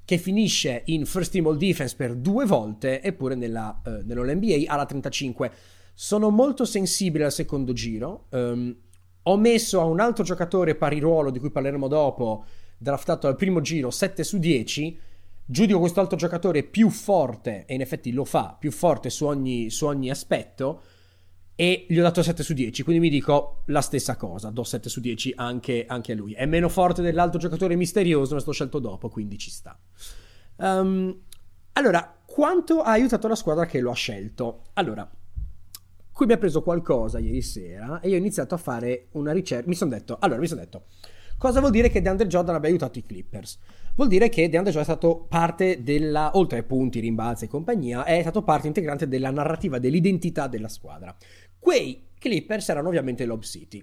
che 0.04 0.18
finisce 0.18 0.82
in 0.86 1.06
first 1.06 1.30
team 1.30 1.46
all 1.46 1.56
defense 1.56 1.94
per 1.94 2.16
due 2.16 2.44
volte, 2.46 3.00
eppure 3.02 3.36
nella, 3.36 3.80
uh, 3.84 4.02
nell'NBA 4.04 4.64
alla 4.66 4.86
35. 4.86 5.52
Sono 5.94 6.30
molto 6.30 6.64
sensibile 6.64 7.26
al 7.26 7.32
secondo 7.32 7.72
giro. 7.72 8.26
Um, 8.30 8.74
ho 9.22 9.36
messo 9.36 9.80
a 9.80 9.84
un 9.84 10.00
altro 10.00 10.24
giocatore 10.24 10.74
pari 10.74 10.98
ruolo, 10.98 11.30
di 11.30 11.38
cui 11.38 11.50
parleremo 11.50 11.88
dopo, 11.88 12.44
draftato 12.78 13.26
al 13.26 13.36
primo 13.36 13.60
giro 13.60 13.90
7 13.90 14.24
su 14.24 14.38
10, 14.38 14.98
giudico 15.44 15.78
questo 15.78 16.00
altro 16.00 16.16
giocatore 16.16 16.62
più 16.62 16.88
forte, 16.88 17.64
e 17.66 17.74
in 17.74 17.80
effetti 17.80 18.12
lo 18.12 18.24
fa, 18.24 18.56
più 18.58 18.70
forte 18.70 19.10
su 19.10 19.26
ogni, 19.26 19.70
su 19.70 19.86
ogni 19.86 20.10
aspetto, 20.10 20.82
e 21.54 21.84
gli 21.88 21.98
ho 21.98 22.02
dato 22.02 22.22
7 22.22 22.42
su 22.42 22.54
10, 22.54 22.82
quindi 22.82 23.02
mi 23.02 23.10
dico 23.10 23.64
la 23.66 23.82
stessa 23.82 24.16
cosa, 24.16 24.48
do 24.48 24.64
7 24.64 24.88
su 24.88 25.00
10 25.00 25.34
anche, 25.36 25.84
anche 25.86 26.12
a 26.12 26.14
lui. 26.14 26.32
È 26.32 26.46
meno 26.46 26.70
forte 26.70 27.02
dell'altro 27.02 27.38
giocatore 27.38 27.76
misterioso, 27.76 28.32
ne 28.32 28.40
sto 28.40 28.52
scelto 28.52 28.78
dopo, 28.78 29.10
quindi 29.10 29.36
ci 29.36 29.50
sta. 29.50 29.78
Um, 30.56 31.14
allora, 31.72 32.16
quanto 32.24 32.80
ha 32.80 32.92
aiutato 32.92 33.28
la 33.28 33.34
squadra 33.34 33.66
che 33.66 33.80
lo 33.80 33.90
ha 33.90 33.94
scelto? 33.94 34.68
Allora, 34.74 35.06
qui 36.20 36.28
mi 36.28 36.34
ha 36.34 36.38
preso 36.38 36.62
qualcosa 36.62 37.18
ieri 37.18 37.40
sera 37.40 37.98
e 38.00 38.10
io 38.10 38.16
ho 38.16 38.18
iniziato 38.18 38.54
a 38.54 38.58
fare 38.58 39.06
una 39.12 39.32
ricerca, 39.32 39.66
mi 39.66 39.74
sono 39.74 39.88
detto, 39.88 40.18
allora 40.20 40.38
mi 40.38 40.46
sono 40.46 40.60
detto 40.60 40.84
Cosa 41.38 41.60
vuol 41.60 41.72
dire 41.72 41.88
che 41.88 42.02
DeAndre 42.02 42.26
Jordan 42.26 42.56
abbia 42.56 42.68
aiutato 42.68 42.98
i 42.98 43.06
Clippers? 43.06 43.58
Vuol 43.96 44.08
dire 44.08 44.28
che 44.28 44.50
DeAndre 44.50 44.70
Jordan 44.70 44.82
è 44.82 44.98
stato 44.98 45.24
parte 45.26 45.82
della, 45.82 46.32
oltre 46.34 46.58
ai 46.58 46.64
punti, 46.64 47.00
rimbalzi 47.00 47.46
e 47.46 47.48
compagnia, 47.48 48.04
è 48.04 48.20
stato 48.20 48.42
parte 48.42 48.66
integrante 48.66 49.08
della 49.08 49.30
narrativa, 49.30 49.78
dell'identità 49.78 50.46
della 50.46 50.68
squadra. 50.68 51.16
Quei 51.58 52.08
Clippers 52.18 52.68
erano 52.68 52.88
ovviamente 52.88 53.24
Lob 53.24 53.40
City. 53.40 53.82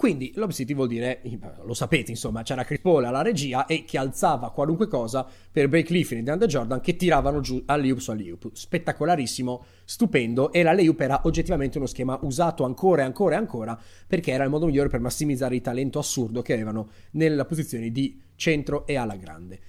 Quindi 0.00 0.32
Lob 0.36 0.50
City 0.50 0.72
vuol 0.72 0.88
dire, 0.88 1.20
lo 1.62 1.74
sapete 1.74 2.10
insomma, 2.10 2.40
c'era 2.40 2.64
Chris 2.64 2.80
Paul 2.80 3.04
alla 3.04 3.20
regia 3.20 3.66
e 3.66 3.84
che 3.84 3.98
alzava 3.98 4.50
qualunque 4.50 4.88
cosa 4.88 5.26
per 5.52 5.68
Blake 5.68 5.88
Griffin 5.88 6.16
e 6.16 6.22
DeAndre 6.22 6.48
Jordan 6.48 6.80
che 6.80 6.96
tiravano 6.96 7.40
giù 7.40 7.62
all'Iup 7.66 7.98
su 7.98 8.10
all'Iup. 8.10 8.48
Spettacolarissimo, 8.50 9.62
stupendo 9.84 10.52
e 10.52 10.62
la 10.62 10.72
layup 10.72 10.98
era 11.02 11.20
oggettivamente 11.24 11.76
uno 11.76 11.86
schema 11.86 12.18
usato 12.22 12.64
ancora 12.64 13.02
e 13.02 13.04
ancora 13.04 13.34
e 13.34 13.38
ancora 13.38 13.78
perché 14.06 14.32
era 14.32 14.42
il 14.42 14.48
modo 14.48 14.64
migliore 14.64 14.88
per 14.88 15.00
massimizzare 15.00 15.56
il 15.56 15.60
talento 15.60 15.98
assurdo 15.98 16.40
che 16.40 16.54
avevano 16.54 16.88
nella 17.10 17.44
posizione 17.44 17.90
di 17.90 18.18
centro 18.36 18.86
e 18.86 18.96
alla 18.96 19.16
grande. 19.16 19.60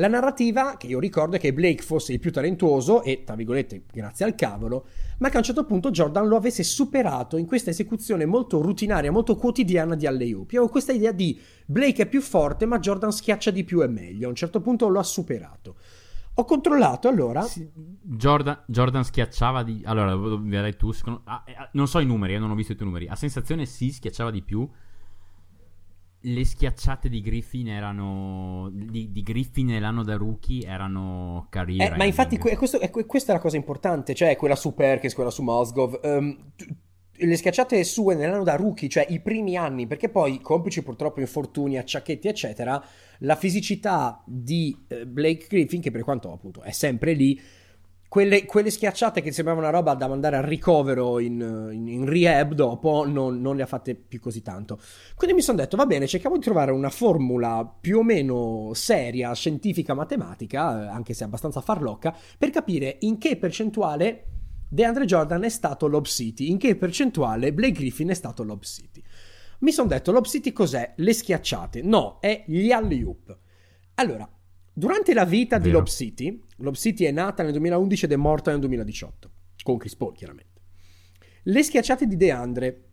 La 0.00 0.08
narrativa 0.08 0.78
che 0.78 0.86
io 0.86 0.98
ricordo 0.98 1.36
è 1.36 1.38
che 1.38 1.52
Blake 1.52 1.82
fosse 1.82 2.14
il 2.14 2.20
più 2.20 2.32
talentuoso 2.32 3.02
e, 3.02 3.22
tra 3.22 3.34
virgolette, 3.34 3.82
grazie 3.92 4.24
al 4.24 4.34
cavolo, 4.34 4.86
ma 5.18 5.28
che 5.28 5.34
a 5.34 5.38
un 5.40 5.44
certo 5.44 5.66
punto 5.66 5.90
Jordan 5.90 6.26
lo 6.26 6.36
avesse 6.36 6.62
superato 6.62 7.36
in 7.36 7.44
questa 7.44 7.68
esecuzione 7.68 8.24
molto 8.24 8.62
rutinaria, 8.62 9.12
molto 9.12 9.36
quotidiana 9.36 9.94
di 9.96 10.06
alley-oop. 10.06 10.52
Io 10.52 10.60
avevo 10.60 10.72
questa 10.72 10.92
idea 10.92 11.12
di 11.12 11.38
Blake 11.66 12.04
è 12.04 12.06
più 12.06 12.22
forte, 12.22 12.64
ma 12.64 12.78
Jordan 12.78 13.12
schiaccia 13.12 13.50
di 13.50 13.62
più 13.62 13.82
e 13.82 13.88
meglio. 13.88 14.24
A 14.24 14.30
un 14.30 14.36
certo 14.36 14.62
punto 14.62 14.88
lo 14.88 14.98
ha 14.98 15.02
superato. 15.02 15.76
Ho 16.32 16.44
controllato 16.46 17.06
allora. 17.06 17.42
Sì, 17.42 17.68
Jordan, 18.00 18.62
Jordan, 18.68 19.04
schiacciava 19.04 19.62
di. 19.62 19.82
Allora, 19.84 20.16
vedrai 20.16 20.76
tu. 20.76 20.92
Secondo... 20.92 21.20
Ah, 21.24 21.42
eh, 21.44 21.68
non 21.72 21.86
so 21.86 21.98
i 21.98 22.06
numeri, 22.06 22.32
eh, 22.32 22.38
non 22.38 22.50
ho 22.50 22.54
visto 22.54 22.72
i 22.72 22.74
tuoi 22.74 22.88
numeri. 22.88 23.06
A 23.06 23.16
sensazione 23.16 23.66
sì, 23.66 23.92
schiacciava 23.92 24.30
di 24.30 24.40
più 24.40 24.66
le 26.22 26.44
schiacciate 26.44 27.08
di 27.08 27.22
Griffin 27.22 27.68
erano 27.68 28.68
di, 28.72 29.10
di 29.10 29.22
Griffin 29.22 29.66
nell'anno 29.66 30.02
da 30.02 30.16
rookie 30.16 30.66
erano 30.66 31.46
carriera 31.48 31.94
eh, 31.94 31.96
ma 31.96 32.04
infatti 32.04 32.36
que- 32.36 32.56
questo, 32.56 32.78
è, 32.78 32.90
questa 32.90 33.32
è 33.32 33.34
la 33.34 33.40
cosa 33.40 33.56
importante 33.56 34.14
cioè 34.14 34.36
quella 34.36 34.56
su 34.56 34.74
Perkins 34.74 35.14
quella 35.14 35.30
su 35.30 35.42
Mosgov 35.42 35.98
um, 36.02 36.52
le 37.12 37.36
schiacciate 37.36 37.82
sue 37.84 38.14
nell'anno 38.14 38.44
da 38.44 38.56
rookie 38.56 38.88
cioè 38.88 39.06
i 39.08 39.20
primi 39.20 39.56
anni 39.56 39.86
perché 39.86 40.10
poi 40.10 40.40
complici 40.40 40.82
purtroppo 40.82 41.20
infortuni 41.20 41.78
acciacchetti 41.78 42.28
eccetera 42.28 42.82
la 43.20 43.36
fisicità 43.36 44.22
di 44.26 44.76
uh, 44.88 45.06
Blake 45.06 45.46
Griffin 45.48 45.80
che 45.80 45.90
per 45.90 46.02
quanto 46.02 46.32
appunto 46.32 46.60
è 46.60 46.72
sempre 46.72 47.14
lì 47.14 47.40
quelle, 48.10 48.44
quelle, 48.44 48.70
schiacciate 48.70 49.20
che 49.20 49.30
sembravano 49.30 49.68
una 49.68 49.76
roba 49.76 49.94
da 49.94 50.08
mandare 50.08 50.36
al 50.36 50.42
ricovero 50.42 51.20
in, 51.20 51.68
in, 51.70 51.86
in 51.86 52.06
rehab 52.06 52.54
dopo 52.54 53.06
non, 53.06 53.40
non, 53.40 53.54
le 53.54 53.62
ha 53.62 53.66
fatte 53.66 53.94
più 53.94 54.18
così 54.18 54.42
tanto. 54.42 54.80
Quindi 55.14 55.36
mi 55.36 55.42
sono 55.42 55.58
detto, 55.58 55.76
va 55.76 55.86
bene, 55.86 56.08
cerchiamo 56.08 56.36
di 56.36 56.42
trovare 56.42 56.72
una 56.72 56.90
formula 56.90 57.64
più 57.80 57.98
o 57.98 58.02
meno 58.02 58.72
seria, 58.74 59.32
scientifica, 59.32 59.94
matematica, 59.94 60.82
eh, 60.82 60.86
anche 60.88 61.14
se 61.14 61.22
abbastanza 61.22 61.60
farlocca, 61.60 62.12
per 62.36 62.50
capire 62.50 62.96
in 63.02 63.16
che 63.16 63.36
percentuale 63.36 64.24
DeAndre 64.68 65.04
Jordan 65.04 65.44
è 65.44 65.48
stato 65.48 65.86
Lob 65.86 66.06
City, 66.06 66.50
in 66.50 66.58
che 66.58 66.74
percentuale 66.74 67.52
Blake 67.52 67.78
Griffin 67.78 68.08
è 68.08 68.14
stato 68.14 68.42
Lob 68.42 68.62
City. 68.62 69.00
Mi 69.60 69.70
sono 69.70 69.86
detto, 69.86 70.10
Lob 70.10 70.24
City 70.24 70.50
cos'è? 70.50 70.94
Le 70.96 71.12
schiacciate. 71.12 71.80
No, 71.82 72.18
è 72.18 72.42
gli 72.48 72.72
alley-oop. 72.72 73.38
Allora, 73.94 74.28
Durante 74.72 75.12
la 75.14 75.24
vita 75.24 75.56
Vero. 75.56 75.68
di 75.68 75.74
Lob 75.74 75.86
City, 75.86 76.42
Lob 76.58 76.74
City 76.74 77.04
è 77.04 77.10
nata 77.10 77.42
nel 77.42 77.52
2011 77.52 78.04
ed 78.04 78.12
è 78.12 78.16
morta 78.16 78.50
nel 78.50 78.60
2018, 78.60 79.30
con 79.62 79.76
Chris 79.78 79.96
Paul 79.96 80.14
chiaramente. 80.14 80.60
Le 81.44 81.62
schiacciate 81.62 82.06
di 82.06 82.16
DeAndre, 82.16 82.84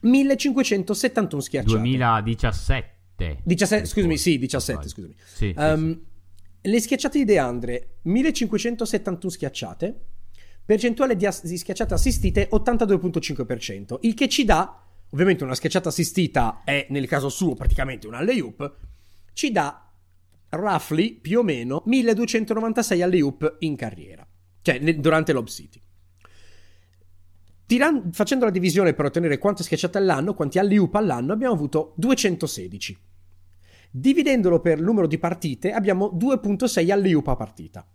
1571 0.00 1.42
schiacciate. 1.42 1.78
2017. 1.78 2.96
17, 3.42 3.84
scusami, 3.86 4.16
sì, 4.16 4.38
17, 4.38 4.88
scusami. 4.88 5.14
Sì, 5.24 5.54
um, 5.56 5.92
sì, 5.92 5.92
sì. 5.92 6.70
Le 6.70 6.80
schiacciate 6.80 7.18
di 7.18 7.24
DeAndre, 7.24 7.96
1571 8.02 9.32
schiacciate, 9.32 10.00
percentuale 10.64 11.16
di, 11.16 11.26
ass- 11.26 11.44
di 11.44 11.56
schiacciate 11.56 11.94
assistite 11.94 12.48
82.5%, 12.52 13.98
il 14.02 14.14
che 14.14 14.28
ci 14.28 14.44
dà, 14.44 14.84
ovviamente 15.10 15.44
una 15.44 15.54
schiacciata 15.54 15.88
assistita 15.88 16.62
è 16.64 16.86
nel 16.90 17.08
caso 17.08 17.28
suo 17.28 17.54
praticamente 17.54 18.06
un 18.06 18.14
alley-oop, 18.14 18.76
ci 19.32 19.50
dà 19.50 19.87
roughly 20.50 21.14
più 21.14 21.40
o 21.40 21.42
meno 21.42 21.82
1296 21.86 23.02
alley-oop 23.02 23.56
in 23.60 23.76
carriera, 23.76 24.26
cioè 24.62 24.78
durante 24.98 25.32
l'Ob 25.32 25.46
City. 25.48 25.80
Tiran- 27.66 28.12
facendo 28.12 28.46
la 28.46 28.50
divisione 28.50 28.94
per 28.94 29.04
ottenere 29.04 29.36
quante 29.36 29.62
schiacciate 29.62 29.98
all'anno, 29.98 30.32
quanti 30.32 30.58
alley-oop 30.58 30.94
all'anno, 30.94 31.32
abbiamo 31.34 31.52
avuto 31.52 31.92
216. 31.96 32.96
Dividendolo 33.90 34.60
per 34.60 34.80
numero 34.80 35.06
di 35.06 35.18
partite, 35.18 35.72
abbiamo 35.72 36.10
2.6 36.14 36.90
alley-oop 36.90 37.28
a 37.28 37.36
partita. 37.36 37.86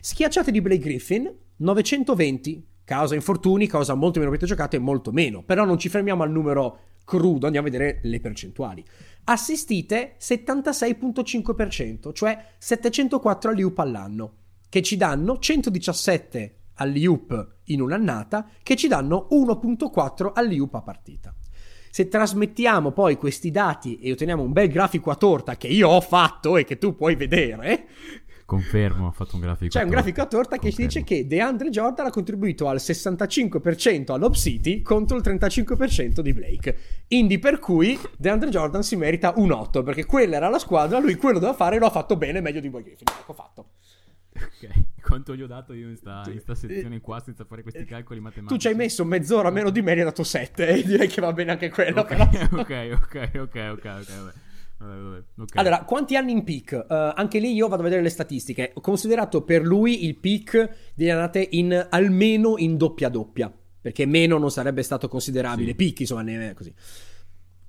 Schiacciate 0.00 0.50
di 0.50 0.60
Blake 0.62 0.82
Griffin, 0.82 1.30
920, 1.56 2.66
causa 2.84 3.14
infortuni, 3.14 3.66
causa 3.66 3.94
molto 3.94 4.18
meno 4.18 4.30
partite 4.30 4.50
giocate 4.50 4.76
e 4.76 4.80
molto 4.80 5.12
meno. 5.12 5.42
Però 5.42 5.66
non 5.66 5.78
ci 5.78 5.90
fermiamo 5.90 6.22
al 6.22 6.30
numero 6.30 6.78
crudo, 7.08 7.46
andiamo 7.46 7.66
a 7.66 7.70
vedere 7.70 8.00
le 8.02 8.20
percentuali 8.20 8.84
assistite 9.30 10.16
76.5%, 10.20 12.12
cioè 12.12 12.54
704 12.58 13.50
alley-oop 13.50 13.78
all'anno, 13.78 14.32
che 14.68 14.82
ci 14.82 14.96
danno 14.96 15.38
117 15.38 16.56
alley-oop 16.74 17.56
in 17.64 17.80
un'annata, 17.80 18.48
che 18.62 18.76
ci 18.76 18.88
danno 18.88 19.28
1.4 19.30 20.32
alley-oop 20.34 20.74
a 20.74 20.82
partita. 20.82 21.34
Se 21.90 22.08
trasmettiamo 22.08 22.92
poi 22.92 23.16
questi 23.16 23.50
dati 23.50 23.98
e 23.98 24.12
otteniamo 24.12 24.42
un 24.42 24.52
bel 24.52 24.68
grafico 24.68 25.10
a 25.10 25.16
torta 25.16 25.56
che 25.56 25.68
io 25.68 25.88
ho 25.88 26.00
fatto 26.00 26.56
e 26.56 26.64
che 26.64 26.78
tu 26.78 26.94
puoi 26.94 27.14
vedere, 27.14 27.86
Confermo, 28.48 29.08
ha 29.08 29.10
fatto 29.10 29.34
un 29.34 29.42
grafico. 29.42 29.78
C'è 29.78 29.82
un 29.82 29.90
grafico 29.90 30.22
a 30.22 30.26
torta 30.26 30.56
che 30.56 30.70
ci 30.70 30.80
dice 30.80 31.04
che 31.04 31.26
DeAndre 31.26 31.68
Jordan 31.68 32.06
ha 32.06 32.10
contribuito 32.10 32.66
al 32.66 32.76
65% 32.78 34.10
all'Op 34.10 34.34
City 34.34 34.80
contro 34.80 35.18
il 35.18 35.22
35% 35.22 36.20
di 36.20 36.32
Blake. 36.32 36.78
Indi 37.08 37.38
per 37.38 37.58
cui 37.58 38.00
DeAndre 38.16 38.48
Jordan 38.48 38.82
si 38.82 38.96
merita 38.96 39.34
un 39.36 39.52
8 39.52 39.82
perché 39.82 40.06
quella 40.06 40.36
era 40.36 40.48
la 40.48 40.58
squadra, 40.58 40.98
lui 40.98 41.16
quello 41.16 41.38
doveva 41.38 41.54
fare 41.54 41.76
e 41.76 41.78
lo 41.78 41.84
ha 41.84 41.90
fatto 41.90 42.16
bene, 42.16 42.40
meglio 42.40 42.60
di 42.60 42.70
Boy 42.70 42.84
Griffin. 42.84 43.08
Ecco 43.20 43.34
fatto. 43.34 43.68
Ok, 44.32 44.68
quanto 45.02 45.36
gli 45.36 45.42
ho 45.42 45.46
dato 45.46 45.74
io 45.74 45.90
in 45.90 45.96
sta, 45.96 46.22
in 46.32 46.40
sta 46.40 46.54
sezione 46.54 47.02
qua 47.02 47.20
senza 47.20 47.44
fare 47.44 47.60
questi 47.60 47.84
calcoli 47.84 48.20
matematici? 48.20 48.54
Tu 48.54 48.62
ci 48.62 48.68
hai 48.68 48.74
messo 48.74 49.04
mezz'ora 49.04 49.50
meno 49.50 49.68
di 49.68 49.82
me, 49.82 49.92
ne 49.92 50.00
hai 50.00 50.06
dato 50.06 50.24
7 50.24 50.68
e 50.72 50.82
direi 50.84 51.06
che 51.06 51.20
va 51.20 51.34
bene 51.34 51.50
anche 51.50 51.68
quello. 51.68 52.00
Ok, 52.00 52.12
ok, 52.52 52.98
ok, 53.02 53.30
ok, 53.34 53.68
ok, 53.72 53.84
vabbè. 53.84 54.32
Okay. 54.80 55.24
Allora, 55.54 55.82
quanti 55.84 56.16
anni 56.16 56.32
in 56.32 56.44
peak? 56.44 56.86
Uh, 56.88 57.12
anche 57.14 57.38
lì 57.40 57.52
io 57.52 57.66
vado 57.68 57.82
a 57.82 57.84
vedere 57.84 58.02
le 58.02 58.10
statistiche. 58.10 58.70
Ho 58.74 58.80
considerato 58.80 59.42
per 59.42 59.62
lui 59.62 60.04
il 60.04 60.16
peak 60.16 60.92
delle 60.94 61.10
annate 61.10 61.46
in 61.50 61.86
almeno 61.90 62.56
in 62.58 62.76
doppia 62.76 63.08
doppia. 63.08 63.52
Perché 63.80 64.06
meno 64.06 64.38
non 64.38 64.50
sarebbe 64.50 64.82
stato 64.82 65.08
considerabile. 65.08 65.70
Sì. 65.70 65.76
Peak, 65.76 66.00
insomma, 66.00 66.22
ne 66.22 66.50
è 66.50 66.54
così. 66.54 66.72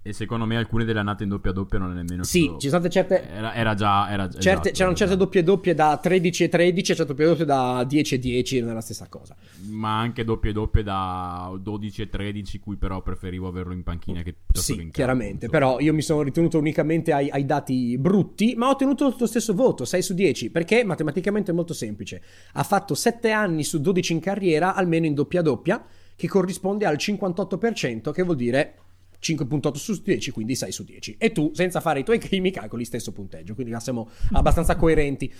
E 0.02 0.14
secondo 0.14 0.45
me 0.45 0.56
alcune 0.56 0.86
delle 0.86 1.00
annate 1.00 1.24
in 1.24 1.30
doppia 1.30 1.52
doppia 1.52 1.78
non 1.78 1.91
è 1.91 1.93
nemmeno 1.93 2.24
Sì, 2.24 2.45
solo- 2.45 2.58
ci 2.58 2.70
sono 2.70 2.80
state 2.80 2.93
certe. 2.93 3.30
Era, 3.30 3.54
era 3.54 3.74
già. 3.74 4.10
Era, 4.10 4.24
certe- 4.30 4.39
esatto, 4.50 4.70
c'erano 4.72 4.95
certe 4.95 5.14
esatto. 5.14 5.24
doppie 5.26 5.43
doppie 5.43 5.74
da 5.76 6.00
13 6.02 6.43
e 6.45 6.50
13 6.50 6.91
e 6.91 6.95
certe 6.95 7.12
doppie 7.12 7.26
doppie 7.28 7.45
da 7.45 7.84
10 7.86 8.16
e 8.16 8.20
10, 8.20 8.60
non 8.62 8.70
è 8.70 8.74
la 8.74 8.82
stessa 8.82 9.08
cosa. 9.10 9.36
Ma 9.68 10.00
anche 10.00 10.24
doppie 10.24 10.54
doppie 10.54 10.84
da 10.84 11.52
12 11.60 12.02
e 12.04 12.10
13, 12.10 12.60
cui 12.60 12.78
però 12.78 13.02
preferivo 13.02 13.47
averlo 13.50 13.74
in 13.74 13.84
panchina 13.84 14.22
che 14.24 14.34
piuttosto 14.34 14.60
che 14.60 14.64
Sì, 14.64 14.72
in 14.74 14.78
campo, 14.91 14.95
chiaramente, 14.95 15.45
insomma. 15.45 15.52
però 15.52 15.80
io 15.80 15.93
mi 15.93 16.02
sono 16.02 16.22
ritenuto 16.22 16.58
unicamente 16.58 17.12
ai, 17.12 17.30
ai 17.30 17.45
dati 17.45 17.97
brutti, 17.97 18.54
ma 18.56 18.68
ho 18.68 18.72
ottenuto 18.72 19.14
lo 19.20 19.26
stesso 19.28 19.54
voto, 19.54 19.84
6 19.84 20.02
su 20.02 20.14
10, 20.14 20.50
perché 20.50 20.86
matematicamente 20.86 21.52
è 21.52 21.54
molto 21.54 21.74
semplice. 21.74 22.22
Ha 22.54 22.64
fatto 22.64 22.95
7 22.95 23.32
anni 23.32 23.66
su 23.66 23.82
12 23.82 24.14
in 24.14 24.22
carriera, 24.22 24.76
almeno 24.76 25.06
in 25.06 25.14
doppia 25.14 25.41
doppia, 25.41 25.84
che 26.16 26.28
corrisponde 26.30 26.86
al 26.86 26.95
58%, 26.95 28.12
che 28.12 28.24
vuol 28.24 28.36
dire 28.38 28.76
5.8 29.22 29.76
su 29.76 30.01
10, 30.01 30.32
quindi 30.32 30.55
6 30.55 30.72
su 30.72 30.84
10. 30.84 31.15
E 31.17 31.32
tu, 31.32 31.51
senza 31.53 31.80
fare 31.82 31.99
i 31.99 32.03
tuoi 32.03 32.17
crimi, 32.20 32.51
calcoli 32.51 32.86
stesso 32.86 33.11
punteggio, 33.11 33.53
quindi 33.53 33.76
siamo 33.80 34.09
abbastanza 34.32 34.76
coerenti. 34.78 35.34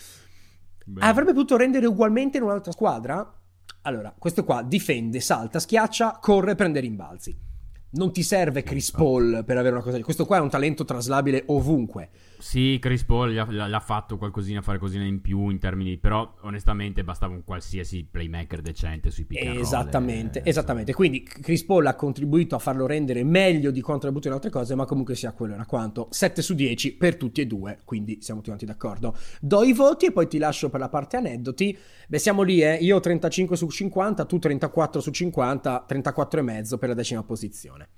Bene. 0.86 1.06
Avrebbe 1.08 1.34
potuto 1.34 1.58
rendere 1.58 1.86
ugualmente 1.86 2.38
in 2.38 2.44
un'altra 2.44 2.72
squadra? 2.72 3.34
Allora, 3.84 4.14
questo 4.18 4.44
qua 4.44 4.62
difende, 4.64 5.20
salta, 5.20 5.60
schiaccia, 5.60 6.20
corre, 6.22 6.56
prende 6.56 6.80
rimbalzi. 6.80 7.48
Non 7.92 8.12
ti 8.12 8.22
serve 8.22 8.62
Chris 8.62 8.92
Paul 8.92 9.44
per 9.46 9.58
avere 9.58 9.74
una 9.76 9.84
cosa 9.84 9.98
di 9.98 10.04
questo 10.04 10.26
qua 10.26 10.38
è 10.38 10.42
un 10.42 10.50
talento 10.50 10.86
traslabile 10.86 11.44
ovunque. 11.48 12.10
Sì, 12.40 12.78
Chris 12.80 13.04
Paul 13.04 13.34
l'ha 13.34 13.80
fatto 13.82 14.18
qualcosina, 14.18 14.62
fare 14.62 14.78
cosina 14.78 15.04
in 15.04 15.20
più 15.20 15.50
in 15.50 15.60
termini. 15.60 15.98
Però, 15.98 16.36
onestamente, 16.42 17.04
bastava 17.04 17.34
un 17.34 17.44
qualsiasi 17.44 18.08
playmaker 18.10 18.62
decente 18.62 19.12
sui 19.12 19.26
pick 19.26 19.42
and 19.42 19.56
roll, 19.56 19.62
Esattamente, 19.62 20.42
esattamente. 20.46 20.94
Quindi 20.94 21.22
Chris 21.22 21.66
Paul 21.66 21.86
ha 21.86 21.96
contribuito 21.96 22.56
a 22.56 22.60
farlo 22.60 22.88
rendere 22.88 23.26
meglio 23.26 23.72
di 23.72 23.82
quanto 23.82 24.06
ha 24.06 24.10
avuto 24.10 24.30
in 24.30 24.34
altre 24.36 24.50
cose, 24.50 24.74
ma 24.74 24.86
comunque 24.86 25.16
sia 25.16 25.34
quello 25.34 25.54
era 25.54 25.66
quanto. 25.66 26.08
7 26.12 26.42
su 26.42 26.56
10 26.56 26.96
per 26.96 27.18
tutti 27.18 27.42
e 27.42 27.46
due, 27.46 27.80
quindi 27.84 28.20
siamo 28.22 28.40
tutti 28.40 28.66
d'accordo. 28.66 29.18
Do 29.42 29.64
i 29.64 29.74
voti 29.74 30.06
e 30.06 30.14
poi 30.14 30.28
ti 30.30 30.38
lascio 30.38 30.70
per 30.70 30.80
la 30.80 30.90
parte 30.90 31.18
aneddoti. 31.18 31.78
Beh, 32.08 32.20
siamo 32.20 32.44
lì, 32.44 32.62
eh. 32.62 32.76
Io 32.76 33.02
35 33.02 33.58
su 33.58 33.68
50, 33.68 34.24
tu 34.24 34.40
34 34.40 35.02
su 35.02 35.12
50, 35.12 35.84
34 35.86 36.40
e 36.40 36.44
mezzo 36.44 36.78
per 36.78 36.88
la 36.88 36.96
decima 36.96 37.22
posizione. 37.22 37.90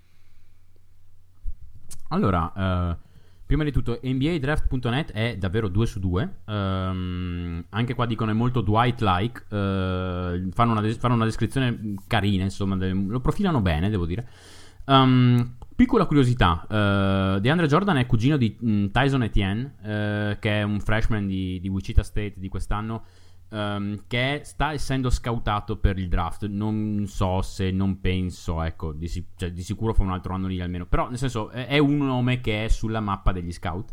Allora, 2.08 2.98
eh, 2.98 3.10
prima 3.52 3.66
di 3.66 3.74
tutto, 3.74 4.00
NBADraft.net 4.02 5.12
è 5.12 5.36
davvero 5.36 5.68
2 5.68 5.86
su 5.86 6.00
2. 6.00 6.36
anche 6.46 7.94
qua 7.94 8.06
dicono 8.06 8.32
è 8.32 8.34
molto 8.34 8.62
Dwight-like. 8.62 9.44
eh, 9.50 10.48
fanno, 10.52 10.72
una 10.72 10.94
fanno 10.94 11.16
una 11.16 11.26
descrizione 11.26 11.96
carina, 12.08 12.46
insomma, 12.46 12.78
de- 12.78 12.94
lo 12.94 13.20
profilano 13.20 13.60
bene, 13.60 13.90
devo 13.90 14.06
dire. 14.06 14.26
Um, 14.86 15.56
piccola 15.76 16.06
curiosità: 16.06 16.66
eh, 16.70 17.42
DeAndre 17.42 17.68
Jordan 17.68 17.98
è 17.98 18.06
cugino 18.06 18.38
di 18.38 18.56
mm, 18.64 18.86
Tyson 18.86 19.24
Etienne, 19.24 19.74
eh, 19.84 20.38
che 20.40 20.60
è 20.62 20.64
un 20.64 20.80
freshman 20.80 21.28
di, 21.28 21.60
di 21.60 21.68
Wichita 21.68 22.04
State 22.04 22.36
di 22.38 22.48
quest'anno. 22.48 23.04
Ehm, 23.52 24.04
che 24.08 24.42
sta 24.44 24.72
essendo 24.72 25.10
scoutato 25.10 25.78
per 25.78 26.00
il 26.00 26.08
draft. 26.08 26.48
Non 26.48 27.06
so 27.08 27.42
se 27.42 27.72
non 27.72 28.00
penso, 28.00 28.62
ecco, 28.64 28.94
di, 28.94 29.08
cioè, 29.36 29.52
di 29.52 29.62
sicuro 29.62 29.94
fa 29.94 30.04
un 30.04 30.12
altro 30.12 30.34
anno 30.34 30.48
lì 30.48 30.60
almeno. 30.62 30.86
Però, 30.86 31.10
nel 31.10 31.18
senso, 31.18 31.50
è, 31.50 31.78
un 31.78 31.98
nome 31.98 32.42
che 32.42 32.66
è 32.66 32.68
sulla 32.68 33.00
mappa 33.00 33.32
degli 33.32 33.52
scout. 33.52 33.92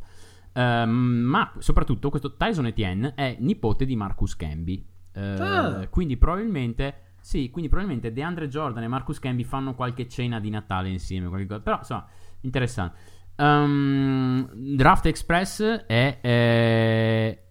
Ehm, 0.53 0.91
ma 0.91 1.53
soprattutto 1.59 2.11
questo 2.11 2.37
Tyson 2.37 2.67
Etienne 2.67 3.15
è 3.15 3.37
nipote 3.41 3.85
di 3.85 3.97
Marcus 3.97 4.37
Camby. 4.37 4.87
Eh, 5.13 5.21
Ah. 5.21 5.87
Quindi 5.89 6.17
probabilmente. 6.17 7.03
Sì, 7.21 7.51
quindi 7.51 7.69
probabilmente 7.69 8.13
DeAndre 8.13 8.49
Jordan 8.49 8.85
e 8.85 8.89
Marcus 8.89 9.19
Camby 9.19 9.43
fanno 9.43 9.75
qualche 9.75 10.09
cena 10.09 10.41
di 10.41 10.49
Natale 10.49 10.89
insieme. 10.89 11.29
Però, 11.47 11.79
insomma, 11.79 12.07
interessante. 12.41 13.17
Um, 13.37 14.51
Draft 14.75 15.07
Express 15.07 15.63
è, 15.63 16.19
è, 16.21 17.48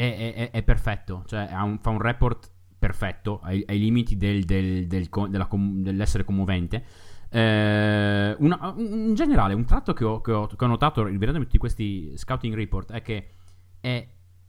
è- 0.00 0.34
è- 0.34 0.50
è 0.50 0.62
perfetto, 0.62 1.24
cioè 1.26 1.48
un- 1.62 1.78
fa 1.80 1.90
un 1.90 2.00
report 2.00 2.50
perfetto 2.78 3.40
ai, 3.40 3.62
ai 3.66 3.78
limiti 3.78 4.16
del- 4.16 4.44
del- 4.44 4.86
del 4.86 5.08
della 5.28 5.48
dell'essere 5.50 6.24
commovente. 6.24 6.84
Eh, 7.28 8.34
una- 8.38 8.74
in 8.76 9.14
generale, 9.14 9.54
un 9.54 9.64
tratto 9.64 9.92
che 9.92 10.04
ho, 10.04 10.20
che 10.20 10.32
ho- 10.32 10.46
che 10.46 10.64
ho 10.64 10.68
notato 10.68 11.04
rivedendomi 11.04 11.44
tutti 11.44 11.58
questi 11.58 12.16
scouting 12.16 12.54
report 12.54 12.92
è 12.92 13.02
che 13.02 13.28
è. 13.80 14.08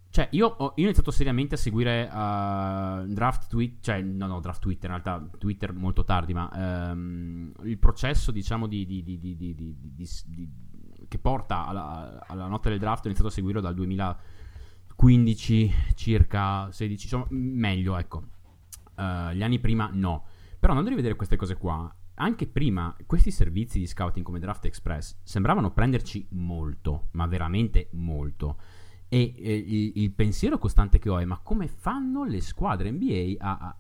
Cioè, 0.09 0.27
io 0.31 0.47
ho, 0.47 0.63
io 0.75 0.83
ho 0.83 0.85
iniziato 0.87 1.09
seriamente 1.11 1.55
a 1.55 1.57
seguire 1.57 2.03
uh, 2.03 3.05
draft 3.07 3.47
tweet, 3.47 3.81
cioè, 3.81 4.01
no, 4.01 4.27
no, 4.27 4.39
draft 4.41 4.59
Twitter, 4.61 4.89
in 4.89 5.01
realtà 5.01 5.29
Twitter 5.37 5.71
molto 5.73 6.03
tardi, 6.03 6.33
ma 6.33 6.51
ehm, 6.91 7.53
il 7.63 7.77
processo, 7.77 8.31
diciamo, 8.31 8.67
di, 8.67 8.85
di- 8.85 9.03
di- 9.03 9.19
che 11.07 11.17
porta 11.17 11.65
alla, 11.65 12.25
alla 12.27 12.47
notte 12.47 12.69
del 12.69 12.79
draft, 12.79 13.03
ho 13.03 13.07
iniziato 13.07 13.29
a 13.29 13.33
seguirlo 13.33 13.61
dal 13.61 13.73
2015, 15.01 15.73
circa 15.95 16.71
16, 16.71 17.03
insomma, 17.05 17.25
meglio, 17.29 17.97
ecco. 17.97 18.23
Eh, 18.95 19.35
gli 19.35 19.41
anni 19.41 19.59
prima 19.59 19.89
no. 19.91 20.25
Però 20.59 20.73
andando 20.73 20.89
a 20.89 20.91
rivedere 20.91 21.15
queste 21.15 21.37
cose 21.37 21.57
qua, 21.57 21.91
anche 22.15 22.45
prima 22.45 22.95
questi 23.07 23.31
servizi 23.31 23.79
di 23.79 23.87
scouting 23.87 24.23
come 24.23 24.37
Draft 24.37 24.65
Express 24.65 25.17
sembravano 25.23 25.71
prenderci 25.71 26.27
molto, 26.33 27.07
ma 27.13 27.25
veramente 27.25 27.89
molto. 27.93 28.59
E 29.07 29.33
eh, 29.35 29.55
il, 29.55 29.91
il 29.95 30.11
pensiero 30.11 30.59
costante 30.59 30.99
che 30.99 31.09
ho 31.09 31.17
è: 31.17 31.25
ma 31.25 31.39
come 31.39 31.67
fanno 31.67 32.23
le 32.23 32.39
squadre 32.39 32.91
NBA 32.91 33.33
a, 33.39 33.57
a- 33.57 33.77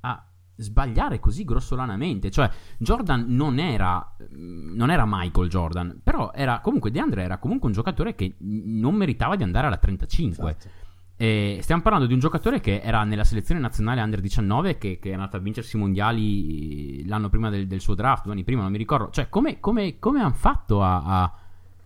a 0.00 0.28
sbagliare 0.56 1.20
così 1.20 1.44
grossolanamente? 1.44 2.30
Cioè, 2.30 2.50
Jordan 2.78 3.24
non 3.28 3.58
era, 3.58 4.16
mm, 4.36 4.74
non 4.74 4.90
era 4.90 5.04
Michael 5.06 5.48
Jordan, 5.48 6.00
però 6.02 6.32
era 6.34 6.60
comunque 6.60 6.90
DeAndre 6.90 7.22
era 7.22 7.38
comunque 7.38 7.68
un 7.68 7.74
giocatore 7.74 8.14
che 8.14 8.34
non 8.38 8.94
meritava 8.94 9.36
di 9.36 9.42
andare 9.42 9.66
alla 9.66 9.76
35. 9.76 10.50
Infatti. 10.50 10.82
E 11.16 11.60
stiamo 11.62 11.80
parlando 11.80 12.06
di 12.06 12.12
un 12.12 12.18
giocatore 12.18 12.60
che 12.60 12.80
era 12.80 13.04
nella 13.04 13.22
selezione 13.22 13.60
nazionale 13.60 14.02
under 14.02 14.20
19 14.20 14.78
che, 14.78 14.98
che 14.98 15.10
è 15.10 15.12
andato 15.12 15.36
a 15.36 15.40
vincersi 15.40 15.76
i 15.76 15.78
mondiali 15.78 17.06
l'anno 17.06 17.28
prima 17.28 17.50
del, 17.50 17.68
del 17.68 17.80
suo 17.80 17.94
draft, 17.94 18.24
due 18.24 18.32
anni 18.32 18.42
prima, 18.42 18.62
non 18.62 18.72
mi 18.72 18.78
ricordo. 18.78 19.10
Cioè, 19.10 19.28
come, 19.28 19.60
come, 19.60 19.98
come 20.00 20.20
hanno 20.20 20.32
fatto 20.32 20.82
a, 20.82 21.02
a- 21.04 21.34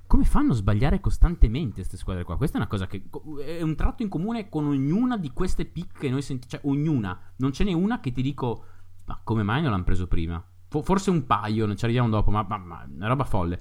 Come 0.09 0.25
fanno 0.25 0.53
a 0.53 0.55
sbagliare 0.55 1.01
costantemente 1.01 1.75
queste 1.75 1.99
squadre 1.99 2.25
qua? 2.25 2.39
Questa 2.39 2.57
è 2.57 2.61
una 2.61 2.69
cosa 2.69 2.87
che 2.87 3.03
è 3.45 3.61
un 3.61 3.75
tratto 3.77 4.03
in 4.03 4.09
comune 4.09 4.49
con 4.49 4.67
ognuna 4.67 5.19
di 5.19 5.33
queste 5.35 5.67
pick 5.67 5.99
che 5.99 6.09
noi 6.09 6.23
sentiamo. 6.23 6.65
Cioè, 6.65 6.73
ognuna. 6.73 7.21
Non 7.37 7.53
ce 7.53 7.63
n'è 7.63 7.75
una 7.75 8.01
che 8.01 8.11
ti 8.11 8.23
dico, 8.23 8.65
ma 9.05 9.21
come 9.23 9.43
mai 9.43 9.61
non 9.61 9.71
l'hanno 9.71 9.85
preso 9.85 10.07
prima? 10.07 10.43
Fo- 10.69 10.81
forse 10.81 11.11
un 11.11 11.27
paio, 11.27 11.67
non 11.67 11.77
ci 11.77 11.85
arriviamo 11.85 12.09
dopo, 12.09 12.31
ma, 12.31 12.43
ma, 12.49 12.57
ma 12.57 12.89
una 12.91 13.07
roba 13.07 13.25
folle. 13.25 13.61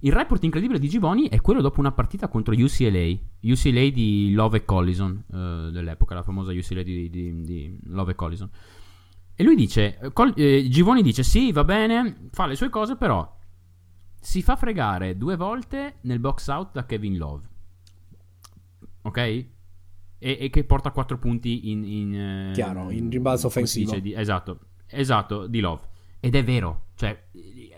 Il 0.00 0.12
report 0.12 0.44
incredibile 0.44 0.78
di 0.78 0.90
Givoni 0.90 1.30
è 1.30 1.40
quello 1.40 1.62
dopo 1.62 1.80
una 1.80 1.92
partita 1.92 2.28
contro 2.28 2.52
UCLA, 2.52 3.16
UCLA 3.40 3.88
di 3.88 4.32
Love 4.34 4.58
e 4.58 4.64
Collison 4.66 5.24
eh, 5.32 5.70
dell'epoca, 5.72 6.14
la 6.14 6.22
famosa 6.22 6.52
UCLA 6.52 6.82
di, 6.82 7.08
di- 7.08 7.40
di 7.40 7.78
Love 7.84 8.12
e 8.12 8.14
Collison. 8.14 8.50
E 9.34 9.42
lui 9.42 9.54
dice, 9.54 9.98
eh, 9.98 10.12
Col- 10.12 10.34
eh, 10.36 10.68
Givoni 10.68 11.02
dice 11.02 11.22
sì, 11.22 11.52
va 11.52 11.64
bene, 11.64 12.28
fa 12.32 12.44
le 12.44 12.54
sue 12.54 12.68
cose, 12.68 12.96
però 12.96 13.34
si 14.26 14.42
fa 14.42 14.56
fregare 14.56 15.16
due 15.16 15.36
volte 15.36 15.98
nel 16.00 16.18
box 16.18 16.48
out 16.48 16.72
da 16.72 16.84
Kevin 16.84 17.16
Love. 17.16 17.48
Ok? 19.02 19.16
E, 19.18 19.46
e 20.18 20.50
che 20.50 20.64
porta 20.64 20.90
4 20.90 21.16
punti 21.18 21.70
in... 21.70 21.84
in 21.84 22.14
eh, 22.48 22.52
Chiaro, 22.52 22.90
in 22.90 23.08
rimbalzo 23.08 23.46
offensivo. 23.46 23.90
dice? 23.92 24.02
Di- 24.02 24.14
esatto, 24.14 24.58
esatto, 24.88 25.46
di 25.46 25.60
Love. 25.60 25.82
Ed 26.18 26.34
è 26.34 26.42
vero, 26.42 26.86
cioè 26.96 27.28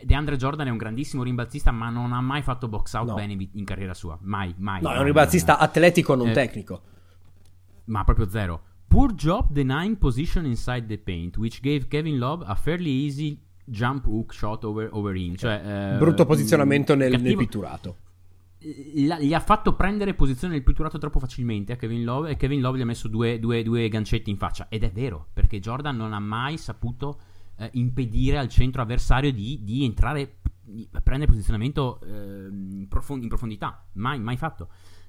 DeAndre 0.03 0.37
Jordan 0.37 0.69
è 0.69 0.71
un 0.71 0.79
grandissimo 0.79 1.23
rimbalzista, 1.23 1.71
ma 1.71 1.91
non 1.91 2.15
ha 2.15 2.21
mai 2.23 2.41
fatto 2.41 2.67
box 2.67 2.95
out 2.95 3.09
No. 3.09 3.15
bene 3.15 3.37
in, 3.53 3.65
carriera 3.67 3.93
sua. 3.93 4.19
Mai, 4.23 4.55
mai. 4.57 4.81
No, 4.81 4.89
è 4.89 4.93
mai, 4.93 5.01
un 5.01 5.05
ribalzista 5.07 5.53
mai, 5.53 5.61
mai. 5.61 5.69
atletico, 5.69 6.15
non 6.15 6.29
Eh, 6.29 6.33
tecnico. 6.33 6.81
Ma 7.85 8.05
proprio 8.05 8.27
zero. 8.27 8.63
Poor 8.87 9.13
job 9.13 9.51
denying 9.51 9.99
position 9.99 10.47
inside 10.47 10.87
the 10.87 10.97
paint, 10.97 11.37
which 11.37 11.61
gave 11.61 11.89
Kevin 11.89 12.17
Love 12.17 12.43
a 12.47 12.55
fairly 12.55 13.05
easy 13.05 13.39
jump 13.71 14.07
hook 14.07 14.33
shot 14.33 14.65
over, 14.65 14.89
over 14.93 15.15
him. 15.17 15.35
Cioè, 15.37 15.95
eh, 15.95 15.99
Brutto 15.99 16.25
posizionamento 16.27 16.95
nel, 16.95 17.11
nel 17.11 17.21
cattivo- 17.21 17.41
pitturato. 17.41 17.97
la- 19.07 19.21
gli 19.21 19.33
ha 19.35 19.41
fatto 19.41 19.75
prendere 19.75 20.15
posizione 20.15 20.55
nel 20.55 20.63
pitturato 20.65 20.99
troppo 20.99 21.21
facilmente 21.21 21.73
a 21.73 21.77
Kevin 21.77 22.03
Love 22.05 22.31
e 22.31 22.37
Kevin 22.37 22.61
Love 22.61 22.79
gli 22.79 22.83
ha 22.83 22.87
messo 22.87 23.07
due, 23.09 23.39
due- 23.39 23.63
due 23.63 23.89
gancetti 23.89 24.31
in 24.31 24.37
faccia 24.37 24.67
ed 24.69 24.83
è 24.83 24.91
vero 24.91 25.29
perché 25.33 25.61
Jordan 25.61 25.97
non 25.97 26.13
ha 26.13 26.19
mai 26.19 26.57
saputo 26.59 27.21
eh, 27.59 27.71
impedire 27.75 28.37
al 28.39 28.49
centro 28.49 28.83
avversario 28.83 29.33
di, 29.33 29.61
di 29.63 29.85
entrare 29.85 30.37
di 30.63 30.87
prendere 31.03 31.31
posizionamento 31.31 32.01
eh, 32.03 32.49
in, 32.51 32.87
profon- 32.89 33.23
in 33.23 33.29
profondità 33.29 33.87
mai, 33.95 34.21
mai 34.21 34.37
fatto 34.37 34.69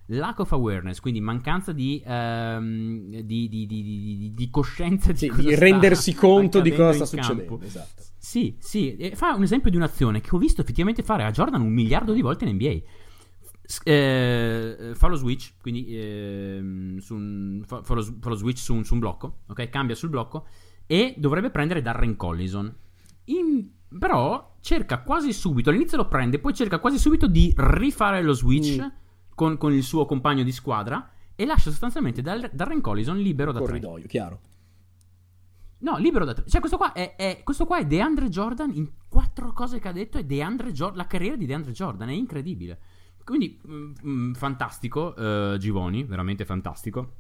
lack 0.09 0.39
of 0.39 0.51
awareness, 0.51 0.99
quindi 0.99 1.21
mancanza 1.21 1.71
di, 1.71 2.01
ehm, 2.05 3.21
di, 3.21 3.47
di, 3.47 3.65
di, 3.65 4.31
di 4.33 4.49
coscienza 4.49 5.11
di, 5.11 5.17
sì, 5.17 5.31
di 5.35 5.55
rendersi 5.55 6.13
conto 6.15 6.61
di 6.61 6.71
cosa 6.71 7.05
sta 7.05 7.05
succedendo. 7.05 7.59
Esatto. 7.61 8.03
Sì, 8.17 8.55
sì, 8.59 8.95
e 8.95 9.15
fa 9.15 9.33
un 9.33 9.43
esempio 9.43 9.69
di 9.69 9.77
un'azione 9.77 10.21
che 10.21 10.29
ho 10.35 10.37
visto 10.37 10.61
effettivamente 10.61 11.03
fare 11.03 11.23
a 11.23 11.31
Jordan 11.31 11.61
un 11.61 11.71
miliardo 11.71 12.13
di 12.13 12.21
volte 12.21 12.45
in 12.45 12.55
NBA. 12.55 12.79
Eh, 13.83 14.91
fa 14.95 15.07
lo 15.07 15.15
switch, 15.15 15.53
quindi 15.61 15.85
eh, 15.95 16.95
su 16.99 17.13
un, 17.13 17.61
fa, 17.65 17.83
fa, 17.83 17.93
lo, 17.93 18.01
fa, 18.01 18.29
lo, 18.29 18.35
switch 18.35 18.57
su 18.57 18.73
un, 18.73 18.83
su 18.83 18.95
un, 18.95 18.99
blocco, 18.99 19.41
ok? 19.47 19.69
Cambia 19.69 19.95
sul 19.95 20.09
blocco 20.09 20.47
e 20.87 21.13
dovrebbe 21.17 21.51
prendere 21.51 21.83
Darren 21.83 22.15
Collison. 22.15 22.75
In, 23.25 23.69
però 23.97 24.55
cerca 24.59 25.03
quasi 25.03 25.31
subito, 25.33 25.69
all'inizio 25.69 25.97
lo 25.97 26.07
prende, 26.07 26.39
poi 26.39 26.55
cerca 26.55 26.79
quasi 26.79 26.97
subito 26.97 27.27
di 27.27 27.53
rifare 27.55 28.23
lo 28.23 28.33
switch 28.33 28.81
mm. 28.81 28.87
Con, 29.39 29.55
con, 29.55 29.71
il 29.71 29.83
suo 29.83 30.05
compagno 30.05 30.43
di 30.43 30.51
squadra 30.51 31.11
e 31.33 31.45
lascia 31.45 31.69
sostanzialmente 31.69 32.21
Darren 32.21 32.81
Collison 32.81 33.17
libero 33.17 33.53
da 33.53 33.59
Corridoio, 33.59 33.99
tre. 33.99 34.07
chiaro. 34.09 34.39
No, 35.77 35.95
libero 35.95 36.25
da 36.25 36.33
tre. 36.33 36.43
Cioè, 36.45 36.59
questo 36.59 36.75
qua 36.75 36.91
è, 36.91 37.15
è, 37.15 37.39
questo 37.41 37.63
qua 37.65 37.77
è 37.77 37.85
DeAndre 37.85 38.27
Jordan 38.27 38.75
in 38.75 38.89
quattro 39.07 39.53
cose 39.53 39.79
che 39.79 39.87
ha 39.87 39.93
detto. 39.93 40.17
È 40.17 40.25
DeAndre 40.25 40.73
Jordan. 40.73 40.97
La 40.97 41.07
carriera 41.07 41.37
di 41.37 41.45
DeAndre 41.45 41.71
Jordan 41.71 42.09
è 42.09 42.11
incredibile. 42.11 42.79
Quindi, 43.23 43.57
mh, 43.63 43.73
mm, 43.73 43.93
mh, 44.01 44.09
mm, 44.09 44.33
fantastico. 44.33 45.13
Uh, 45.15 45.55
Givoni, 45.55 46.03
veramente 46.03 46.43
fantastico. 46.43 47.13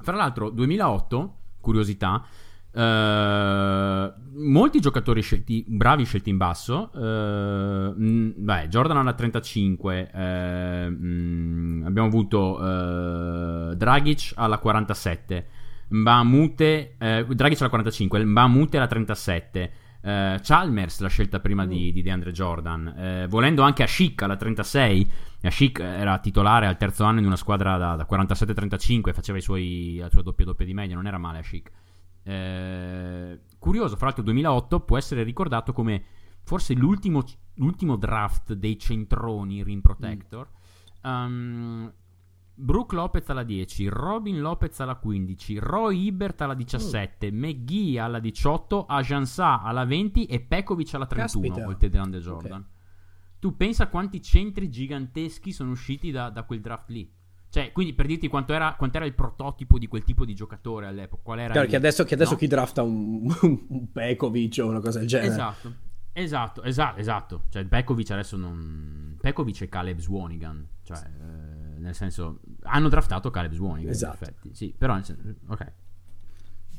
Fra 0.00 0.16
l'altro, 0.16 0.50
2008, 0.50 1.36
curiosità. 1.60 2.26
Uh, 2.74 4.12
molti 4.36 4.80
giocatori 4.80 5.22
scelti, 5.22 5.64
bravi 5.66 6.04
scelti 6.04 6.30
in 6.30 6.36
basso. 6.36 6.90
Uh, 6.92 7.94
mh, 7.96 8.34
beh, 8.36 8.68
Jordan 8.68 8.96
alla 8.96 9.14
35. 9.14 10.10
abbiamo 10.12 12.06
avuto 12.06 13.74
Dragic 13.74 14.32
alla 14.34 14.58
47. 14.58 15.46
Mbamute, 15.88 16.94
eh, 16.98 17.26
Dragic 17.28 17.60
alla 17.60 17.70
45, 17.70 18.24
Mbamute 18.24 18.76
alla 18.76 18.86
37. 18.86 19.72
Eh, 20.00 20.40
Chalmers 20.42 21.00
la 21.00 21.08
scelta 21.08 21.40
prima 21.40 21.66
di, 21.66 21.92
di 21.92 22.02
DeAndre 22.02 22.30
Jordan, 22.32 22.88
eh, 22.88 23.26
volendo 23.28 23.62
anche 23.62 23.82
Ashik 23.82 24.22
alla 24.22 24.36
36. 24.36 25.10
Ashik 25.42 25.78
era 25.78 26.18
titolare 26.18 26.66
al 26.66 26.76
terzo 26.76 27.04
anno 27.04 27.20
in 27.20 27.26
una 27.26 27.36
squadra 27.36 27.76
da, 27.76 27.96
da 27.96 28.06
47-35, 28.10 29.12
faceva 29.12 29.38
i 29.38 29.42
suoi, 29.42 29.96
la 30.00 30.10
sua 30.10 30.22
doppia 30.22 30.44
doppia 30.44 30.66
di 30.66 30.74
media, 30.74 30.94
non 30.94 31.06
era 31.06 31.18
male 31.18 31.38
Ashik. 31.38 31.70
Eh, 32.24 33.40
curioso, 33.58 33.96
fra 33.96 34.06
l'altro 34.06 34.24
2008 34.24 34.80
può 34.80 34.96
essere 34.96 35.22
ricordato 35.22 35.72
come 35.72 36.02
forse 36.42 36.74
l'ultimo, 36.74 37.22
l'ultimo 37.54 37.96
draft 37.96 38.54
dei 38.54 38.78
centroni 38.78 39.62
Rim 39.62 39.80
Protector. 39.80 40.48
Mm. 41.06 41.10
Um, 41.10 41.92
Brooke 42.56 42.94
Lopez 42.94 43.28
alla 43.30 43.42
10, 43.42 43.88
Robin 43.88 44.40
Lopez 44.40 44.78
alla 44.78 44.94
15, 44.94 45.58
Roy 45.58 46.06
Ibert 46.06 46.40
alla 46.40 46.54
17, 46.54 47.32
mm. 47.32 47.36
McGee 47.36 47.98
alla 47.98 48.20
18, 48.20 48.86
Ajansa 48.86 49.60
alla 49.60 49.84
20 49.84 50.26
e 50.26 50.40
Pekovic 50.40 50.94
alla 50.94 51.06
31, 51.06 51.42
Caspita. 51.48 51.68
oltre 51.68 51.88
DeAndre 51.88 52.20
Jordan. 52.20 52.60
Okay. 52.60 52.72
Tu 53.40 53.56
pensa 53.56 53.88
quanti 53.88 54.22
centri 54.22 54.70
giganteschi 54.70 55.52
sono 55.52 55.72
usciti 55.72 56.10
da, 56.10 56.30
da 56.30 56.44
quel 56.44 56.60
draft 56.60 56.88
lì. 56.90 57.12
Cioè, 57.54 57.70
quindi 57.70 57.94
per 57.94 58.06
dirti 58.06 58.26
quanto 58.26 58.52
era, 58.52 58.74
quanto 58.76 58.96
era, 58.96 59.06
il 59.06 59.14
prototipo 59.14 59.78
di 59.78 59.86
quel 59.86 60.02
tipo 60.02 60.24
di 60.24 60.34
giocatore 60.34 60.86
all'epoca. 60.88 61.22
Qual 61.22 61.38
era 61.38 61.52
Chiaro, 61.52 61.68
che 61.68 61.76
adesso, 61.76 62.02
che 62.02 62.14
adesso 62.14 62.32
no. 62.32 62.36
chi 62.36 62.48
drafta 62.48 62.82
un, 62.82 63.32
un 63.68 63.92
Pekovic 63.92 64.60
o 64.60 64.66
una 64.66 64.80
cosa 64.80 64.98
del 64.98 65.06
genere. 65.06 65.30
Esatto, 65.30 65.72
esatto, 66.12 66.62
esatto, 66.64 66.98
esatto. 66.98 67.42
Cioè, 67.50 67.64
Pekovic 67.64 68.10
adesso 68.10 68.36
non... 68.36 69.16
Pekovic 69.20 69.62
è 69.62 69.68
Caleb 69.68 69.98
Swanigan. 70.00 70.66
Cioè, 70.82 70.98
eh 70.98 71.78
nel 71.78 71.94
senso, 71.94 72.40
hanno 72.62 72.88
draftato 72.88 73.30
Caleb 73.30 73.52
Swanigan. 73.52 73.92
Esatto. 73.92 74.26
Sì, 74.50 74.74
però, 74.76 74.98
ok. 75.46 75.72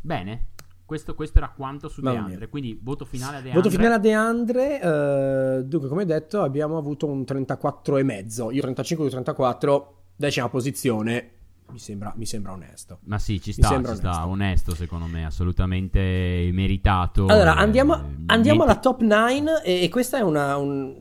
Bene, 0.02 0.48
questo, 0.84 1.16
questo, 1.16 1.38
era 1.38 1.54
quanto 1.56 1.88
su 1.88 2.02
Mamma 2.02 2.16
DeAndre. 2.16 2.38
Mia. 2.38 2.48
Quindi 2.50 2.78
voto 2.82 3.06
finale 3.06 3.38
a 3.38 3.42
DeAndre. 3.42 3.62
Voto 3.62 3.70
finale 3.70 3.94
a 3.94 4.00
DeAndre. 4.00 4.80
Uh, 4.84 5.64
dunque, 5.64 5.88
come 5.88 6.04
detto, 6.04 6.42
abbiamo 6.42 6.78
avuto 6.78 7.08
un 7.08 7.22
34,5. 7.22 8.54
Io 8.54 8.62
35 8.62 9.10
34, 9.10 10.05
decima 10.16 10.50
posizione. 10.50 11.32
Mi 11.68 11.80
sembra, 11.80 12.14
mi 12.16 12.28
sembra, 12.28 12.52
onesto. 12.52 13.00
Ma 13.06 13.18
sì, 13.18 13.42
ci 13.42 13.52
sta, 13.52 13.70
ci 13.70 13.74
onesto. 13.74 13.96
sta, 13.96 14.28
onesto 14.28 14.76
secondo 14.76 15.08
me, 15.08 15.26
assolutamente 15.26 16.48
meritato. 16.54 17.26
Allora, 17.26 17.56
andiamo, 17.56 17.96
eh, 17.96 18.02
andiamo 18.28 18.64
alla 18.64 18.78
top 18.78 19.02
9 19.02 19.64
e, 19.64 19.82
e 19.84 19.90
questa 19.90 20.20
è 20.20 20.22
una, 20.22 20.58
un, 20.58 20.96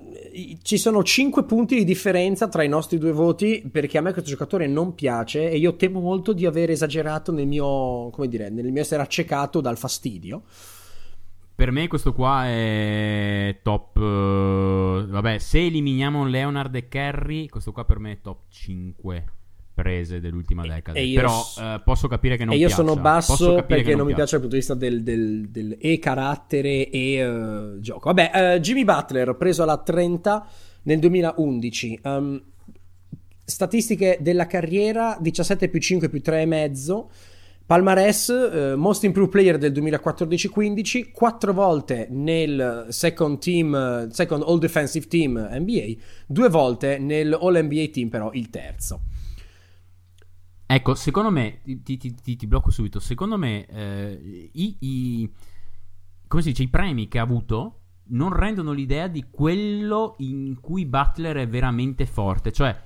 ci 0.62 0.78
sono 0.78 1.02
5 1.02 1.44
punti 1.44 1.76
di 1.76 1.84
differenza 1.84 2.48
tra 2.48 2.62
i 2.62 2.68
nostri 2.68 2.96
due 2.96 3.12
voti 3.12 3.68
perché 3.70 3.98
a 3.98 4.00
me 4.00 4.12
questo 4.12 4.30
giocatore 4.30 4.66
non 4.66 4.94
piace 4.94 5.50
e 5.50 5.58
io 5.58 5.76
temo 5.76 6.00
molto 6.00 6.32
di 6.32 6.46
aver 6.46 6.70
esagerato 6.70 7.30
nel 7.30 7.46
mio, 7.46 8.08
come 8.08 8.26
dire, 8.26 8.48
nel 8.48 8.72
mio 8.72 8.80
essere 8.80 9.02
accecato 9.02 9.60
dal 9.60 9.76
fastidio. 9.76 10.44
Per 11.56 11.70
me 11.70 11.86
questo 11.86 12.12
qua 12.12 12.46
è 12.46 13.60
top... 13.62 13.96
Uh, 13.96 15.06
vabbè, 15.06 15.38
se 15.38 15.64
eliminiamo 15.64 16.26
Leonard 16.26 16.74
e 16.74 16.88
Kerry, 16.88 17.48
questo 17.48 17.70
qua 17.70 17.84
per 17.84 18.00
me 18.00 18.12
è 18.12 18.20
top 18.20 18.46
5 18.48 19.24
prese 19.72 20.20
dell'ultima 20.20 20.66
decade. 20.66 20.98
E 20.98 21.12
Però 21.14 21.42
s- 21.42 21.56
uh, 21.56 21.82
posso 21.84 22.08
capire 22.08 22.36
che 22.36 22.44
non 22.44 22.54
mi 22.54 22.60
piace. 22.60 22.74
E 22.74 22.76
io 22.76 22.88
sono 22.88 23.00
basso 23.00 23.64
perché 23.66 23.90
non, 23.90 23.98
non 23.98 24.06
mi 24.06 24.14
piace 24.14 24.32
dal 24.32 24.40
punto 24.40 24.56
di 24.56 24.60
vista 24.60 24.74
del, 24.74 25.02
del, 25.04 25.48
del 25.48 25.76
e 25.80 25.98
carattere 26.00 26.90
e 26.90 27.24
uh, 27.24 27.78
gioco. 27.78 28.12
Vabbè, 28.12 28.58
Jimmy 28.60 28.84
Butler 28.84 29.36
preso 29.36 29.62
alla 29.62 29.78
30 29.78 30.46
nel 30.82 30.98
2011. 30.98 32.00
Um, 32.02 32.10
ehm, 32.10 32.42
statistiche 33.44 34.18
della 34.20 34.46
carriera 34.46 35.18
17 35.20 35.68
più 35.68 35.80
5 35.80 36.08
più 36.08 36.20
3,5. 36.24 37.04
Palmarès, 37.66 38.28
uh, 38.28 38.78
Most 38.78 39.04
Improved 39.04 39.30
Player 39.30 39.56
del 39.56 39.72
2014-15, 39.72 41.12
quattro 41.12 41.52
volte 41.52 42.08
nel 42.10 42.86
second 42.90 43.38
team, 43.38 44.08
second 44.10 44.42
All 44.42 44.58
Defensive 44.58 45.06
Team 45.06 45.38
NBA, 45.38 45.94
due 46.26 46.48
volte 46.48 46.98
nel 46.98 47.32
All 47.32 47.64
NBA 47.64 47.86
Team 47.90 48.08
però 48.08 48.30
il 48.32 48.50
terzo. 48.50 49.00
Ecco, 50.66 50.94
secondo 50.94 51.30
me, 51.30 51.60
ti, 51.62 51.98
ti, 51.98 52.14
ti, 52.14 52.36
ti 52.36 52.46
blocco 52.46 52.70
subito, 52.70 52.98
secondo 52.98 53.38
me 53.38 53.66
eh, 53.66 54.50
i, 54.52 54.76
i, 54.80 55.30
dice, 56.42 56.62
i 56.62 56.68
premi 56.68 57.06
che 57.06 57.18
ha 57.18 57.22
avuto 57.22 57.80
non 58.06 58.32
rendono 58.32 58.72
l'idea 58.72 59.06
di 59.06 59.26
quello 59.30 60.14
in 60.18 60.58
cui 60.60 60.84
Butler 60.84 61.36
è 61.36 61.48
veramente 61.48 62.06
forte. 62.06 62.50
Cioè, 62.50 62.76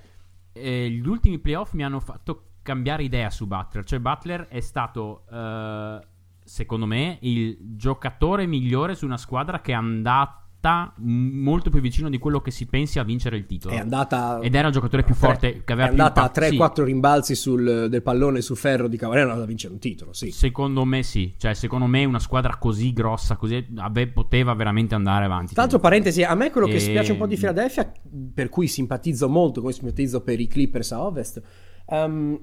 eh, 0.52 0.90
gli 0.90 1.06
ultimi 1.06 1.38
playoff 1.38 1.72
mi 1.72 1.84
hanno 1.84 2.00
fatto 2.00 2.47
cambiare 2.68 3.02
idea 3.02 3.30
su 3.30 3.46
Butler. 3.46 3.82
Cioè, 3.82 3.98
Butler 3.98 4.46
è 4.48 4.60
stato, 4.60 5.24
eh, 5.32 6.00
secondo 6.44 6.84
me, 6.84 7.16
il 7.22 7.56
giocatore 7.76 8.46
migliore 8.46 8.94
su 8.94 9.06
una 9.06 9.16
squadra 9.16 9.62
che 9.62 9.72
è 9.72 9.74
andata 9.74 10.92
molto 10.98 11.70
più 11.70 11.80
vicino 11.80 12.10
di 12.10 12.18
quello 12.18 12.40
che 12.42 12.50
si 12.50 12.66
pensi 12.66 12.98
a 12.98 13.04
vincere 13.04 13.38
il 13.38 13.46
titolo. 13.46 13.74
È 13.74 13.78
andata 13.78 14.40
ed 14.42 14.54
era 14.54 14.66
il 14.66 14.74
giocatore 14.74 15.02
più 15.02 15.14
forte 15.14 15.62
che 15.64 15.72
aveva 15.72 15.88
È 15.88 15.90
andata 15.92 16.22
a 16.24 16.30
3-4 16.34 16.72
sì. 16.74 16.82
rimbalzi 16.82 17.34
sul, 17.34 17.86
del 17.88 18.02
pallone 18.02 18.42
sul 18.42 18.56
ferro 18.56 18.86
di 18.86 18.98
Cavaliere 18.98 19.34
da 19.34 19.46
vincere 19.46 19.72
un 19.72 19.78
titolo, 19.78 20.12
sì. 20.12 20.30
Secondo 20.30 20.84
me 20.84 21.02
sì, 21.02 21.32
cioè 21.38 21.54
secondo 21.54 21.86
me 21.86 22.04
una 22.04 22.18
squadra 22.18 22.56
così 22.56 22.92
grossa, 22.92 23.36
così 23.36 23.66
ave, 23.76 24.08
poteva 24.08 24.52
veramente 24.52 24.94
andare 24.94 25.24
avanti. 25.24 25.54
Tra 25.54 25.62
l'altro 25.62 25.78
parentesi, 25.78 26.22
a 26.22 26.34
me 26.34 26.50
quello 26.50 26.66
e... 26.66 26.72
che 26.72 26.80
spiace 26.80 27.12
un 27.12 27.18
po' 27.18 27.26
di 27.26 27.36
Philadelphia, 27.36 27.90
per 28.34 28.50
cui 28.50 28.66
simpatizzo 28.66 29.26
molto, 29.28 29.60
come 29.60 29.72
simpatizzo 29.72 30.20
per 30.20 30.38
i 30.38 30.48
Clippers 30.48 30.92
a 30.92 31.02
Ovest, 31.02 31.40
um, 31.86 32.38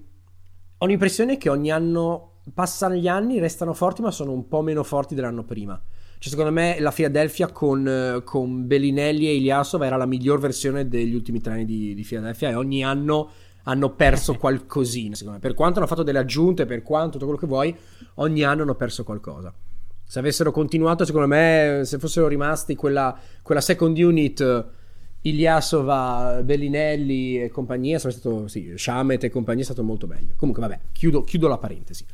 ho 0.78 0.86
l'impressione 0.86 1.38
che 1.38 1.50
ogni 1.50 1.72
anno 1.72 2.32
passano 2.54 2.96
gli 2.96 3.08
anni, 3.08 3.40
restano 3.40 3.74
forti, 3.74 4.02
ma 4.02 4.12
sono 4.12 4.32
un 4.32 4.48
po' 4.48 4.62
meno 4.62 4.84
forti 4.84 5.16
dell'anno 5.16 5.44
prima. 5.44 5.82
Cioè, 6.18 6.30
secondo 6.30 6.52
me 6.52 6.78
la 6.80 6.92
Philadelphia 6.92 7.52
con, 7.52 8.22
con 8.24 8.68
Bellinelli 8.68 9.28
e 9.28 9.36
Iliasov 9.36 9.82
era 9.82 9.98
la 9.98 10.06
miglior 10.06 10.40
versione 10.40 10.88
degli 10.88 11.14
ultimi 11.14 11.42
tre 11.42 11.54
anni 11.54 11.66
di, 11.66 11.94
di 11.94 12.04
Philadelphia 12.04 12.50
e 12.50 12.56
ogni 12.56 12.84
anno 12.84 13.30
hanno 13.64 13.92
perso 13.92 14.36
qualcosina, 14.36 15.16
secondo 15.16 15.38
me. 15.38 15.44
Per 15.46 15.56
quanto 15.56 15.80
hanno 15.80 15.88
fatto 15.88 16.04
delle 16.04 16.20
aggiunte, 16.20 16.66
per 16.66 16.84
quanto 16.84 17.18
tutto 17.18 17.26
quello 17.26 17.40
che 17.40 17.48
vuoi, 17.48 17.76
ogni 18.16 18.44
anno 18.44 18.62
hanno 18.62 18.76
perso 18.76 19.04
qualcosa. 19.04 19.54
Se 20.08 20.20
avessero 20.20 20.52
continuato, 20.52 21.04
secondo 21.04 21.28
me, 21.28 21.82
se 21.84 21.98
fossero 21.98 22.28
rimasti 22.28 22.76
quella, 22.76 23.18
quella 23.42 23.62
second 23.62 23.98
unit 23.98 24.68
Iliasova, 25.26 26.42
Bellinelli 26.44 27.42
e 27.42 27.50
compagnia, 27.50 28.00
sarebbe 28.00 28.20
stato, 28.20 28.48
sì, 28.48 28.74
Shamet 28.76 29.24
e 29.24 29.30
compagnia 29.30 29.62
è 29.62 29.66
stato 29.66 29.84
molto 29.84 30.08
meglio. 30.08 30.34
Comunque, 30.36 30.62
vabbè, 30.62 30.80
chiudo, 30.92 31.24
chiudo 31.24 31.48
la 31.48 31.58
parentesi. 31.58 32.06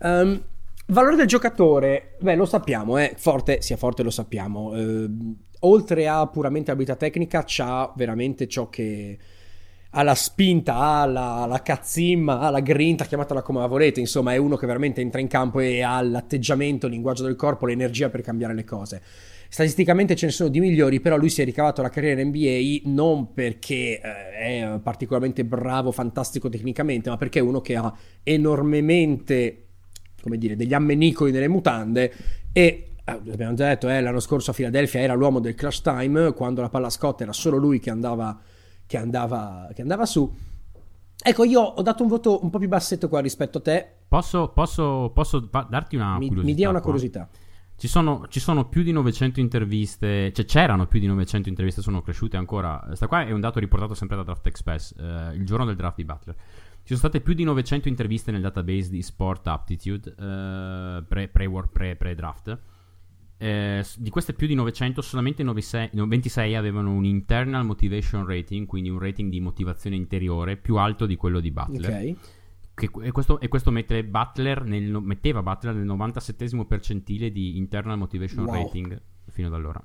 Um, 0.00 0.42
Valore 0.88 1.16
del 1.16 1.26
giocatore, 1.26 2.14
beh, 2.20 2.36
lo 2.36 2.46
sappiamo, 2.46 2.96
eh, 2.96 3.14
forte, 3.16 3.60
sia 3.60 3.76
forte 3.76 4.04
lo 4.04 4.10
sappiamo. 4.10 4.72
Eh, 4.76 5.08
oltre 5.60 6.06
a 6.06 6.26
puramente 6.28 6.70
abilità 6.70 6.94
tecnica, 6.94 7.42
c'ha 7.44 7.92
veramente 7.96 8.46
ciò 8.46 8.68
che 8.68 9.18
ha 9.90 10.02
la 10.04 10.14
spinta, 10.14 10.76
ha 10.76 11.04
la, 11.06 11.44
la 11.46 11.60
cazzimma, 11.60 12.38
ha 12.38 12.50
la 12.50 12.60
grinta, 12.60 13.04
chiamatela 13.04 13.42
come 13.42 13.58
la 13.58 13.66
volete. 13.66 13.98
Insomma, 13.98 14.32
è 14.32 14.36
uno 14.36 14.54
che 14.54 14.66
veramente 14.66 15.00
entra 15.00 15.20
in 15.20 15.26
campo 15.26 15.58
e 15.58 15.82
ha 15.82 16.00
l'atteggiamento, 16.00 16.86
il 16.86 16.92
linguaggio 16.92 17.24
del 17.24 17.34
corpo, 17.34 17.66
l'energia 17.66 18.08
per 18.08 18.20
cambiare 18.20 18.54
le 18.54 18.64
cose. 18.64 19.02
Statisticamente 19.48 20.16
ce 20.16 20.26
ne 20.26 20.32
sono 20.32 20.48
di 20.48 20.60
migliori, 20.60 21.00
però 21.00 21.16
lui 21.16 21.30
si 21.30 21.42
è 21.42 21.44
ricavato 21.44 21.82
la 21.82 21.88
carriera 21.88 22.22
NBA 22.22 22.90
non 22.90 23.32
perché 23.32 24.00
eh, 24.00 24.30
è 24.32 24.80
particolarmente 24.82 25.44
bravo, 25.44 25.92
fantastico 25.92 26.48
tecnicamente, 26.48 27.10
ma 27.10 27.16
perché 27.16 27.38
è 27.38 27.42
uno 27.42 27.60
che 27.60 27.76
ha 27.76 27.92
enormemente, 28.22 29.64
come 30.22 30.38
dire, 30.38 30.56
degli 30.56 30.74
ammenicoli 30.74 31.32
nelle 31.32 31.48
mutande 31.48 32.12
e 32.52 32.90
eh, 33.08 33.12
abbiamo 33.30 33.54
già 33.54 33.68
detto, 33.68 33.88
eh, 33.88 34.00
l'anno 34.00 34.18
scorso 34.18 34.50
a 34.50 34.54
Filadelfia 34.54 35.00
era 35.00 35.14
l'uomo 35.14 35.38
del 35.38 35.54
clutch 35.54 35.80
time, 35.80 36.32
quando 36.32 36.60
la 36.60 36.68
palla 36.68 36.90
scotta 36.90 37.22
era 37.22 37.32
solo 37.32 37.56
lui 37.56 37.78
che 37.78 37.90
andava, 37.90 38.36
che 38.84 38.96
andava, 38.96 39.68
che 39.72 39.82
andava 39.82 40.04
su. 40.06 40.28
Ecco, 41.22 41.44
io 41.44 41.60
ho 41.60 41.82
dato 41.82 42.02
un 42.02 42.08
voto 42.08 42.42
un 42.42 42.50
po' 42.50 42.58
più 42.58 42.68
bassetto 42.68 43.08
qua 43.08 43.20
rispetto 43.20 43.58
a 43.58 43.60
te. 43.60 43.88
Posso, 44.08 44.48
posso, 44.48 45.12
posso 45.14 45.48
darti 45.68 45.94
una 45.94 46.18
mi, 46.18 46.26
curiosità? 46.26 46.42
Mi 46.42 46.54
dia 46.54 46.68
una 46.68 46.80
qua? 46.80 46.90
curiosità. 46.90 47.28
Ci 47.78 47.88
sono, 47.88 48.26
ci 48.28 48.40
sono, 48.40 48.68
più 48.68 48.82
di 48.82 48.90
900 48.90 49.38
interviste, 49.38 50.32
cioè 50.32 50.44
c'erano 50.46 50.86
più 50.86 50.98
di 50.98 51.06
900 51.06 51.50
interviste, 51.50 51.82
sono 51.82 52.00
cresciute 52.00 52.38
ancora. 52.38 52.82
Questa 52.86 53.06
qua 53.06 53.26
è 53.26 53.32
un 53.32 53.40
dato 53.40 53.58
riportato 53.58 53.92
sempre 53.92 54.16
da 54.16 54.22
Draft 54.22 54.46
Express, 54.46 54.94
eh, 54.98 55.34
il 55.34 55.44
giorno 55.44 55.66
del 55.66 55.76
draft 55.76 55.96
di 55.96 56.04
Butler. 56.04 56.34
Ci 56.34 56.94
sono 56.94 56.98
state 56.98 57.20
più 57.20 57.34
di 57.34 57.44
900 57.44 57.88
interviste 57.88 58.30
nel 58.30 58.40
database 58.40 58.88
di 58.88 59.02
Sport 59.02 59.46
Aptitude 59.48 60.14
eh, 60.18 61.02
pre, 61.06 61.28
pre-war, 61.28 61.68
pre, 61.68 61.96
pre-draft. 61.96 62.58
Eh, 63.38 63.84
di 63.98 64.08
queste 64.08 64.32
più 64.32 64.46
di 64.46 64.54
900, 64.54 65.02
solamente 65.02 65.42
96, 65.42 65.90
26 65.92 66.54
avevano 66.54 66.92
un 66.92 67.04
internal 67.04 67.66
motivation 67.66 68.24
rating, 68.24 68.66
quindi 68.66 68.88
un 68.88 68.98
rating 68.98 69.30
di 69.30 69.40
motivazione 69.40 69.96
interiore 69.96 70.56
più 70.56 70.76
alto 70.76 71.04
di 71.04 71.16
quello 71.16 71.40
di 71.40 71.50
Butler. 71.50 71.90
Ok. 71.90 72.16
Che, 72.76 72.90
e, 73.00 73.10
questo, 73.10 73.40
e, 73.40 73.48
questo, 73.48 73.70
mette 73.70 74.04
Butler 74.04 74.62
nel, 74.64 75.00
metteva 75.00 75.42
Butler 75.42 75.74
nel 75.74 75.86
97 75.86 76.66
percentile 76.66 77.32
di 77.32 77.56
internal 77.56 77.96
motivation 77.96 78.44
wow. 78.44 78.52
rating 78.52 79.00
fino 79.30 79.46
ad 79.46 79.54
allora. 79.54 79.82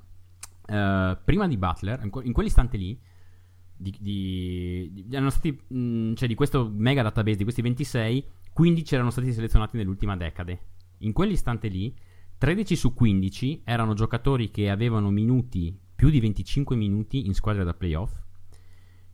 Uh, 0.67 1.17
prima 1.23 1.47
di 1.47 1.55
Butler, 1.55 2.01
in, 2.03 2.11
in 2.23 2.33
quell'istante 2.33 2.75
lì, 2.75 2.99
di, 3.77 3.95
di, 3.97 4.89
di, 4.91 5.07
erano 5.09 5.29
stati, 5.29 5.57
mh, 5.67 6.15
cioè 6.15 6.27
di 6.27 6.35
questo 6.35 6.69
mega 6.69 7.01
database 7.01 7.37
di 7.37 7.43
questi 7.43 7.61
26, 7.61 8.25
15 8.51 8.93
erano 8.93 9.09
stati 9.09 9.31
selezionati 9.31 9.77
nell'ultima 9.77 10.17
decade. 10.17 10.59
In 10.97 11.13
quell'istante 11.13 11.69
lì, 11.69 11.95
13 12.37 12.75
su 12.75 12.93
15 12.93 13.61
erano 13.63 13.93
giocatori 13.93 14.51
che 14.51 14.69
avevano 14.69 15.11
minuti, 15.11 15.73
più 15.95 16.09
di 16.09 16.19
25 16.19 16.75
minuti 16.75 17.25
in 17.25 17.33
squadra 17.33 17.63
da 17.63 17.73
playoff. 17.73 18.11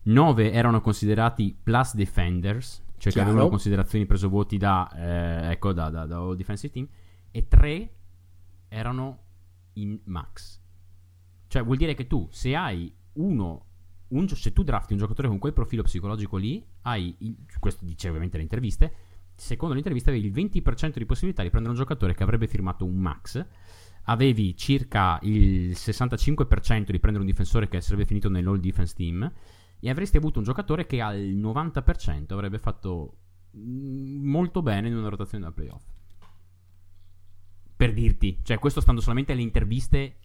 9 0.02 0.50
erano 0.50 0.80
considerati 0.80 1.56
plus 1.62 1.94
defenders, 1.94 2.84
cioè 2.98 3.12
Chiaro. 3.12 3.28
che 3.28 3.32
avevano 3.32 3.48
considerazioni 3.48 4.06
preso 4.06 4.28
voti 4.28 4.56
da, 4.56 4.90
eh, 4.94 5.52
ecco, 5.52 5.72
da, 5.72 5.88
da, 5.88 6.06
da 6.06 6.18
All 6.18 6.36
Defensive 6.36 6.72
Team, 6.72 6.88
e 7.30 7.48
3 7.48 7.92
erano 8.68 9.22
in 9.74 9.98
max. 10.04 10.60
Cioè 11.46 11.62
vuol 11.62 11.76
dire 11.76 11.94
che 11.94 12.06
tu, 12.06 12.28
se 12.30 12.54
hai 12.54 12.92
uno, 13.14 13.66
un, 14.08 14.28
se 14.28 14.52
tu 14.52 14.62
drafti 14.62 14.92
un 14.92 14.98
giocatore 14.98 15.28
con 15.28 15.38
quel 15.38 15.52
profilo 15.52 15.82
psicologico 15.82 16.36
lì, 16.36 16.64
hai, 16.82 17.14
il, 17.20 17.36
questo 17.58 17.84
dice 17.84 18.08
ovviamente 18.08 18.36
le 18.36 18.42
interviste, 18.42 18.92
secondo 19.34 19.72
le 19.72 19.80
interviste 19.80 20.10
avevi 20.10 20.26
il 20.26 20.32
20% 20.32 20.98
di 20.98 21.06
possibilità 21.06 21.42
di 21.42 21.50
prendere 21.50 21.74
un 21.74 21.80
giocatore 21.80 22.14
che 22.14 22.22
avrebbe 22.22 22.46
firmato 22.46 22.84
un 22.84 22.96
max, 22.96 23.44
avevi 24.04 24.56
circa 24.56 25.18
il 25.22 25.70
65% 25.70 26.90
di 26.90 26.98
prendere 26.98 27.24
un 27.24 27.26
difensore 27.30 27.68
che 27.68 27.80
sarebbe 27.80 28.04
finito 28.04 28.28
nell'all 28.28 28.58
defense 28.58 28.94
team, 28.94 29.30
e 29.80 29.90
avresti 29.90 30.16
avuto 30.16 30.38
un 30.38 30.44
giocatore 30.44 30.86
che 30.86 31.00
al 31.00 31.18
90% 31.18 32.32
avrebbe 32.32 32.58
fatto 32.58 33.16
molto 33.52 34.62
bene 34.62 34.88
in 34.88 34.96
una 34.96 35.08
rotazione 35.08 35.44
da 35.44 35.52
playoff. 35.52 35.84
Per 37.76 37.92
dirti, 37.92 38.40
cioè 38.42 38.58
questo 38.58 38.80
stando 38.80 39.00
solamente 39.00 39.32
alle 39.32 39.42
interviste 39.42 40.16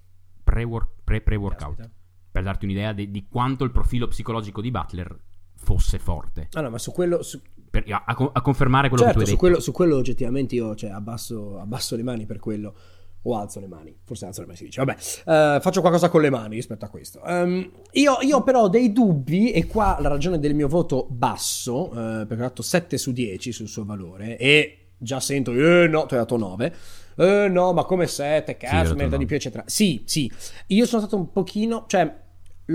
pre-work, 0.44 1.04
pre-workout, 1.04 1.76
Caspita. 1.76 1.92
per 2.32 2.44
darti 2.44 2.66
un'idea 2.66 2.94
di, 2.94 3.12
di, 3.12 3.28
quanto 3.30 3.64
il 3.64 3.72
profilo 3.72 4.08
psicologico 4.08 4.60
di 4.60 4.72
Butler 4.72 5.16
fosse 5.54 6.00
forte. 6.00 6.50
Ah, 6.54 6.62
no, 6.62 6.72
ma 6.72 6.78
su 6.80 6.92
quello... 6.92 7.22
Su... 7.22 7.40
Per, 7.70 7.84
a, 7.88 8.04
a, 8.06 8.42
confermare 8.42 8.88
quello 8.88 9.04
certo, 9.04 9.20
che 9.20 9.26
tu 9.26 9.32
hai 9.32 9.36
su 9.36 9.36
detto. 9.36 9.38
quello, 9.38 9.60
su 9.60 9.72
quello 9.72 9.96
oggettivamente 9.96 10.54
io 10.54 10.76
cioè, 10.76 10.92
abbasso, 10.92 11.60
abbasso 11.60 11.96
le 11.96 12.04
mani 12.04 12.28
per 12.28 12.38
quello 12.38 12.76
o 13.24 13.38
alzo 13.38 13.60
le 13.60 13.68
mani, 13.68 13.96
forse 14.04 14.26
alzo 14.26 14.42
le 14.42 14.48
mani 14.48 14.58
si 14.58 14.66
dice, 14.66 14.84
vabbè, 14.84 15.58
uh, 15.58 15.62
faccio 15.62 15.82
qualcosa 15.82 16.10
con 16.10 16.22
le 16.22 16.30
mani 16.30 16.56
rispetto 16.56 16.86
a 16.86 16.90
questo. 16.90 17.22
Um, 17.24 17.70
io, 17.92 18.18
io, 18.22 18.44
però 18.44 18.64
ho 18.64 18.70
dei 18.70 18.92
dubbi, 18.92 19.52
e 19.52 19.66
qua 19.66 19.98
la 20.00 20.10
ragione 20.10 20.40
del 20.40 20.54
mio 20.54 20.68
voto 20.68 21.08
basso, 21.10 21.90
uh, 21.90 22.26
perché 22.28 22.34
ho 22.34 22.48
dato 22.48 22.62
7 22.62 22.98
su 22.98 23.12
10 23.12 23.52
sul 23.52 23.68
suo 23.68 23.86
valore, 23.86 24.38
e 24.38 24.78
già 24.98 25.20
sento, 25.20 25.52
eh 25.52 25.88
no, 25.88 26.06
ti 26.06 26.16
ho 26.16 26.18
dato 26.18 26.38
9. 26.38 26.76
Eh 27.16 27.48
no, 27.48 27.74
ma 27.74 27.84
come 27.84 28.08
7, 28.08 28.58
cazzo, 28.58 28.92
Sì, 28.92 28.96
merda 28.96 29.18
di 29.18 29.26
più, 29.26 29.36
eccetera. 29.36 29.64
Sì, 29.68 30.04
sì, 30.06 30.32
io 30.68 30.86
sono 30.86 31.02
stato 31.02 31.16
un 31.16 31.32
pochino, 31.32 31.86
cioè, 31.88 32.22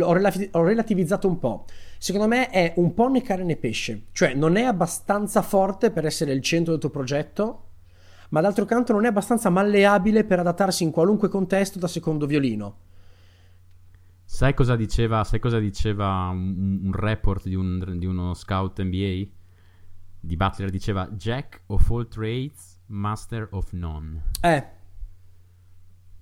ho, 0.00 0.12
relati- 0.12 0.48
ho 0.52 0.62
relativizzato 0.62 1.26
un 1.28 1.38
po'. 1.38 1.64
Secondo 1.98 2.28
me 2.28 2.48
è 2.50 2.74
un 2.76 2.94
po' 2.94 3.08
né 3.08 3.22
carne 3.22 3.44
né 3.44 3.56
pesce, 3.56 4.04
cioè 4.12 4.34
non 4.34 4.56
è 4.56 4.62
abbastanza 4.62 5.42
forte 5.42 5.90
per 5.90 6.06
essere 6.06 6.32
il 6.32 6.42
centro 6.42 6.72
del 6.72 6.80
tuo 6.80 6.90
progetto, 6.90 7.67
ma 8.30 8.40
d'altro 8.40 8.64
canto 8.64 8.92
non 8.92 9.04
è 9.04 9.08
abbastanza 9.08 9.50
malleabile 9.50 10.24
per 10.24 10.40
adattarsi 10.40 10.82
in 10.82 10.90
qualunque 10.90 11.28
contesto 11.28 11.78
da 11.78 11.88
secondo 11.88 12.26
violino. 12.26 12.76
Sai 14.24 14.52
cosa 14.52 14.76
diceva, 14.76 15.24
sai 15.24 15.40
cosa 15.40 15.58
diceva 15.58 16.28
un, 16.30 16.80
un 16.84 16.92
report 16.92 17.48
di, 17.48 17.54
un, 17.54 17.94
di, 17.96 18.04
uno 18.04 18.34
scout 18.34 18.82
NBA? 18.82 19.26
Di 20.20 20.36
Butler 20.36 20.68
diceva 20.68 21.08
Jack 21.08 21.62
of 21.66 21.90
all 21.90 22.08
trades, 22.08 22.78
master 22.86 23.48
of 23.52 23.72
none. 23.72 24.22
Eh. 24.42 24.76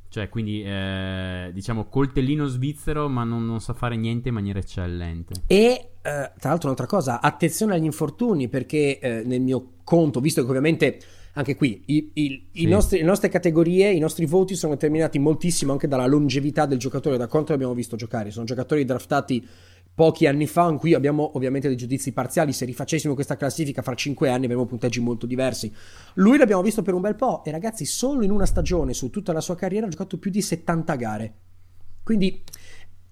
Cioè, 0.08 0.28
quindi, 0.28 0.62
eh, 0.62 1.50
diciamo, 1.52 1.88
coltellino 1.88 2.46
svizzero, 2.46 3.08
ma 3.08 3.24
non, 3.24 3.44
non, 3.44 3.60
sa 3.60 3.74
fare 3.74 3.96
niente 3.96 4.28
in 4.28 4.34
maniera 4.34 4.60
eccellente. 4.60 5.42
E, 5.46 5.90
eh, 6.00 6.32
tra 6.38 6.48
l'altro, 6.48 6.68
un'altra 6.68 6.86
cosa, 6.86 7.20
attenzione 7.20 7.74
agli 7.74 7.84
infortuni, 7.84 8.48
perché 8.48 9.00
eh, 9.00 9.22
nel 9.24 9.40
mio 9.40 9.72
conto, 9.82 10.20
visto 10.20 10.42
che 10.42 10.48
ovviamente 10.48 10.98
anche 11.38 11.54
qui 11.54 11.82
i, 11.86 12.10
i, 12.14 12.48
sì. 12.52 12.66
nostri, 12.66 12.98
le 12.98 13.04
nostre 13.04 13.28
categorie, 13.28 13.92
i 13.92 13.98
nostri 13.98 14.24
voti 14.24 14.54
sono 14.54 14.72
determinati 14.72 15.18
moltissimo 15.18 15.72
anche 15.72 15.86
dalla 15.86 16.06
longevità 16.06 16.64
del 16.64 16.78
giocatore, 16.78 17.18
da 17.18 17.26
quanto 17.28 17.52
abbiamo 17.52 17.74
visto 17.74 17.94
giocare. 17.96 18.30
Sono 18.30 18.46
giocatori 18.46 18.86
draftati 18.86 19.46
pochi 19.94 20.26
anni 20.26 20.46
fa, 20.46 20.68
in 20.68 20.78
cui 20.78 20.94
abbiamo 20.94 21.32
ovviamente 21.34 21.68
dei 21.68 21.76
giudizi 21.76 22.12
parziali. 22.12 22.54
Se 22.54 22.64
rifacessimo 22.64 23.12
questa 23.12 23.36
classifica 23.36 23.82
fra 23.82 23.94
5 23.94 24.30
anni 24.30 24.46
avremmo 24.46 24.64
punteggi 24.64 25.00
molto 25.00 25.26
diversi. 25.26 25.70
Lui 26.14 26.38
l'abbiamo 26.38 26.62
visto 26.62 26.80
per 26.80 26.94
un 26.94 27.02
bel 27.02 27.16
po' 27.16 27.44
e 27.44 27.50
ragazzi, 27.50 27.84
solo 27.84 28.22
in 28.22 28.30
una 28.30 28.46
stagione 28.46 28.94
su 28.94 29.10
tutta 29.10 29.34
la 29.34 29.42
sua 29.42 29.56
carriera 29.56 29.86
ha 29.86 29.90
giocato 29.90 30.18
più 30.18 30.30
di 30.30 30.40
70 30.40 30.94
gare. 30.94 31.34
Quindi 32.02 32.42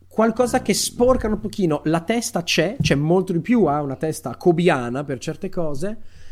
qualcosa 0.08 0.62
che 0.62 0.72
sporca 0.72 1.28
un 1.28 1.40
pochino. 1.40 1.82
La 1.84 2.00
testa 2.00 2.42
c'è, 2.42 2.76
c'è 2.80 2.94
molto 2.94 3.34
di 3.34 3.40
più, 3.40 3.64
ha 3.64 3.82
una 3.82 3.96
testa 3.96 4.34
cobiana 4.36 5.04
per 5.04 5.18
certe 5.18 5.50
cose 5.50 6.22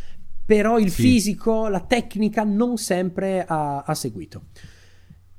però 0.44 0.78
il 0.78 0.90
Sì. 0.90 1.02
fisico, 1.02 1.68
la 1.68 1.80
tecnica 1.80 2.42
non 2.44 2.76
sempre 2.76 3.44
ha, 3.44 3.82
ha 3.82 3.94
seguito. 3.94 4.44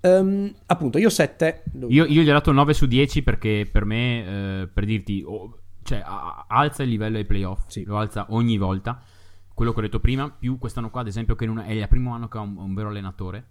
Ehm, 0.02 0.54
appunto, 0.66 0.98
io 0.98 1.10
7. 1.10 1.64
Io, 1.88 2.06
io 2.06 2.22
gli 2.22 2.30
ho 2.30 2.34
dato 2.34 2.52
9 2.52 2.74
su 2.74 2.86
10 2.88 3.24
perché 3.24 3.68
per 3.72 3.86
me, 3.86 4.62
eh, 4.62 4.68
per 4.68 4.86
dirti, 4.86 5.24
oh, 5.26 5.60
cioè, 5.84 6.02
a- 6.04 6.46
alza 6.48 6.84
il 6.84 6.90
livello 6.90 7.18
ai 7.18 7.26
playoff, 7.26 7.66
Sì. 7.68 7.84
lo 7.84 7.98
alza 7.98 8.26
ogni 8.30 8.58
volta. 8.58 9.02
Quello 9.54 9.72
che 9.72 9.80
ho 9.80 9.82
detto 9.84 10.00
prima, 10.00 10.30
più 10.32 10.58
quest'anno 10.58 10.90
qua, 10.90 11.02
ad 11.02 11.08
esempio, 11.08 11.36
che 11.36 11.46
non 11.46 11.60
è 11.60 11.72
il 11.72 11.88
primo 11.88 12.14
anno 12.14 12.28
che 12.28 12.38
ha 12.38 12.42
un, 12.42 12.58
un 12.58 12.74
vero 12.74 12.90
allenatore, 12.90 13.48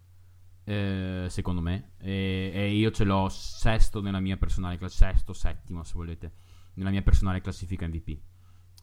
eh, 0.65 1.27
secondo 1.29 1.61
me, 1.61 1.93
e, 1.99 2.51
e 2.53 2.73
io 2.75 2.91
ce 2.91 3.05
l'ho 3.05 3.29
sesto 3.31 4.01
nella 4.01 4.21
mia 4.21 4.37
personale 4.37 4.77
classifica, 4.79 5.11
sesto, 5.13 5.33
settimo 5.33 5.85
se 5.85 5.93
volete, 5.95 6.33
nella 6.75 6.91
mia 6.91 7.03
personale 7.03 7.41
classifica 7.41 7.87
MVP. 7.87 8.19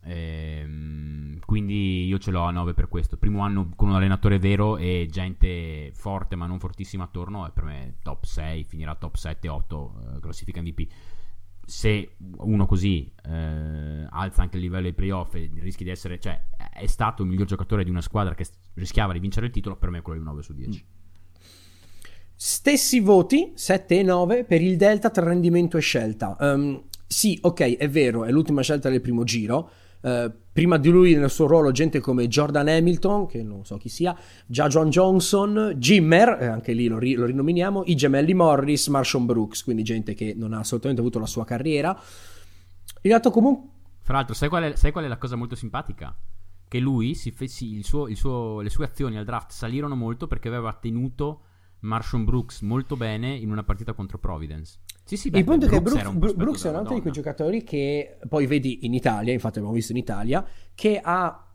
Ehm, 0.04 1.40
quindi 1.46 2.06
io 2.06 2.18
ce 2.18 2.32
l'ho 2.32 2.44
a 2.44 2.52
9 2.52 2.74
per 2.74 2.88
questo. 2.88 3.18
Primo 3.18 3.42
anno 3.42 3.70
con 3.76 3.90
un 3.90 3.96
allenatore 3.96 4.40
vero 4.40 4.78
e 4.78 5.08
gente 5.10 5.92
forte 5.94 6.36
ma 6.36 6.46
non 6.46 6.60
fortissima 6.60 7.06
attorno. 7.06 7.48
E 7.48 7.52
per 7.52 7.64
me 7.64 7.96
top 8.02 8.24
6, 8.24 8.64
finirà 8.64 8.96
top 8.96 9.16
7, 9.16 9.48
8 9.48 9.94
eh, 10.16 10.20
classifica 10.20 10.62
MVP. 10.62 10.88
Se 11.66 12.16
uno 12.38 12.66
così 12.66 13.12
eh, 13.26 14.08
alza 14.10 14.42
anche 14.42 14.58
il 14.58 14.64
livello 14.64 14.84
dei 14.84 14.94
playoff 14.94 15.36
e 15.36 15.52
rischi 15.60 15.84
di 15.84 15.92
essere, 15.92 16.20
cioè, 16.20 16.42
è 16.74 16.88
stato 16.88 17.22
il 17.22 17.30
miglior 17.30 17.46
giocatore 17.46 17.84
di 17.84 17.92
una 17.92 18.02
squadra 18.02 18.34
che 18.34 18.46
rischiava 18.74 19.14
di 19.14 19.20
vincere 19.20 19.48
il 19.48 19.52
titolo, 19.52 19.76
per 19.76 19.90
me 19.90 20.02
quello 20.02 20.18
è 20.20 20.22
un 20.22 20.30
9 20.30 20.42
su 20.42 20.54
10. 20.54 20.86
Stessi 22.42 23.02
voti, 23.02 23.52
7 23.54 24.00
e 24.00 24.02
9, 24.02 24.46
per 24.46 24.62
il 24.62 24.78
delta 24.78 25.10
tra 25.10 25.26
rendimento 25.26 25.78
e 25.78 25.82
scelta. 25.82 26.38
Ehm, 26.40 26.86
sì, 27.06 27.38
ok, 27.42 27.76
è 27.78 27.90
vero, 27.90 28.24
è 28.24 28.32
l'ultima 28.32 28.62
scelta 28.62 28.90
del 28.90 29.02
primo 29.02 29.24
giro. 29.24 29.70
Eh, 30.02 30.32
prima 30.54 30.78
di 30.78 30.90
lui 30.90 31.16
nel 31.16 31.30
suo 31.30 31.48
ruolo 31.48 31.72
gente 31.72 32.00
come 32.00 32.28
Jordan 32.28 32.68
Hamilton, 32.68 33.26
che 33.28 33.44
non 33.44 33.66
so 33.66 33.78
chi 33.78 33.90
sia, 33.90 34.16
già 34.46 34.68
John 34.68 34.90
Johnson, 34.90 35.74
Jimmer, 35.76 36.38
eh, 36.42 36.46
anche 36.48 36.74
lì 36.74 36.88
lo, 36.88 36.98
ri- 36.98 37.16
lo 37.16 37.26
rinominiamo, 37.26 37.84
i 37.86 37.96
gemelli 37.96 38.34
Morris, 38.34 38.88
Marshall 38.88 39.26
Brooks, 39.26 39.64
quindi 39.64 39.84
gente 39.84 40.14
che 40.14 40.34
non 40.36 40.54
ha 40.54 40.60
assolutamente 40.60 41.02
avuto 41.02 41.20
la 41.20 41.26
sua 41.26 41.46
carriera. 41.46 41.98
Il 43.02 43.12
dato 43.12 43.32
comunque... 43.32 43.78
Fra 44.02 44.18
l'altro, 44.18 44.34
sai 44.34 44.50
qual, 44.50 44.64
è, 44.64 44.76
sai 44.76 44.92
qual 44.92 45.06
è 45.06 45.08
la 45.08 45.18
cosa 45.18 45.36
molto 45.36 45.56
simpatica? 45.56 46.16
Che 46.68 46.80
lui, 46.80 47.14
si 47.14 47.32
fe- 47.32 47.48
si- 47.48 47.74
il 47.76 47.84
suo- 47.84 48.08
il 48.08 48.16
suo- 48.18 48.62
le 48.62 48.70
sue 48.70 48.86
azioni 48.86 49.18
al 49.18 49.26
draft 49.26 49.52
salirono 49.52 49.96
molto 49.96 50.28
perché 50.28 50.48
aveva 50.48 50.74
tenuto 50.74 51.42
Marshall 51.82 52.24
Brooks 52.24 52.62
molto 52.62 52.96
bene 52.96 53.34
in 53.34 53.52
una 53.52 53.64
partita 53.64 53.94
contro 53.94 54.18
Providence. 54.18 54.80
Sì, 55.04 55.18
sì, 55.18 55.30
beh, 55.30 55.40
il 55.40 55.46
punto 55.46 55.66
è 55.66 55.70
che 55.70 55.82
Brooks, 55.82 56.12
Brooks, 56.12 56.36
Brooks 56.36 56.66
è 56.66 56.70
un 56.70 56.76
altro 56.76 56.96
di 56.96 57.02
quei 57.02 57.14
giocatori 57.14 57.64
che 57.64 58.20
poi 58.28 58.46
vedi 58.46 58.86
in 58.86 58.94
Italia, 58.94 59.34
infatti 59.34 59.58
abbiamo 59.58 59.76
visto 59.76 59.92
in 59.92 59.98
Italia, 59.98 60.46
che 60.76 61.00
ha... 61.02 61.48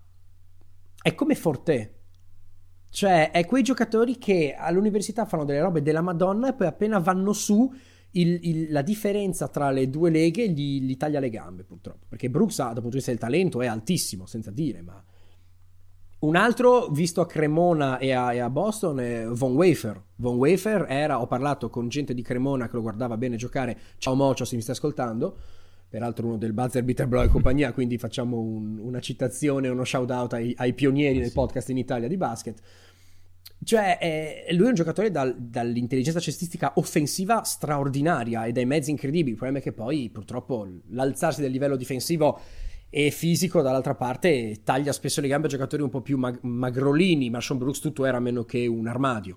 è 1.00 1.14
come 1.14 1.34
Forte. 1.34 2.00
Cioè, 2.88 3.30
è 3.30 3.44
quei 3.44 3.62
giocatori 3.62 4.18
che 4.18 4.54
all'università 4.56 5.24
fanno 5.24 5.44
delle 5.44 5.60
robe 5.60 5.82
della 5.82 6.00
Madonna 6.00 6.48
e 6.48 6.54
poi 6.54 6.68
appena 6.68 6.98
vanno 6.98 7.32
su 7.32 7.72
il, 8.12 8.38
il, 8.42 8.72
la 8.72 8.82
differenza 8.82 9.48
tra 9.48 9.70
le 9.70 9.90
due 9.90 10.10
leghe 10.10 10.48
gli, 10.48 10.80
gli, 10.80 10.96
taglia 10.96 11.18
le 11.18 11.30
gambe, 11.30 11.64
purtroppo. 11.64 12.06
Perché 12.08 12.30
Brooks, 12.30 12.56
dal 12.56 12.74
punto 12.74 12.88
di 12.90 12.96
vista 12.96 13.10
del 13.10 13.20
talento, 13.20 13.60
è 13.62 13.66
altissimo, 13.66 14.26
senza 14.26 14.50
dire, 14.50 14.82
ma. 14.82 15.04
Un 16.24 16.36
altro, 16.36 16.88
visto 16.88 17.20
a 17.20 17.26
Cremona 17.26 17.98
e 17.98 18.12
a, 18.12 18.32
e 18.32 18.38
a 18.38 18.48
Boston, 18.48 18.98
è 18.98 19.26
Von 19.26 19.52
Wafer. 19.52 20.02
Von 20.16 20.36
Wafer 20.36 20.86
era, 20.88 21.20
ho 21.20 21.26
parlato 21.26 21.68
con 21.68 21.88
gente 21.88 22.14
di 22.14 22.22
Cremona 22.22 22.66
che 22.66 22.76
lo 22.76 22.80
guardava 22.80 23.18
bene 23.18 23.36
giocare. 23.36 23.76
Ciao 23.98 24.14
Mocio, 24.14 24.46
se 24.46 24.56
mi 24.56 24.62
stai 24.62 24.74
ascoltando. 24.74 25.36
Peraltro 25.86 26.26
uno 26.28 26.38
del 26.38 26.54
Buzzer 26.54 26.82
Beater 26.82 27.12
e 27.12 27.28
compagnia, 27.28 27.72
quindi 27.76 27.98
facciamo 27.98 28.40
un, 28.40 28.78
una 28.78 29.00
citazione, 29.00 29.68
uno 29.68 29.84
shout 29.84 30.10
out 30.10 30.32
ai, 30.32 30.54
ai 30.56 30.72
pionieri 30.72 31.18
del 31.18 31.30
podcast 31.30 31.68
in 31.68 31.76
Italia 31.76 32.08
di 32.08 32.16
basket. 32.16 32.58
Cioè, 33.62 33.98
eh, 34.00 34.54
lui 34.54 34.64
è 34.64 34.68
un 34.68 34.74
giocatore 34.74 35.10
dal, 35.10 35.36
dall'intelligenza 35.38 36.20
cestistica 36.20 36.72
offensiva 36.76 37.42
straordinaria 37.42 38.46
e 38.46 38.52
dai 38.52 38.64
mezzi 38.64 38.90
incredibili. 38.90 39.32
Il 39.32 39.36
problema 39.36 39.58
è 39.58 39.62
che 39.62 39.72
poi, 39.72 40.08
purtroppo, 40.08 40.66
l'alzarsi 40.88 41.42
del 41.42 41.50
livello 41.50 41.76
difensivo 41.76 42.40
e 42.96 43.10
fisico, 43.10 43.60
dall'altra 43.60 43.96
parte, 43.96 44.60
taglia 44.62 44.92
spesso 44.92 45.20
le 45.20 45.26
gambe 45.26 45.48
a 45.48 45.50
giocatori 45.50 45.82
un 45.82 45.88
po' 45.88 46.00
più 46.00 46.16
mag- 46.16 46.38
magrolini. 46.42 47.28
Marshall 47.28 47.58
Brooks 47.58 47.80
tutto 47.80 48.04
era 48.04 48.20
meno 48.20 48.44
che 48.44 48.68
un 48.68 48.86
armadio. 48.86 49.36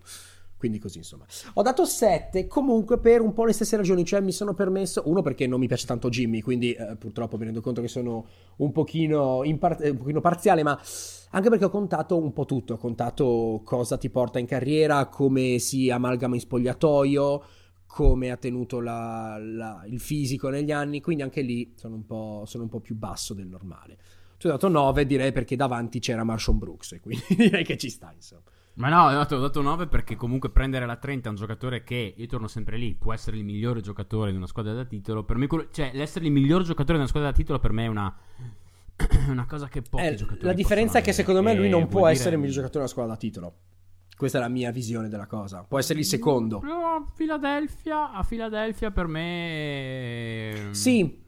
Quindi 0.56 0.78
così, 0.78 1.00
insomma. 1.00 1.26
Ho 1.56 1.64
dato 1.64 1.84
7 1.84 2.46
comunque 2.46 3.00
per 3.00 3.22
un 3.22 3.34
po' 3.34 3.46
le 3.46 3.54
stesse 3.54 3.76
ragioni, 3.76 4.06
cioè 4.06 4.20
mi 4.22 4.32
sono 4.32 4.54
permesso, 4.54 5.02
uno 5.06 5.24
perché 5.24 5.48
non 5.48 5.60
mi 5.60 5.66
piace 5.66 5.88
tanto 5.88 6.10
Jimmy, 6.10 6.40
quindi 6.40 6.74
eh, 6.74 6.98
purtroppo 6.98 7.36
mi 7.38 7.46
rendo 7.46 7.62
conto 7.62 7.82
che 7.82 7.88
sono 7.88 8.28
un 8.58 8.72
pochino, 8.72 9.42
par- 9.58 9.80
un 9.82 9.98
pochino 9.98 10.22
parziale, 10.22 10.62
ma 10.62 10.80
anche 11.32 11.50
perché 11.50 11.66
ho 11.66 11.72
contato 11.72 12.16
un 12.16 12.34
po' 12.34 12.46
tutto, 12.46 12.76
ho 12.76 12.78
contato 12.78 13.62
cosa 13.64 13.98
ti 13.98 14.12
porta 14.12 14.38
in 14.38 14.46
carriera, 14.46 15.08
come 15.08 15.58
si 15.58 15.90
amalgama 15.90 16.36
in 16.36 16.42
spogliatoio, 16.42 17.44
come 17.98 18.30
ha 18.30 18.38
tenuto 18.38 18.80
la, 18.80 19.40
la, 19.40 19.84
il 19.88 20.00
fisico 20.00 20.50
negli 20.50 20.72
anni, 20.72 21.02
quindi 21.02 21.24
anche 21.24 21.42
lì 21.42 21.74
sono 21.76 21.96
un 21.96 22.06
po', 22.06 22.44
sono 22.46 22.62
un 22.62 22.70
po 22.70 22.80
più 22.80 22.94
basso 22.94 23.34
del 23.34 23.48
normale. 23.48 23.98
Ci 24.38 24.46
ho 24.46 24.52
dato 24.52 24.68
9 24.68 25.08
direi 25.08 25.32
perché 25.32 25.56
davanti 25.56 25.98
c'era 25.98 26.24
Marshall 26.24 26.60
Brooks 26.60 26.92
e 26.92 27.00
quindi 27.00 27.26
direi 27.36 27.64
che 27.64 27.76
ci 27.76 27.90
sta 27.90 28.12
insomma. 28.14 28.44
Ma 28.76 28.90
no, 28.90 29.06
ho 29.06 29.12
dato, 29.12 29.38
ho 29.38 29.40
dato 29.40 29.64
9 29.64 29.88
perché 29.88 30.16
comunque 30.16 30.52
prendere 30.52 30.86
la 30.86 30.98
30 30.98 31.26
è 31.26 31.32
un 31.32 31.38
giocatore 31.38 31.84
che, 31.84 32.14
io 32.16 32.26
torno 32.28 32.48
sempre 32.48 32.78
lì, 32.78 32.94
può 32.94 33.14
essere 33.14 33.36
il 33.36 33.44
migliore 33.44 33.82
giocatore 33.82 34.30
di 34.30 34.38
una 34.38 34.46
squadra 34.46 34.74
da 34.74 34.86
titolo. 34.86 35.24
Per 35.24 35.38
me, 35.38 35.48
cioè, 35.72 35.90
l'essere 35.96 36.26
il 36.26 36.32
miglior 36.32 36.62
giocatore 36.62 36.94
di 36.94 37.00
una 37.00 37.08
squadra 37.08 37.32
da 37.32 37.36
titolo 37.36 37.58
per 37.58 37.72
me 37.72 37.86
è 37.86 37.88
una, 37.88 38.16
una 39.28 39.46
cosa 39.48 39.68
che 39.70 39.82
pochi 39.82 40.04
eh, 40.04 40.14
giocatori 40.14 40.46
La 40.46 40.54
differenza 40.54 41.00
è 41.00 41.02
che 41.02 41.14
secondo 41.14 41.42
me 41.42 41.56
lui 41.56 41.68
non 41.68 41.88
può 41.88 42.02
dire... 42.02 42.12
essere 42.12 42.36
il 42.36 42.42
miglior 42.42 42.58
giocatore 42.58 42.86
di 42.86 42.92
una 42.92 42.92
squadra 42.92 43.14
da 43.14 43.20
titolo. 43.20 43.56
Questa 44.18 44.40
è 44.40 44.42
la 44.42 44.48
mia 44.48 44.72
visione 44.72 45.10
della 45.10 45.28
cosa. 45.28 45.64
Può 45.64 45.78
essere 45.78 46.00
il 46.00 46.06
secondo. 46.06 46.60
Philadelphia, 47.16 48.12
a 48.12 48.24
Philadelphia 48.24 48.90
per 48.90 49.06
me... 49.06 50.70
Sì. 50.72 51.22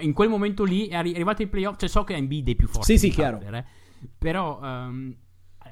In 0.00 0.12
quel 0.12 0.28
momento 0.28 0.64
lì 0.64 0.88
è 0.88 0.96
arrivato 0.96 1.42
ai 1.42 1.48
playoff, 1.48 1.76
cioè 1.76 1.88
so 1.88 2.02
che 2.02 2.16
è 2.16 2.22
B 2.22 2.42
dei 2.42 2.56
più 2.56 2.66
forti. 2.66 2.98
Sì, 2.98 2.98
sì, 2.98 3.14
chiaro. 3.14 3.38
eh, 3.40 3.64
però... 4.18 4.58
Um, 4.60 5.16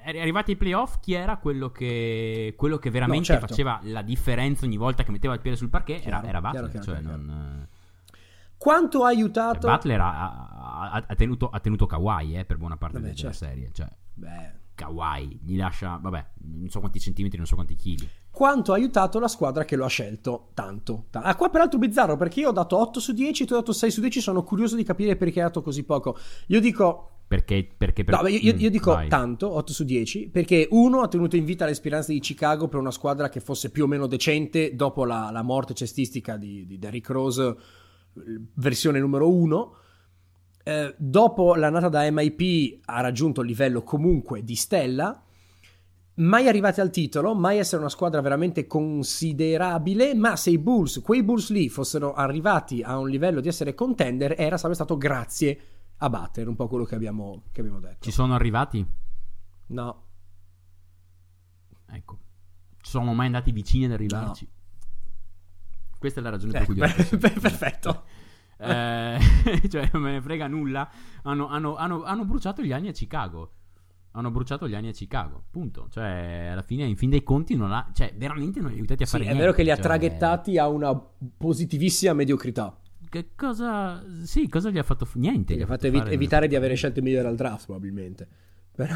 arrivati 0.04 0.52
ai 0.52 0.56
playoff, 0.56 1.00
chi 1.00 1.12
era 1.12 1.38
quello 1.38 1.70
che, 1.70 2.54
quello 2.56 2.78
che 2.78 2.88
veramente 2.90 3.32
no, 3.32 3.38
certo. 3.38 3.46
faceva 3.48 3.80
la 3.82 4.02
differenza 4.02 4.64
ogni 4.64 4.76
volta 4.76 5.02
che 5.02 5.10
metteva 5.10 5.34
il 5.34 5.40
piede 5.40 5.56
sul 5.56 5.68
parquet? 5.68 6.06
Era, 6.06 6.22
era 6.24 6.40
Butler. 6.40 6.70
Chiaro, 6.70 6.84
cioè 6.84 7.00
non... 7.00 7.68
Quanto 8.56 9.04
ha 9.04 9.08
aiutato? 9.08 9.66
Butler 9.66 10.00
ha, 10.00 10.90
ha, 10.92 11.04
ha, 11.06 11.14
tenuto, 11.16 11.48
ha 11.48 11.58
tenuto 11.58 11.86
Kawhi 11.86 12.36
eh, 12.36 12.44
per 12.44 12.58
buona 12.58 12.76
parte 12.76 13.00
Vabbè, 13.00 13.08
della 13.08 13.18
certo. 13.18 13.36
serie. 13.36 13.70
Cioè, 13.72 13.88
Beh. 14.14 14.59
Kawhi 14.80 15.40
gli 15.44 15.56
lascia, 15.58 15.98
vabbè, 16.00 16.26
non 16.56 16.70
so 16.70 16.80
quanti 16.80 16.98
centimetri, 16.98 17.36
non 17.36 17.46
so 17.46 17.54
quanti 17.54 17.76
chili. 17.76 18.08
Quanto 18.30 18.72
ha 18.72 18.76
aiutato 18.76 19.18
la 19.18 19.28
squadra 19.28 19.66
che 19.66 19.76
lo 19.76 19.84
ha 19.84 19.88
scelto? 19.88 20.50
Tanto. 20.54 21.06
T- 21.10 21.20
ah, 21.22 21.36
qua 21.36 21.50
peraltro 21.50 21.78
bizzarro 21.78 22.16
perché 22.16 22.40
io 22.40 22.48
ho 22.48 22.52
dato 22.52 22.78
8 22.78 22.98
su 22.98 23.12
10, 23.12 23.44
tu 23.44 23.52
hai 23.52 23.60
dato 23.60 23.72
6 23.72 23.90
su 23.90 24.00
10, 24.00 24.20
sono 24.22 24.42
curioso 24.42 24.76
di 24.76 24.82
capire 24.82 25.16
perché 25.16 25.40
hai 25.40 25.46
dato 25.46 25.60
così 25.60 25.84
poco. 25.84 26.16
Io 26.46 26.60
dico 26.60 27.18
perché, 27.28 27.68
perché 27.76 28.04
per... 28.04 28.22
no, 28.22 28.26
io, 28.26 28.54
io, 28.56 28.70
dico 28.70 28.92
vai. 28.92 29.08
tanto, 29.08 29.50
8 29.50 29.72
su 29.72 29.84
10, 29.84 30.30
perché 30.30 30.66
uno 30.70 31.02
ha 31.02 31.08
tenuto 31.08 31.36
in 31.36 31.44
vita 31.44 31.66
l'esperienza 31.66 32.10
di 32.10 32.18
Chicago 32.18 32.66
per 32.66 32.80
una 32.80 32.90
squadra 32.90 33.28
che 33.28 33.40
fosse 33.40 33.70
più 33.70 33.84
o 33.84 33.86
meno 33.86 34.06
decente 34.06 34.74
dopo 34.74 35.04
la, 35.04 35.30
la 35.30 35.42
morte 35.42 35.74
cestistica 35.74 36.36
di, 36.36 36.66
di 36.66 36.78
Derrick 36.78 37.10
Rose, 37.10 37.56
versione 38.54 38.98
numero 38.98 39.28
1. 39.28 39.74
Eh, 40.62 40.94
dopo 40.98 41.54
l'annata 41.54 41.88
da 41.88 42.10
MIP 42.10 42.80
ha 42.84 43.00
raggiunto 43.00 43.40
il 43.40 43.46
livello 43.46 43.82
comunque 43.82 44.44
di 44.44 44.54
stella, 44.54 45.22
mai 46.14 46.48
arrivati 46.48 46.80
al 46.80 46.90
titolo, 46.90 47.34
mai 47.34 47.58
essere 47.58 47.80
una 47.80 47.90
squadra 47.90 48.20
veramente 48.20 48.66
considerabile, 48.66 50.14
ma 50.14 50.36
se 50.36 50.50
i 50.50 50.58
Bulls, 50.58 51.00
quei 51.00 51.22
Bulls 51.22 51.50
lì 51.50 51.68
fossero 51.68 52.12
arrivati 52.12 52.82
a 52.82 52.98
un 52.98 53.08
livello 53.08 53.40
di 53.40 53.48
essere 53.48 53.74
contender, 53.74 54.34
era 54.36 54.56
sarebbe 54.56 54.74
stato 54.74 54.96
grazie 54.96 55.60
a 55.98 56.10
battere, 56.10 56.48
un 56.48 56.56
po' 56.56 56.68
quello 56.68 56.84
che 56.84 56.94
abbiamo, 56.94 57.44
che 57.52 57.60
abbiamo 57.60 57.80
detto. 57.80 57.98
Ci 58.00 58.10
sono 58.10 58.34
arrivati? 58.34 58.86
No. 59.68 60.04
Ecco. 61.86 62.18
Ci 62.80 62.90
sono 62.90 63.12
mai 63.14 63.26
andati 63.26 63.52
vicini 63.52 63.86
ad 63.86 63.92
arrivarci? 63.92 64.44
No. 64.44 64.58
Questa 65.98 66.20
è 66.20 66.22
la 66.22 66.30
ragione 66.30 66.52
per 66.52 66.64
cui 66.64 66.80
eh, 66.80 66.86
io... 66.86 67.18
Perfetto. 67.18 68.04
Eh, 68.60 69.18
cioè, 69.68 69.88
non 69.92 70.02
me 70.02 70.12
ne 70.12 70.20
frega 70.20 70.46
nulla. 70.46 70.90
Hanno, 71.22 71.48
hanno, 71.48 71.76
hanno, 71.76 72.04
hanno 72.04 72.24
bruciato 72.24 72.62
gli 72.62 72.72
anni 72.72 72.88
a 72.88 72.92
Chicago 72.92 73.52
hanno 74.12 74.30
bruciato 74.30 74.68
gli 74.68 74.74
anni 74.74 74.88
a 74.88 74.92
Chicago. 74.92 75.44
Punto. 75.50 75.88
Cioè, 75.90 76.48
alla 76.50 76.62
fine, 76.62 76.84
in 76.84 76.96
fin 76.96 77.10
dei 77.10 77.22
conti, 77.22 77.54
non 77.54 77.72
ha, 77.72 77.90
cioè, 77.92 78.12
veramente 78.16 78.60
non 78.60 78.70
li 78.70 78.74
ha 78.74 78.78
aiutati 78.78 79.02
a 79.02 79.06
sì, 79.06 79.12
fare 79.12 79.24
è 79.24 79.26
niente. 79.26 79.42
È 79.42 79.46
vero 79.46 79.56
che 79.56 79.62
li 79.62 79.70
ha 79.70 79.76
cioè... 79.76 79.84
traghettati 79.84 80.58
a 80.58 80.68
una 80.68 80.94
positivissima 81.36 82.12
mediocrità. 82.12 82.76
Che 83.08 83.30
cosa. 83.36 84.04
Sì, 84.22 84.48
cosa 84.48 84.70
gli 84.70 84.78
ha 84.78 84.82
fatto? 84.82 85.06
Niente. 85.14 85.56
Gli 85.56 85.62
ha 85.62 85.66
fatto, 85.66 85.86
evi- 85.86 86.02
evitare 86.06 86.48
di 86.48 86.56
avere 86.56 86.74
scelte 86.74 87.02
migliori 87.02 87.26
al 87.26 87.36
draft, 87.36 87.66
probabilmente. 87.66 88.28
Però... 88.74 88.94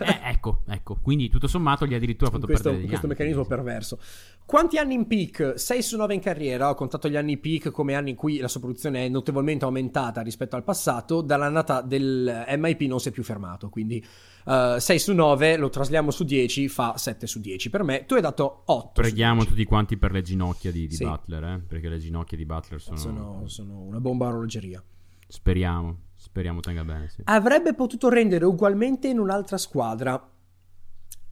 eh, 0.00 0.20
ecco, 0.24 0.62
ecco. 0.66 0.98
Quindi 1.02 1.28
tutto 1.28 1.46
sommato 1.46 1.86
gli 1.86 1.94
ha 1.94 1.96
addirittura 1.96 2.30
fatto 2.32 2.46
questo, 2.46 2.70
perdere 2.70 2.86
questo 2.86 3.06
anni, 3.06 3.14
meccanismo 3.14 3.44
quindi. 3.44 3.62
perverso. 3.64 3.98
Quanti 4.44 4.78
anni 4.78 4.94
in 4.94 5.06
peak? 5.06 5.54
6 5.56 5.82
su 5.82 5.96
9 5.96 6.14
in 6.14 6.20
carriera. 6.20 6.70
Ho 6.70 6.74
contato 6.74 7.08
gli 7.08 7.16
anni 7.16 7.36
peak 7.36 7.70
come 7.70 7.94
anni 7.94 8.10
in 8.10 8.16
cui 8.16 8.38
la 8.38 8.48
sua 8.48 8.60
produzione 8.60 9.04
è 9.04 9.08
notevolmente 9.08 9.64
aumentata 9.64 10.22
rispetto 10.22 10.56
al 10.56 10.64
passato. 10.64 11.20
Dall'annata 11.20 11.82
del 11.82 12.44
MIP 12.56 12.82
non 12.82 13.00
si 13.00 13.08
è 13.08 13.12
più 13.12 13.22
fermato. 13.22 13.68
Quindi 13.68 14.04
uh, 14.46 14.74
eh, 14.76 14.80
6 14.80 14.98
su 14.98 15.12
9 15.12 15.56
lo 15.58 15.68
trasliamo 15.68 16.10
su 16.10 16.24
10, 16.24 16.68
fa 16.68 16.96
7 16.96 17.26
su 17.26 17.40
10 17.40 17.68
per 17.68 17.82
me. 17.82 18.06
Tu 18.06 18.14
hai 18.14 18.22
dato 18.22 18.62
8. 18.64 18.90
Preghiamo 18.94 19.44
tutti 19.44 19.64
quanti 19.64 19.98
per 19.98 20.12
le 20.12 20.22
ginocchia 20.22 20.72
di, 20.72 20.86
di 20.86 20.94
sì. 20.94 21.04
Butler, 21.04 21.44
eh? 21.44 21.62
perché 21.66 21.88
le 21.88 21.98
ginocchia 21.98 22.36
di 22.36 22.46
Butler 22.46 22.80
sono... 22.80 22.96
sono, 22.96 23.42
sono 23.48 23.80
una 23.82 24.00
bomba 24.00 24.26
a 24.26 24.28
orologeria. 24.30 24.82
Speriamo, 25.26 25.98
speriamo 26.28 26.60
tenga 26.60 26.84
bene. 26.84 27.08
Sì. 27.08 27.22
Avrebbe 27.24 27.74
potuto 27.74 28.08
rendere 28.08 28.44
ugualmente 28.44 29.08
in 29.08 29.18
un'altra 29.18 29.56
squadra. 29.56 30.30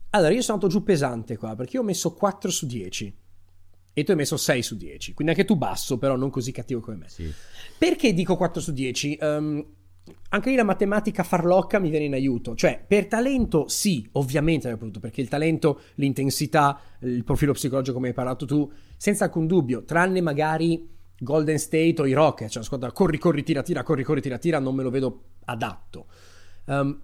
Allora, 0.09 0.33
io 0.33 0.41
sono 0.41 0.57
andato 0.57 0.71
giù 0.71 0.83
pesante 0.83 1.37
qua 1.37 1.55
perché 1.55 1.75
io 1.75 1.81
ho 1.81 1.85
messo 1.85 2.13
4 2.13 2.49
su 2.49 2.65
10 2.65 3.17
e 3.93 4.03
tu 4.03 4.11
hai 4.11 4.17
messo 4.17 4.37
6 4.37 4.61
su 4.61 4.75
10. 4.75 5.13
Quindi 5.13 5.33
anche 5.33 5.45
tu 5.45 5.55
basso, 5.55 5.97
però 5.97 6.15
non 6.15 6.29
così 6.29 6.51
cattivo 6.51 6.81
come 6.81 6.97
me. 6.97 7.09
Sì. 7.09 7.31
Perché 7.77 8.13
dico 8.13 8.35
4 8.35 8.61
su 8.61 8.71
10? 8.71 9.17
Um, 9.19 9.27
ehm, 9.27 9.65
anche 10.29 10.49
lì 10.49 10.55
la 10.55 10.63
matematica 10.63 11.23
farlocca 11.23 11.79
mi 11.79 11.89
viene 11.89 12.05
in 12.05 12.13
aiuto. 12.13 12.55
Cioè, 12.55 12.83
per 12.85 13.07
talento 13.07 13.67
sì, 13.67 14.07
ovviamente 14.13 14.67
avrei 14.67 14.79
potuto, 14.79 14.99
perché 14.99 15.21
il 15.21 15.27
talento, 15.27 15.81
l'intensità, 15.95 16.79
il 17.01 17.23
profilo 17.23 17.53
psicologico 17.53 17.95
come 17.95 18.09
hai 18.09 18.13
parlato 18.13 18.45
tu, 18.45 18.71
senza 18.95 19.25
alcun 19.25 19.47
dubbio, 19.47 19.83
tranne 19.83 20.21
magari 20.21 20.96
Golden 21.19 21.57
State 21.57 21.95
o 21.99 22.05
i 22.05 22.13
Rockets, 22.13 22.51
cioè 22.51 22.57
una 22.57 22.65
squadra 22.65 22.91
corri, 22.91 23.17
corri, 23.17 23.43
tira, 23.43 23.61
tira, 23.61 23.83
corri, 23.83 24.03
corri, 24.03 24.21
tira, 24.21 24.37
tira, 24.37 24.59
non 24.59 24.75
me 24.75 24.83
lo 24.83 24.89
vedo 24.89 25.23
adatto. 25.45 26.05
Um, 26.65 27.01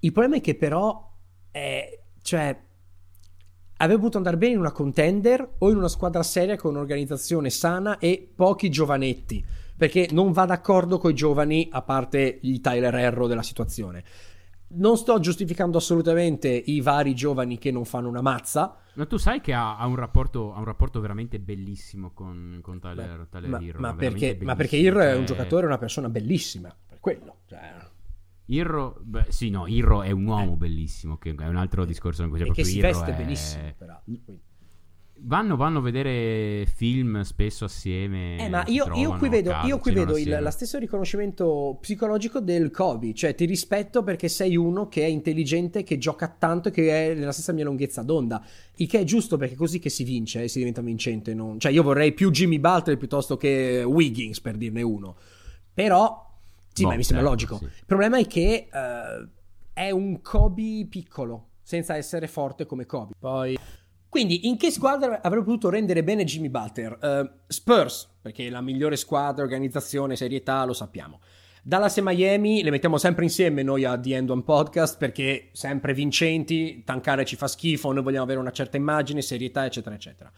il 0.00 0.12
problema 0.12 0.36
è 0.36 0.40
che 0.40 0.54
però, 0.54 1.10
è, 1.50 2.00
cioè, 2.22 2.60
avrebbe 3.76 3.98
potuto 3.98 4.18
andare 4.18 4.36
bene 4.36 4.52
in 4.52 4.58
una 4.58 4.72
contender 4.72 5.54
o 5.58 5.70
in 5.70 5.76
una 5.76 5.88
squadra 5.88 6.22
seria 6.22 6.56
con 6.56 6.74
un'organizzazione 6.74 7.50
sana 7.50 7.98
e 7.98 8.30
pochi 8.34 8.68
giovanetti, 8.68 9.44
perché 9.76 10.08
non 10.12 10.32
va 10.32 10.44
d'accordo 10.44 10.98
con 10.98 11.10
i 11.10 11.14
giovani, 11.14 11.68
a 11.70 11.82
parte 11.82 12.38
il 12.42 12.60
Tyler 12.60 12.94
Erro 12.94 13.26
della 13.26 13.42
situazione. 13.42 14.04
Non 14.74 14.96
sto 14.96 15.18
giustificando 15.18 15.78
assolutamente 15.78 16.48
i 16.48 16.80
vari 16.80 17.14
giovani 17.14 17.58
che 17.58 17.70
non 17.70 17.84
fanno 17.84 18.08
una 18.08 18.22
mazza. 18.22 18.76
Ma 18.94 19.06
tu 19.06 19.16
sai 19.16 19.40
che 19.40 19.52
ha, 19.52 19.78
ha, 19.78 19.86
un, 19.86 19.96
rapporto, 19.96 20.52
ha 20.52 20.58
un, 20.58 20.64
rapporto, 20.64 21.00
veramente 21.00 21.38
bellissimo 21.40 22.12
con, 22.12 22.58
con 22.62 22.78
Tyler, 22.78 23.18
Beh, 23.18 23.28
Tyler 23.30 23.48
ma, 23.48 23.60
Hero. 23.62 23.80
Ma 23.80 23.94
perché, 23.94 24.38
ma 24.42 24.54
perché 24.54 24.76
Irro 24.76 25.00
è 25.00 25.14
un 25.14 25.26
cioè 25.26 25.36
giocatore, 25.36 25.66
una 25.66 25.78
persona 25.78 26.08
bellissima, 26.08 26.74
per 26.86 27.00
quello. 27.00 27.38
Cioè... 27.46 27.90
Irro, 28.46 28.98
beh, 29.00 29.26
sì, 29.28 29.48
no, 29.48 29.66
Irro 29.66 30.02
è 30.02 30.10
un 30.10 30.26
uomo 30.26 30.52
eh. 30.52 30.56
bellissimo, 30.56 31.16
che 31.16 31.34
è 31.34 31.46
un 31.46 31.56
altro 31.56 31.84
discorso 31.84 32.22
in 32.22 32.28
cui 32.28 32.38
c'è 32.38 32.44
proprio 32.44 32.64
che 32.64 32.70
si 32.70 32.78
Irro 32.78 32.88
veste 32.88 33.12
è... 33.12 33.16
benissimo, 33.16 33.74
peraltro. 33.78 34.04
Quindi. 34.04 34.50
Vanno, 35.24 35.56
vanno, 35.56 35.78
a 35.78 35.82
vedere 35.82 36.66
film 36.66 37.22
spesso 37.22 37.64
assieme. 37.64 38.38
Eh, 38.38 38.48
ma 38.48 38.64
io, 38.66 38.92
io 38.94 39.16
qui 39.16 39.28
vedo, 39.28 39.52
io 39.64 39.78
qui 39.78 39.92
vedo 39.92 40.16
il, 40.16 40.38
la 40.40 40.50
stesso 40.50 40.78
riconoscimento 40.78 41.78
psicologico 41.80 42.40
del 42.40 42.70
Kobe. 42.70 43.14
Cioè, 43.14 43.34
ti 43.34 43.44
rispetto 43.44 44.02
perché 44.02 44.28
sei 44.28 44.56
uno 44.56 44.88
che 44.88 45.02
è 45.02 45.06
intelligente, 45.06 45.82
che 45.82 45.98
gioca 45.98 46.28
tanto 46.28 46.68
e 46.68 46.70
che 46.72 47.10
è 47.10 47.14
nella 47.14 47.32
stessa 47.32 47.52
mia 47.52 47.64
lunghezza 47.64 48.02
d'onda. 48.02 48.44
Il 48.76 48.88
che 48.88 49.00
è 49.00 49.04
giusto 49.04 49.36
perché 49.36 49.54
è 49.54 49.56
così 49.56 49.78
che 49.78 49.90
si 49.90 50.04
vince 50.04 50.42
e 50.42 50.48
si 50.48 50.58
diventa 50.58 50.80
vincente. 50.80 51.34
Non... 51.34 51.58
Cioè, 51.58 51.72
io 51.72 51.82
vorrei 51.82 52.12
più 52.12 52.30
Jimmy 52.30 52.58
Butler 52.58 52.96
piuttosto 52.96 53.36
che 53.36 53.82
Wiggins, 53.84 54.40
per 54.40 54.56
dirne 54.56 54.82
uno. 54.82 55.16
Però, 55.72 56.30
sì, 56.72 56.82
boh, 56.82 56.88
ma 56.88 56.96
mi 56.96 57.04
sembra 57.04 57.26
certo, 57.26 57.44
logico. 57.44 57.56
Sì. 57.58 57.64
Il 57.64 57.86
problema 57.86 58.18
è 58.18 58.26
che 58.26 58.68
uh, 58.72 59.28
è 59.72 59.90
un 59.90 60.20
Kobe 60.20 60.86
piccolo, 60.88 61.48
senza 61.62 61.96
essere 61.96 62.26
forte 62.26 62.66
come 62.66 62.86
Kobe. 62.86 63.14
Poi. 63.18 63.56
Quindi, 64.12 64.46
in 64.46 64.58
che 64.58 64.70
squadra 64.70 65.22
avrebbe 65.22 65.46
potuto 65.46 65.70
rendere 65.70 66.04
bene 66.04 66.24
Jimmy 66.24 66.50
Butler? 66.50 66.98
Uh, 67.00 67.30
Spurs, 67.46 68.10
perché 68.20 68.46
è 68.46 68.50
la 68.50 68.60
migliore 68.60 68.96
squadra, 68.96 69.42
organizzazione, 69.42 70.16
serietà, 70.16 70.62
lo 70.66 70.74
sappiamo. 70.74 71.20
Dallas 71.62 71.96
e 71.96 72.02
Miami 72.02 72.62
le 72.62 72.68
mettiamo 72.68 72.98
sempre 72.98 73.24
insieme 73.24 73.62
noi 73.62 73.86
a 73.86 73.98
The 73.98 74.16
End 74.16 74.28
One 74.28 74.42
Podcast 74.42 74.98
perché 74.98 75.48
sempre 75.52 75.94
vincenti, 75.94 76.82
tankare 76.84 77.24
ci 77.24 77.36
fa 77.36 77.48
schifo, 77.48 77.90
noi 77.90 78.02
vogliamo 78.02 78.24
avere 78.24 78.38
una 78.38 78.50
certa 78.50 78.76
immagine, 78.76 79.22
serietà, 79.22 79.64
eccetera, 79.64 79.94
eccetera. 79.94 80.30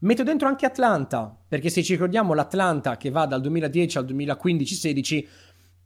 Metto 0.00 0.22
dentro 0.22 0.48
anche 0.48 0.64
Atlanta, 0.64 1.36
perché 1.46 1.68
se 1.68 1.82
ci 1.82 1.92
ricordiamo 1.92 2.32
l'Atlanta 2.32 2.96
che 2.96 3.10
va 3.10 3.26
dal 3.26 3.42
2010 3.42 3.98
al 3.98 4.06
2015-16 4.06 5.26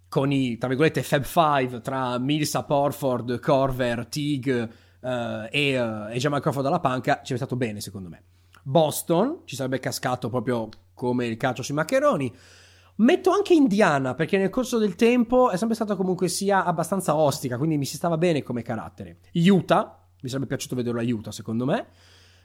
con 0.09 0.31
i, 0.31 0.57
tra 0.57 0.69
virgolette, 0.69 1.03
Fab 1.03 1.25
Five 1.25 1.81
tra 1.81 2.16
Millsap, 2.21 2.71
Orford, 2.71 3.41
Corver, 3.41 4.07
Tig, 4.07 4.87
uh, 5.01 5.49
e, 5.51 5.81
uh, 5.81 6.09
Jamal 6.17 6.41
Crawford 6.41 6.65
dalla 6.65 6.81
panca 6.81 7.21
ci 7.23 7.33
è 7.33 7.37
stato 7.37 7.57
bene 7.57 7.81
secondo 7.81 8.09
me. 8.09 8.23
Boston 8.63 9.43
ci 9.45 9.57
sarebbe 9.57 9.79
cascato 9.79 10.29
proprio 10.29 10.69
come 10.95 11.27
il 11.27 11.37
calcio 11.37 11.63
sui 11.63 11.75
maccheroni. 11.75 12.35
Metto 12.97 13.31
anche 13.31 13.55
Indiana 13.55 14.15
perché 14.15 14.39
nel 14.39 14.51
corso 14.51 14.79
del 14.79 14.97
tempo 14.97 15.51
è 15.51 15.57
sempre 15.57 15.77
stata 15.77 15.95
comunque 15.95 16.29
sia 16.29 16.65
abbastanza 16.65 17.15
ostica, 17.15 17.57
quindi 17.57 17.79
mi 17.79 17.85
si 17.85 17.95
stava 17.95 18.19
bene 18.19 18.43
come 18.43 18.63
carattere. 18.63 19.19
Utah, 19.35 20.05
mi 20.21 20.29
sarebbe 20.29 20.49
piaciuto 20.49 20.75
vederlo 20.75 21.01
a 21.01 21.05
Utah 21.05 21.31
secondo 21.31 21.65
me. 21.65 21.87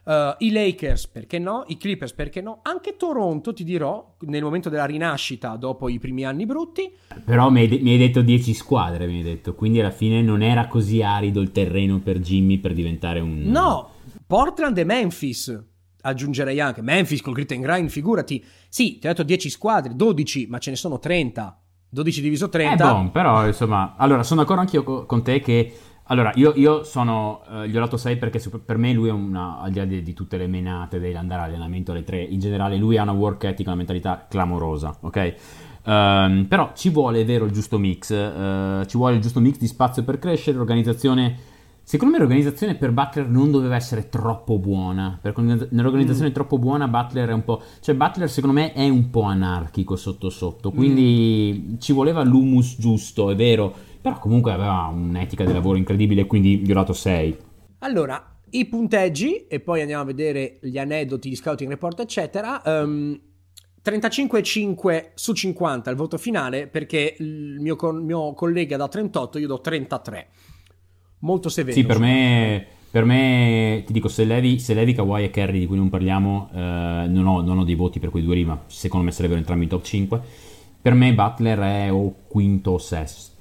Uh, 0.05 0.35
I 0.39 0.51
Lakers, 0.51 1.07
perché 1.07 1.39
no? 1.39 1.63
I 1.67 1.77
Clippers, 1.77 2.11
perché 2.11 2.41
no? 2.41 2.59
Anche 2.63 2.97
Toronto, 2.97 3.53
ti 3.53 3.63
dirò, 3.63 4.15
nel 4.21 4.43
momento 4.43 4.69
della 4.69 4.85
rinascita 4.85 5.55
dopo 5.55 5.87
i 5.87 5.97
primi 5.97 6.25
anni 6.25 6.45
brutti. 6.45 6.91
Però 7.23 7.49
mi 7.49 7.61
hai, 7.61 7.79
mi 7.81 7.91
hai 7.91 7.97
detto 7.97 8.21
10 8.21 8.53
squadre, 8.53 9.07
mi 9.07 9.17
hai 9.17 9.23
detto, 9.23 9.55
quindi 9.55 9.79
alla 9.79 9.91
fine 9.91 10.21
non 10.21 10.41
era 10.41 10.67
così 10.67 11.01
arido 11.01 11.39
il 11.39 11.51
terreno 11.51 11.99
per 11.99 12.19
Jimmy 12.19 12.57
per 12.57 12.73
diventare 12.73 13.21
un... 13.21 13.43
No, 13.43 13.91
Portland 14.27 14.77
e 14.77 14.83
Memphis. 14.83 15.63
Aggiungerei 16.01 16.59
anche 16.59 16.81
Memphis 16.81 17.21
col 17.21 17.33
grit 17.33 17.53
and 17.53 17.61
grind, 17.61 17.89
figurati. 17.89 18.43
Sì, 18.67 18.99
ti 18.99 19.07
ho 19.07 19.09
detto 19.09 19.23
10 19.23 19.49
squadre, 19.49 19.95
12, 19.95 20.47
ma 20.47 20.57
ce 20.57 20.71
ne 20.71 20.75
sono 20.75 20.99
30. 20.99 21.61
12 21.89 22.21
diviso 22.21 22.49
30. 22.49 22.73
Eh, 22.83 22.91
bon, 22.91 23.11
però 23.11 23.45
insomma, 23.45 23.93
allora 23.95 24.23
sono 24.23 24.41
d'accordo 24.41 24.61
anch'io 24.61 25.05
con 25.05 25.23
te 25.23 25.39
che 25.39 25.73
allora, 26.07 26.31
io, 26.35 26.51
io 26.55 26.83
sono, 26.83 27.41
uh, 27.49 27.63
gli 27.63 27.77
ho 27.77 27.79
dato 27.79 27.95
6 27.95 28.17
perché 28.17 28.41
per 28.65 28.77
me 28.77 28.91
lui 28.91 29.07
è 29.07 29.11
una, 29.11 29.59
al 29.59 29.71
di 29.71 29.79
là 29.79 29.85
di, 29.85 30.03
di 30.03 30.13
tutte 30.13 30.35
le 30.37 30.47
menate 30.47 30.99
dell'andare 30.99 31.43
all'allenamento 31.43 31.91
alle 31.91 32.03
3, 32.03 32.21
in 32.21 32.39
generale 32.39 32.75
lui 32.75 32.97
ha 32.97 33.03
una 33.03 33.13
work 33.13 33.45
ethic, 33.45 33.67
una 33.67 33.75
mentalità 33.75 34.25
clamorosa, 34.29 34.97
ok? 34.99 35.35
Um, 35.85 36.45
però 36.47 36.71
ci 36.75 36.89
vuole, 36.89 37.23
vero, 37.23 37.45
il 37.45 37.51
giusto 37.51 37.77
mix, 37.77 38.09
uh, 38.09 38.85
ci 38.85 38.97
vuole 38.97 39.15
il 39.15 39.21
giusto 39.21 39.39
mix 39.39 39.57
di 39.57 39.67
spazio 39.67 40.03
per 40.03 40.19
crescere, 40.19 40.57
l'organizzazione... 40.57 41.51
Secondo 41.85 42.13
me 42.13 42.19
l'organizzazione 42.21 42.75
per 42.75 42.93
Butler 42.93 43.27
non 43.27 43.51
doveva 43.51 43.75
essere 43.75 44.07
troppo 44.07 44.57
buona, 44.57 45.19
perché 45.21 45.41
nell'organizzazione 45.41 46.29
mm. 46.29 46.33
troppo 46.33 46.57
buona 46.57 46.87
Butler 46.87 47.27
è 47.27 47.33
un 47.33 47.43
po'... 47.43 47.61
Cioè 47.81 47.93
Butler 47.93 48.29
secondo 48.29 48.57
me 48.57 48.71
è 48.71 48.87
un 48.87 49.09
po' 49.09 49.23
anarchico 49.23 49.97
sotto 49.97 50.29
sotto, 50.29 50.71
quindi 50.71 51.73
mm. 51.73 51.77
ci 51.79 51.91
voleva 51.91 52.23
l'humus 52.23 52.77
giusto, 52.79 53.29
è 53.31 53.35
vero, 53.35 53.75
però 54.03 54.19
comunque 54.19 54.51
aveva 54.51 54.89
un'etica 54.91 55.45
del 55.45 55.53
lavoro 55.53 55.77
incredibile, 55.77 56.25
quindi 56.25 56.57
gli 56.57 56.71
ho 56.71 56.73
dato 56.73 56.91
6. 56.91 57.37
Allora, 57.79 58.37
i 58.49 58.65
punteggi, 58.65 59.47
e 59.47 59.61
poi 59.61 59.79
andiamo 59.79 60.01
a 60.01 60.05
vedere 60.05 60.59
gli 60.61 60.77
aneddoti 60.77 61.29
di 61.29 61.35
scouting 61.35 61.69
report, 61.69 62.01
eccetera. 62.01 62.61
Um, 62.65 63.17
35,5 63.81 65.11
su 65.13 65.31
50 65.31 65.89
il 65.89 65.95
voto 65.95 66.17
finale, 66.17 66.67
perché 66.67 67.15
il 67.17 67.55
mio, 67.61 67.77
co- 67.77 67.93
mio 67.93 68.33
collega 68.33 68.75
da 68.75 68.89
38 68.89 69.39
io 69.39 69.47
do 69.47 69.61
33. 69.61 70.27
Molto 71.19 71.47
severo. 71.47 71.77
Sì, 71.77 71.85
per 71.85 71.99
me 71.99 72.67
per 72.91 73.05
me, 73.05 73.83
ti 73.87 73.93
dico, 73.93 74.09
se 74.09 74.25
levi, 74.25 74.59
se 74.59 74.73
levi 74.73 74.93
Kawhi 74.93 75.23
e 75.23 75.29
Kerry 75.29 75.59
di 75.59 75.65
cui 75.65 75.77
non 75.77 75.89
parliamo, 75.89 76.49
eh, 76.53 76.57
non, 77.07 77.25
ho, 77.25 77.41
non, 77.41 77.57
ho, 77.57 77.63
dei 77.63 77.73
voti 77.73 77.99
per 77.99 78.09
quei 78.09 78.21
due 78.21 78.35
lì, 78.35 78.43
ma 78.43 78.61
secondo 78.67 79.05
me 79.05 79.11
sarebbero 79.11 79.39
entrambi 79.39 79.63
in 79.63 79.69
top 79.69 79.81
5. 79.81 80.21
Per 80.81 80.93
me 80.93 81.13
Butler 81.13 81.59
è 81.59 81.91
o 81.91 82.13
quinto 82.27 82.71
o 82.71 82.77
sesto 82.77 83.32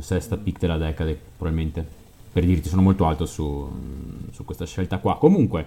sesta 0.00 0.36
pick 0.36 0.58
della 0.58 0.76
decade, 0.76 1.18
probabilmente. 1.36 1.98
Per 2.32 2.44
dirti, 2.44 2.68
sono 2.68 2.82
molto 2.82 3.06
alto 3.06 3.26
su, 3.26 3.68
su 4.30 4.44
questa 4.44 4.64
scelta 4.64 4.98
qua. 4.98 5.18
Comunque, 5.18 5.66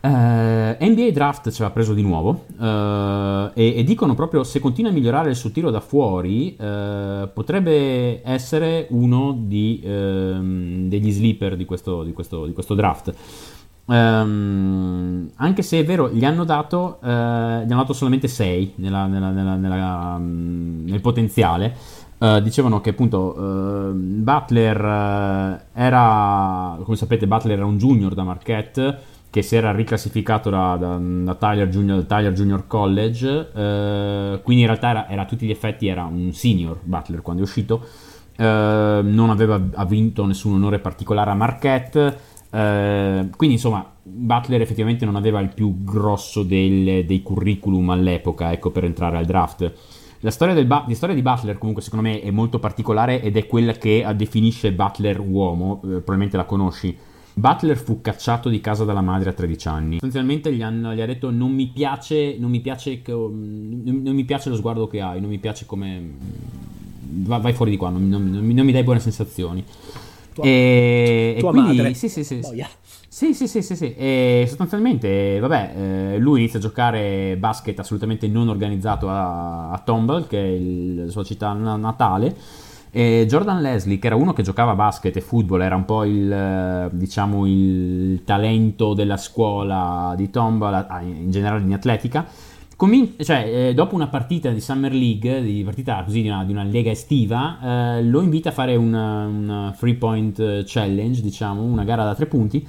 eh, 0.00 0.76
NBA 0.80 1.10
Draft 1.10 1.50
ci 1.50 1.62
ha 1.64 1.70
preso 1.70 1.92
di 1.92 2.02
nuovo 2.02 2.44
eh, 2.60 3.50
e, 3.54 3.78
e, 3.78 3.82
dicono 3.82 4.14
proprio 4.14 4.44
se 4.44 4.60
continua 4.60 4.92
a 4.92 4.94
migliorare 4.94 5.30
il 5.30 5.34
suo 5.34 5.50
tiro 5.50 5.70
da 5.70 5.80
fuori 5.80 6.54
eh, 6.54 7.28
potrebbe 7.34 8.22
essere 8.22 8.86
uno 8.90 9.36
di, 9.36 9.80
ehm, 9.82 10.88
degli 10.88 11.10
sleeper 11.10 11.56
di 11.56 11.64
questo, 11.64 12.04
di 12.04 12.12
questo, 12.12 12.46
di 12.46 12.52
questo 12.52 12.74
draft. 12.74 13.14
Um, 13.86 15.30
anche 15.36 15.62
se 15.62 15.78
è 15.78 15.84
vero, 15.84 16.10
gli 16.10 16.22
hanno 16.22 16.44
dato, 16.44 16.98
uh, 17.00 17.06
gli 17.06 17.08
hanno 17.08 17.76
dato 17.76 17.94
solamente 17.94 18.28
6 18.28 18.74
nella, 18.76 19.06
nella, 19.06 19.30
nella, 19.30 20.16
um, 20.18 20.84
nel 20.84 21.00
potenziale. 21.00 21.74
Uh, 22.18 22.40
dicevano 22.40 22.80
che 22.80 22.90
appunto 22.90 23.32
uh, 23.38 23.92
Butler 23.92 24.80
uh, 24.80 25.60
era, 25.72 26.76
come 26.82 26.96
sapete, 26.96 27.28
Butler 27.28 27.58
era 27.58 27.64
un 27.64 27.78
junior 27.78 28.14
da 28.14 28.24
Marquette 28.24 28.98
che 29.30 29.40
si 29.42 29.54
era 29.54 29.70
riclassificato 29.70 30.50
da, 30.50 30.76
da, 30.76 30.98
da 30.98 31.34
Tyler, 31.36 31.68
Junior, 31.68 32.02
Tyler, 32.06 32.32
Junior, 32.32 32.66
College, 32.66 33.50
quindi 34.42 34.62
in 34.62 34.66
realtà 34.66 34.88
era, 34.88 35.08
era, 35.08 35.22
a 35.22 35.24
tutti 35.26 35.46
gli 35.46 35.50
effetti 35.50 35.86
era 35.86 36.04
un 36.04 36.32
senior 36.32 36.80
Butler 36.82 37.20
quando 37.20 37.42
è 37.42 37.44
uscito, 37.44 37.84
non 38.38 39.28
aveva 39.28 39.60
ha 39.74 39.84
vinto 39.84 40.24
nessun 40.24 40.54
onore 40.54 40.78
particolare 40.78 41.30
a 41.30 41.34
Marquette, 41.34 42.18
quindi 42.48 43.56
insomma 43.56 43.84
Butler 44.02 44.62
effettivamente 44.62 45.04
non 45.04 45.14
aveva 45.14 45.40
il 45.40 45.50
più 45.50 45.84
grosso 45.84 46.42
del, 46.42 47.04
dei 47.04 47.22
curriculum 47.22 47.90
all'epoca 47.90 48.50
ecco, 48.50 48.70
per 48.70 48.84
entrare 48.84 49.18
al 49.18 49.26
draft. 49.26 49.72
La 50.20 50.30
storia, 50.30 50.64
ba- 50.64 50.84
la 50.86 50.94
storia, 50.94 51.14
di 51.14 51.22
Butler 51.22 51.58
comunque 51.58 51.82
secondo 51.82 52.08
me 52.08 52.20
è 52.20 52.30
molto 52.30 52.58
particolare 52.58 53.22
ed 53.22 53.36
è 53.36 53.46
quella 53.46 53.72
che 53.72 54.04
definisce 54.16 54.72
Butler 54.72 55.20
uomo, 55.20 55.80
eh, 55.84 55.86
probabilmente 55.86 56.36
la 56.36 56.44
conosci. 56.44 56.96
Butler 57.34 57.76
fu 57.76 58.00
cacciato 58.00 58.48
di 58.48 58.60
casa 58.60 58.84
dalla 58.84 59.00
madre 59.00 59.30
a 59.30 59.32
13 59.32 59.68
anni. 59.68 59.92
Sostanzialmente 59.92 60.52
gli, 60.52 60.60
hanno, 60.60 60.92
gli 60.92 61.00
ha 61.00 61.06
detto 61.06 61.30
non 61.30 61.52
mi 61.52 61.68
piace, 61.68 62.36
non 62.36 62.50
mi 62.50 62.60
piace, 62.60 63.00
non, 63.06 64.02
mi 64.02 64.24
piace 64.24 64.48
lo 64.48 64.56
sguardo 64.56 64.88
che 64.88 65.00
hai, 65.00 65.20
non 65.20 65.30
mi 65.30 65.38
piace 65.38 65.64
come... 65.64 66.14
vai 67.00 67.52
fuori 67.52 67.70
di 67.70 67.76
qua, 67.76 67.90
non, 67.90 68.08
non 68.08 68.44
mi 68.44 68.72
dai 68.72 68.82
buone 68.82 68.98
sensazioni. 68.98 69.64
Tua, 70.38 70.44
e, 70.48 71.36
tua 71.40 71.48
e 71.48 71.52
quindi, 71.52 71.76
madre. 71.76 71.94
Sì, 71.94 72.08
sì, 72.08 72.22
sì. 72.22 72.36
Boia. 72.36 72.68
Sì, 73.08 73.34
sì, 73.34 73.48
sì, 73.48 73.60
sì, 73.62 73.74
sì. 73.74 73.94
E 73.96 74.44
sostanzialmente, 74.46 75.40
vabbè, 75.40 75.72
eh, 75.76 76.18
lui 76.18 76.38
inizia 76.40 76.60
a 76.60 76.62
giocare 76.62 77.36
basket 77.36 77.76
assolutamente 77.80 78.28
non 78.28 78.48
organizzato 78.48 79.08
a, 79.08 79.70
a 79.70 79.78
Tomball, 79.78 80.28
che 80.28 80.38
è 80.38 80.46
il, 80.46 81.04
la 81.06 81.10
sua 81.10 81.24
città 81.24 81.52
natale. 81.52 82.36
E 82.90 83.26
Jordan 83.28 83.60
Leslie, 83.60 83.98
che 83.98 84.06
era 84.06 84.14
uno 84.14 84.32
che 84.32 84.42
giocava 84.42 84.76
basket 84.76 85.16
e 85.16 85.20
football, 85.20 85.62
era 85.62 85.74
un 85.74 85.84
po' 85.84 86.04
il, 86.04 86.88
diciamo, 86.92 87.44
il 87.46 88.22
talento 88.24 88.94
della 88.94 89.16
scuola 89.16 90.14
di 90.16 90.30
Tomball, 90.30 90.86
in 91.02 91.30
generale 91.30 91.62
in 91.62 91.72
atletica. 91.72 92.24
Comin- 92.78 93.16
cioè, 93.18 93.70
eh, 93.70 93.74
dopo 93.74 93.96
una 93.96 94.06
partita 94.06 94.50
di 94.50 94.60
Summer 94.60 94.92
League, 94.94 95.42
di 95.42 95.64
partita 95.64 96.00
così 96.04 96.22
di 96.22 96.28
una, 96.28 96.44
di 96.44 96.52
una 96.52 96.62
lega 96.62 96.92
estiva, 96.92 97.96
eh, 97.98 98.04
lo 98.04 98.20
invita 98.20 98.50
a 98.50 98.52
fare 98.52 98.76
una, 98.76 99.26
una 99.26 99.72
free 99.76 99.96
point 99.96 100.62
challenge, 100.64 101.20
diciamo, 101.20 101.60
una 101.60 101.82
gara 101.82 102.04
da 102.04 102.14
tre 102.14 102.26
punti 102.26 102.64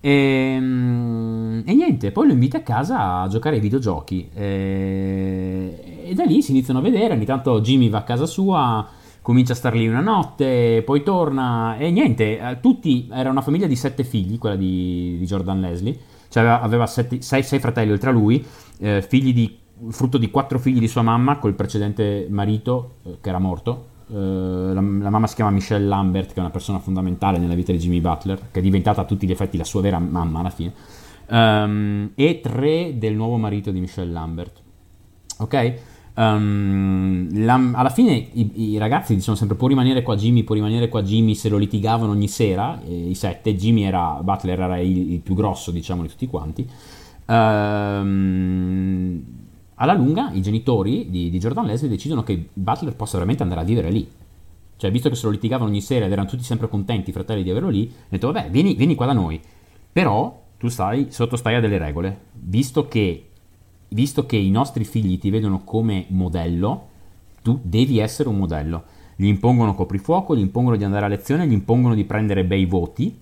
e, 0.00 0.10
ehm, 0.10 1.62
e, 1.66 1.74
niente, 1.74 2.10
poi 2.10 2.28
lo 2.28 2.32
invita 2.32 2.58
a 2.58 2.62
casa 2.62 3.20
a 3.20 3.28
giocare 3.28 3.56
ai 3.56 3.60
videogiochi. 3.60 4.30
E, 4.32 6.04
e, 6.06 6.14
da 6.14 6.24
lì 6.24 6.40
si 6.40 6.52
iniziano 6.52 6.78
a 6.80 6.82
vedere. 6.82 7.12
Ogni 7.12 7.26
tanto 7.26 7.60
Jimmy 7.60 7.90
va 7.90 7.98
a 7.98 8.02
casa 8.04 8.24
sua, 8.24 8.88
comincia 9.20 9.52
a 9.52 9.56
star 9.56 9.74
lì 9.74 9.86
una 9.86 10.00
notte, 10.00 10.82
poi 10.86 11.02
torna. 11.02 11.76
E 11.76 11.90
niente, 11.90 12.38
eh, 12.38 12.60
tutti, 12.60 13.08
era 13.12 13.28
una 13.28 13.42
famiglia 13.42 13.66
di 13.66 13.76
sette 13.76 14.04
figli, 14.04 14.38
quella 14.38 14.56
di, 14.56 15.16
di 15.18 15.26
Jordan 15.26 15.60
Leslie. 15.60 15.98
Cioè 16.30 16.42
aveva, 16.42 16.60
aveva 16.62 16.86
sette, 16.86 17.20
sei, 17.20 17.42
sei, 17.42 17.58
fratelli 17.58 17.90
oltre 17.90 18.08
a 18.08 18.12
lui, 18.12 18.42
eh, 18.78 19.06
di, 19.10 19.58
frutto 19.90 20.16
di 20.16 20.30
quattro 20.30 20.58
figli 20.58 20.78
di 20.78 20.88
sua 20.88 21.02
mamma 21.02 21.36
col 21.36 21.54
precedente 21.54 22.26
marito 22.30 22.94
eh, 23.02 23.18
che 23.20 23.28
era 23.28 23.38
morto 23.38 23.90
eh, 24.12 24.14
la, 24.14 24.80
la, 24.80 25.10
mamma 25.10 25.26
si 25.26 25.36
chiama 25.36 25.50
Michelle 25.50 25.86
Lambert, 25.86 26.28
che 26.28 26.34
è 26.34 26.40
una 26.40 26.50
persona 26.50 26.80
fondamentale 26.80 27.38
nella 27.38 27.54
vita 27.54 27.70
di 27.72 27.78
Jimmy 27.78 28.00
Butler, 28.00 28.48
che 28.50 28.58
è 28.58 28.62
diventata 28.62 29.02
a 29.02 29.04
tutti 29.04 29.26
gli 29.26 29.30
effetti 29.30 29.56
la 29.56 29.64
sua 29.64 29.80
vera 29.80 29.98
mamma 29.98 30.40
alla 30.40 30.50
fine. 30.50 30.72
um, 31.28 32.10
e 32.14 32.40
tre 32.40 32.98
del 32.98 33.14
nuovo 33.14 33.36
marito 33.36 33.70
di 33.70 33.78
Michelle 33.78 34.10
Lambert. 34.10 34.60
Ok? 35.38 35.74
Um, 36.14 37.44
la, 37.44 37.54
alla 37.72 37.88
fine 37.88 38.12
i, 38.14 38.72
i, 38.72 38.78
ragazzi 38.78 39.14
dicevano 39.14 39.38
sempre 39.38 39.56
può 39.56 39.68
rimanere 39.68 40.02
qua 40.02 40.16
Jimmy, 40.16 40.42
può 40.42 40.54
rimanere 40.54 40.88
qua 40.88 41.02
Jimmy, 41.02 41.34
se 41.34 41.48
lo 41.48 41.56
litigavano 41.56 42.10
ogni 42.10 42.28
sera, 42.28 42.80
i 42.84 43.14
sette, 43.14 43.54
Jimmy 43.54 43.82
era, 43.82 44.18
Butler 44.22 44.60
era 44.60 44.78
il, 44.78 45.12
il, 45.12 45.20
più 45.20 45.34
grosso 45.34 45.70
diciamo 45.70 46.02
di 46.02 46.08
tutti 46.08 46.26
quanti. 46.26 46.68
Um, 47.26 49.22
alla 49.76 49.94
lunga 49.94 50.30
i 50.32 50.42
genitori 50.42 51.08
di, 51.08 51.30
di, 51.30 51.38
Jordan 51.38 51.64
Leslie 51.64 51.88
decidono 51.88 52.22
che 52.22 52.48
Butler 52.52 52.94
possa 52.96 53.14
veramente 53.14 53.42
andare 53.42 53.60
a 53.62 53.64
vivere 53.64 53.90
lì. 53.90 54.06
Cioè, 54.76 54.90
visto 54.90 55.08
che 55.08 55.14
se 55.14 55.26
lo 55.26 55.32
litigavano 55.32 55.68
ogni 55.68 55.80
sera 55.82 56.06
ed 56.06 56.12
erano 56.12 56.28
tutti 56.28 56.42
sempre 56.42 56.68
contenti, 56.68 57.10
i 57.10 57.12
fratelli, 57.12 57.42
di 57.42 57.50
averlo 57.50 57.68
lì, 57.68 57.82
hanno 57.82 58.06
detto, 58.08 58.32
vabbè, 58.32 58.50
vieni, 58.50 58.74
vieni 58.74 58.94
qua 58.94 59.06
da 59.06 59.12
noi. 59.12 59.40
Però 59.92 60.42
tu 60.58 60.68
stai, 60.68 61.08
sottostai 61.10 61.54
a 61.54 61.60
delle 61.60 61.78
regole. 61.78 62.18
Visto 62.32 62.88
che 62.88 63.29
visto 63.90 64.26
che 64.26 64.36
i 64.36 64.50
nostri 64.50 64.84
figli 64.84 65.18
ti 65.18 65.30
vedono 65.30 65.62
come 65.64 66.06
modello, 66.08 66.88
tu 67.42 67.58
devi 67.62 67.98
essere 67.98 68.28
un 68.28 68.38
modello. 68.38 68.84
Gli 69.16 69.26
impongono 69.26 69.74
coprifuoco, 69.74 70.36
gli 70.36 70.40
impongono 70.40 70.76
di 70.76 70.84
andare 70.84 71.04
a 71.04 71.08
lezione, 71.08 71.46
gli 71.46 71.52
impongono 71.52 71.94
di 71.94 72.04
prendere 72.04 72.44
bei 72.44 72.64
voti 72.64 73.18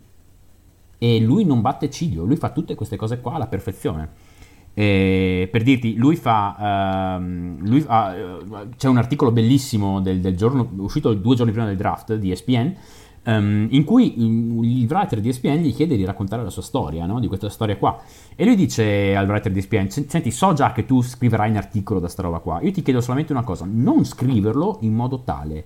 e 0.98 1.20
lui 1.20 1.44
non 1.44 1.60
batte 1.60 1.90
ciglio, 1.90 2.24
lui 2.24 2.36
fa 2.36 2.50
tutte 2.50 2.74
queste 2.74 2.96
cose 2.96 3.20
qua 3.20 3.34
alla 3.34 3.46
perfezione. 3.46 4.26
E 4.74 5.48
per 5.50 5.64
dirti, 5.64 5.96
lui 5.96 6.14
fa. 6.14 7.18
Uh, 7.18 7.66
lui 7.66 7.80
uh, 7.80 8.68
c'è 8.76 8.86
un 8.86 8.96
articolo 8.96 9.32
bellissimo 9.32 10.00
del, 10.00 10.20
del, 10.20 10.36
giorno, 10.36 10.70
uscito 10.76 11.14
due 11.14 11.34
giorni 11.34 11.50
prima 11.50 11.66
del 11.66 11.76
draft 11.76 12.14
di 12.14 12.30
ESPN 12.30 12.76
um, 13.24 13.66
in 13.70 13.84
cui 13.84 14.20
il 14.20 14.86
writer 14.88 15.20
di 15.20 15.28
ESPN 15.28 15.56
gli 15.56 15.74
chiede 15.74 15.96
di 15.96 16.04
raccontare 16.04 16.42
la 16.42 16.50
sua 16.50 16.62
storia, 16.62 17.06
no? 17.06 17.20
di 17.20 17.26
questa 17.26 17.48
storia 17.48 17.76
qua. 17.76 18.00
E 18.34 18.44
lui 18.44 18.56
dice 18.56 19.14
al 19.14 19.26
writer 19.26 19.52
di 19.52 19.58
ESPN, 19.58 19.88
senti, 19.88 20.30
so 20.30 20.52
già 20.52 20.72
che 20.72 20.84
tu 20.84 21.02
scriverai 21.02 21.50
un 21.50 21.56
articolo 21.56 22.00
da 22.00 22.08
sta 22.08 22.22
roba 22.22 22.38
qua, 22.38 22.60
io 22.60 22.72
ti 22.72 22.82
chiedo 22.82 23.00
solamente 23.00 23.32
una 23.32 23.44
cosa, 23.44 23.66
non 23.68 24.04
scriverlo 24.04 24.78
in 24.80 24.94
modo 24.94 25.22
tale 25.22 25.64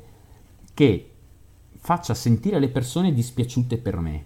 che 0.75 1.11
faccia 1.77 2.15
sentire 2.15 2.59
le 2.59 2.69
persone 2.69 3.13
dispiaciute 3.13 3.77
per 3.79 3.99
me. 3.99 4.25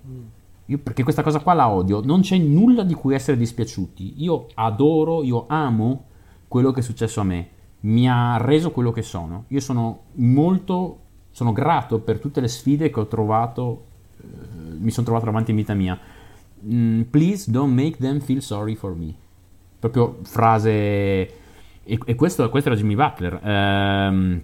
Io, 0.67 0.79
perché 0.79 1.03
questa 1.05 1.23
cosa 1.23 1.41
qua 1.41 1.55
la 1.55 1.69
odio, 1.69 2.03
non 2.05 2.21
c'è 2.21 2.37
nulla 2.37 2.83
di 2.83 2.95
cui 2.95 3.15
essere 3.15 3.37
dispiaciuti. 3.37 4.15
Io 4.23 4.47
adoro, 4.55 5.23
io 5.23 5.47
amo 5.49 6.05
quello 6.49 6.73
che 6.73 6.81
è 6.81 6.83
successo 6.83 7.21
a 7.21 7.25
me. 7.25 7.49
Mi 7.81 8.09
ha 8.09 8.37
reso 8.39 8.73
quello 8.73 8.91
che 8.91 9.03
sono. 9.03 9.45
Io 9.49 9.61
sono 9.61 10.01
molto 10.15 11.06
sono 11.37 11.53
grato 11.53 11.99
per 11.99 12.19
tutte 12.19 12.41
le 12.41 12.49
sfide 12.49 12.89
che 12.89 12.99
ho 12.99 13.07
trovato, 13.07 13.85
eh, 14.23 14.27
mi 14.79 14.91
sono 14.91 15.05
trovato 15.05 15.27
davanti 15.27 15.51
in 15.51 15.59
vita 15.59 15.75
mia. 15.75 15.99
Mm, 16.65 17.03
please 17.11 17.51
don't 17.51 17.75
make 17.75 17.99
them 17.99 18.21
feel 18.21 18.41
sorry 18.41 18.75
for 18.75 18.95
me. 18.97 19.13
Proprio 19.79 20.21
frase... 20.23 20.71
E, 20.71 21.99
e 22.07 22.15
questo, 22.15 22.49
questo, 22.49 22.71
era 22.71 22.79
Jimmy 22.79 22.95
Butler. 22.95 23.39
Um, 23.45 24.43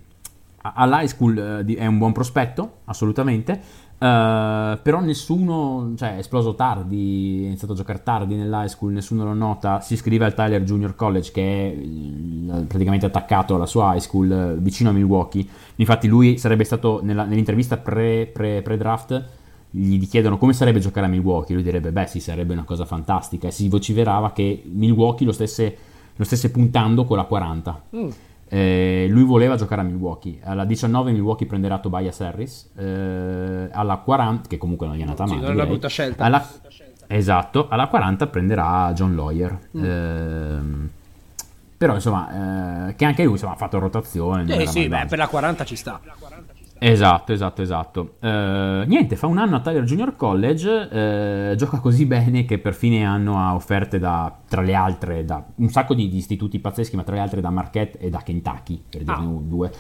all'high 0.61 1.07
school 1.07 1.65
uh, 1.67 1.75
è 1.75 1.87
un 1.87 1.97
buon 1.97 2.13
prospetto, 2.13 2.81
assolutamente 2.85 3.59
Uh, 4.03 4.81
però 4.83 4.99
nessuno, 4.99 5.93
cioè 5.97 6.17
è 6.17 6.19
esploso 6.19 6.57
tardi, 6.57 7.43
è 7.45 7.47
iniziato 7.47 7.75
a 7.75 7.77
giocare 7.77 8.03
tardi 8.03 8.35
nell'high 8.35 8.67
school, 8.67 8.91
nessuno 8.91 9.23
lo 9.23 9.33
nota, 9.33 9.81
si 9.81 9.93
iscrive 9.93 10.25
al 10.25 10.35
Tyler 10.35 10.61
Junior 10.65 10.97
College 10.97 11.31
che 11.31 11.71
è 11.71 12.65
praticamente 12.67 13.07
attaccato 13.07 13.55
alla 13.55 13.67
sua 13.67 13.95
high 13.95 14.01
school 14.01 14.57
vicino 14.59 14.91
a 14.91 14.93
Milwaukee, 14.93 15.47
infatti 15.77 16.09
lui 16.09 16.37
sarebbe 16.37 16.65
stato 16.65 16.99
nella, 17.01 17.23
nell'intervista 17.23 17.77
pre, 17.77 18.27
pre, 18.27 18.61
pre-draft, 18.63 19.25
gli 19.71 20.05
chiedono 20.09 20.37
come 20.37 20.53
sarebbe 20.53 20.81
giocare 20.81 21.07
a 21.07 21.09
Milwaukee, 21.09 21.55
lui 21.55 21.63
direbbe 21.63 21.93
beh 21.93 22.09
sì 22.09 22.19
sarebbe 22.19 22.55
una 22.55 22.65
cosa 22.65 22.85
fantastica 22.85 23.47
e 23.47 23.51
si 23.53 23.69
vociferava 23.69 24.33
che 24.33 24.65
Milwaukee 24.67 25.25
lo 25.25 25.33
stesse, 25.33 25.77
lo 26.17 26.25
stesse 26.25 26.51
puntando 26.51 27.05
con 27.05 27.19
la 27.19 27.25
40. 27.25 27.83
Mm. 27.95 28.09
Eh, 28.53 29.07
lui 29.09 29.23
voleva 29.23 29.57
giocare 29.57 29.81
a 29.81 29.85
Milwaukee. 29.85 30.39
Alla 30.43 30.67
19 30.67 31.13
Milwaukee 31.13 31.47
prenderà 31.47 31.79
Tobias 31.79 32.21
Harris. 32.21 32.71
Eh, 32.77 33.71
alla 33.73 33.97
40, 33.97 34.47
che 34.47 34.59
comunque 34.59 34.87
non 34.87 34.95
gli 34.95 34.99
è 34.99 35.05
andata 35.05 35.25
male. 35.25 35.37
Sì, 35.37 35.41
non 35.41 35.53
è 35.53 35.55
una 35.55 35.65
brutta 35.65 35.89
scelta. 35.89 36.25
Alla, 36.25 36.47
esatto, 37.07 37.69
alla 37.71 37.87
40 37.87 38.27
prenderà 38.27 38.93
John 38.93 39.15
Lawyer. 39.15 39.59
Mm. 39.75 39.85
Eh, 39.85 40.89
però 41.79 41.95
insomma, 41.95 42.89
eh, 42.89 42.95
che 42.95 43.07
anche 43.07 43.23
lui 43.25 43.33
insomma, 43.33 43.55
ha 43.55 43.57
fatto 43.57 43.79
rotazione. 43.79 44.45
Eh, 44.55 44.67
sì, 44.67 44.87
beh, 44.87 45.07
per 45.07 45.17
la 45.17 45.29
40 45.29 45.65
ci 45.65 45.75
sta. 45.75 45.99
Esatto, 46.85 47.33
esatto, 47.33 47.63
esatto. 47.63 48.15
Uh, 48.21 48.85
niente, 48.87 49.15
fa 49.15 49.29
un 49.29 49.39
anno 49.39 49.55
a 49.55 49.61
Tyler 49.61 49.85
Junior 49.85 50.17
College, 50.17 51.53
uh, 51.53 51.55
gioca 51.55 51.79
così 51.79 52.07
bene 52.07 52.45
che 52.45 52.59
per 52.59 52.75
fine 52.75 53.05
anno 53.05 53.39
ha 53.39 53.55
offerte 53.55 54.01
da, 54.01 54.37
tra 54.49 54.63
le 54.63 54.75
altre, 54.75 55.25
da 55.25 55.45
un 55.57 55.69
sacco 55.69 55.95
di, 55.95 56.09
di, 56.09 56.17
istituti 56.17 56.59
pazzeschi, 56.59 56.97
ma 56.97 57.05
tra 57.05 57.15
le 57.15 57.21
altre 57.21 57.41
da 57.41 57.51
Marquette 57.51 57.99
e 57.99 58.11
da 58.11 58.19
Kentucky, 58.19 58.83
per 58.89 59.05
dirne 59.05 59.25
ah. 59.25 59.41
due. 59.41 59.71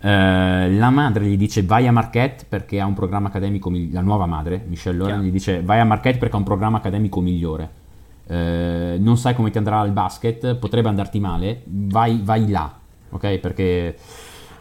Uh, 0.00 0.76
la 0.78 0.90
madre 0.90 1.26
gli 1.26 1.36
dice 1.36 1.62
vai 1.62 1.86
a 1.86 1.92
Marquette 1.92 2.44
perché 2.48 2.80
ha 2.80 2.86
un 2.86 2.94
programma 2.94 3.28
accademico, 3.28 3.70
migliore. 3.70 3.94
la 3.94 4.00
nuova 4.00 4.26
madre, 4.26 4.64
Michelle 4.66 4.96
Loren, 4.96 5.22
gli 5.22 5.30
dice 5.30 5.62
vai 5.62 5.78
a 5.78 5.84
Marquette 5.84 6.18
perché 6.18 6.34
ha 6.34 6.38
un 6.38 6.44
programma 6.44 6.78
accademico 6.78 7.20
migliore. 7.20 7.70
non 8.26 9.16
sai 9.16 9.34
come 9.34 9.50
ti 9.50 9.58
andrà 9.58 9.78
al 9.78 9.92
basket, 9.92 10.56
potrebbe 10.56 10.88
andarti 10.88 11.20
male, 11.20 11.62
vai, 11.66 12.20
vai 12.20 12.48
là, 12.50 12.72
ok? 13.10 13.38
Perché 13.38 13.96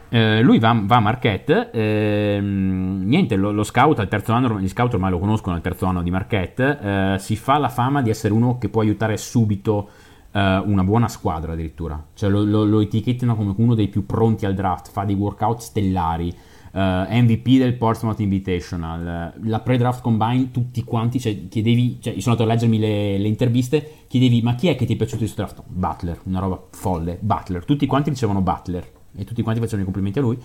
eh, 0.09 0.41
lui 0.41 0.59
va, 0.59 0.79
va, 0.83 0.97
a 0.97 0.99
Marquette, 0.99 1.69
eh, 1.71 2.39
niente, 2.41 3.35
lo, 3.35 3.51
lo, 3.51 3.63
scout 3.63 3.99
al 3.99 4.07
terzo 4.07 4.31
anno, 4.31 4.59
gli 4.59 4.67
scout 4.69 4.93
ormai 4.93 5.11
lo 5.11 5.19
conoscono 5.19 5.55
al 5.55 5.61
terzo 5.61 5.85
anno 5.85 6.01
di 6.01 6.09
Marquette, 6.09 6.79
eh, 6.81 7.15
si 7.19 7.35
fa 7.35 7.57
la 7.57 7.69
fama 7.69 8.01
di 8.01 8.09
essere 8.09 8.33
uno 8.33 8.57
che 8.57 8.69
può 8.69 8.81
aiutare 8.81 9.17
subito 9.17 9.89
eh, 10.31 10.57
una 10.65 10.83
buona 10.83 11.09
squadra 11.09 11.53
addirittura, 11.53 12.01
cioè 12.13 12.29
lo, 12.29 12.43
lo, 12.43 12.63
lo, 12.63 12.79
etichettano 12.79 13.35
come 13.35 13.53
uno 13.57 13.75
dei 13.75 13.89
più 13.89 14.05
pronti 14.05 14.45
al 14.45 14.53
draft, 14.53 14.89
fa 14.91 15.03
dei 15.03 15.15
workout 15.15 15.59
stellari, 15.59 16.33
eh, 16.71 17.21
MVP 17.21 17.57
del 17.57 17.73
Portsmouth 17.73 18.21
Invitational, 18.21 19.33
la 19.43 19.59
pre-draft 19.59 20.01
combine 20.01 20.51
tutti 20.51 20.85
quanti, 20.85 21.19
cioè 21.19 21.49
chiedevi, 21.49 21.97
cioè 21.99 22.13
io 22.13 22.21
sono 22.21 22.35
andato 22.35 22.49
a 22.49 22.53
leggermi 22.53 22.79
le, 22.79 23.17
le 23.17 23.27
interviste, 23.27 24.05
chiedevi 24.07 24.41
ma 24.41 24.55
chi 24.55 24.69
è 24.69 24.75
che 24.77 24.85
ti 24.85 24.93
è 24.93 24.95
piaciuto 24.95 25.19
questo 25.19 25.41
draft? 25.41 25.63
Butler, 25.67 26.21
una 26.23 26.39
roba 26.39 26.63
folle, 26.71 27.17
Butler, 27.19 27.65
tutti 27.65 27.85
quanti 27.85 28.09
dicevano 28.09 28.41
Butler 28.41 28.95
e 29.17 29.23
tutti 29.25 29.41
quanti 29.41 29.59
facevano 29.59 29.81
i 29.81 29.91
complimenti 29.91 30.19
a 30.19 30.21
lui. 30.21 30.37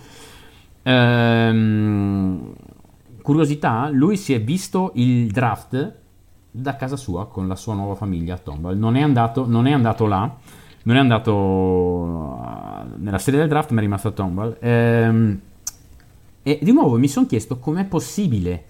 Ehm, 0.83 2.53
curiosità, 3.21 3.89
lui 3.89 4.17
si 4.17 4.33
è 4.33 4.41
visto 4.41 4.91
il 4.95 5.31
draft 5.31 5.95
da 6.51 6.75
casa 6.75 6.97
sua 6.97 7.27
con 7.27 7.47
la 7.47 7.55
sua 7.55 7.73
nuova 7.73 7.95
famiglia 7.95 8.35
a 8.35 8.37
Tomball. 8.37 8.77
Non 8.77 8.95
è 8.95 9.01
andato, 9.01 9.47
non 9.47 9.67
è 9.67 9.71
andato 9.71 10.05
là, 10.07 10.35
non 10.83 10.95
è 10.95 10.99
andato 10.99 11.33
uh, 11.33 12.87
nella 12.97 13.19
serie 13.19 13.39
del 13.39 13.49
draft, 13.49 13.71
ma 13.71 13.79
è 13.79 13.83
rimasto 13.83 14.09
a 14.09 14.11
Tomball. 14.11 14.57
Ehm, 14.59 15.39
e 16.43 16.59
di 16.61 16.71
nuovo 16.73 16.97
mi 16.97 17.07
sono 17.07 17.25
chiesto 17.25 17.57
com'è 17.57 17.85
possibile 17.85 18.65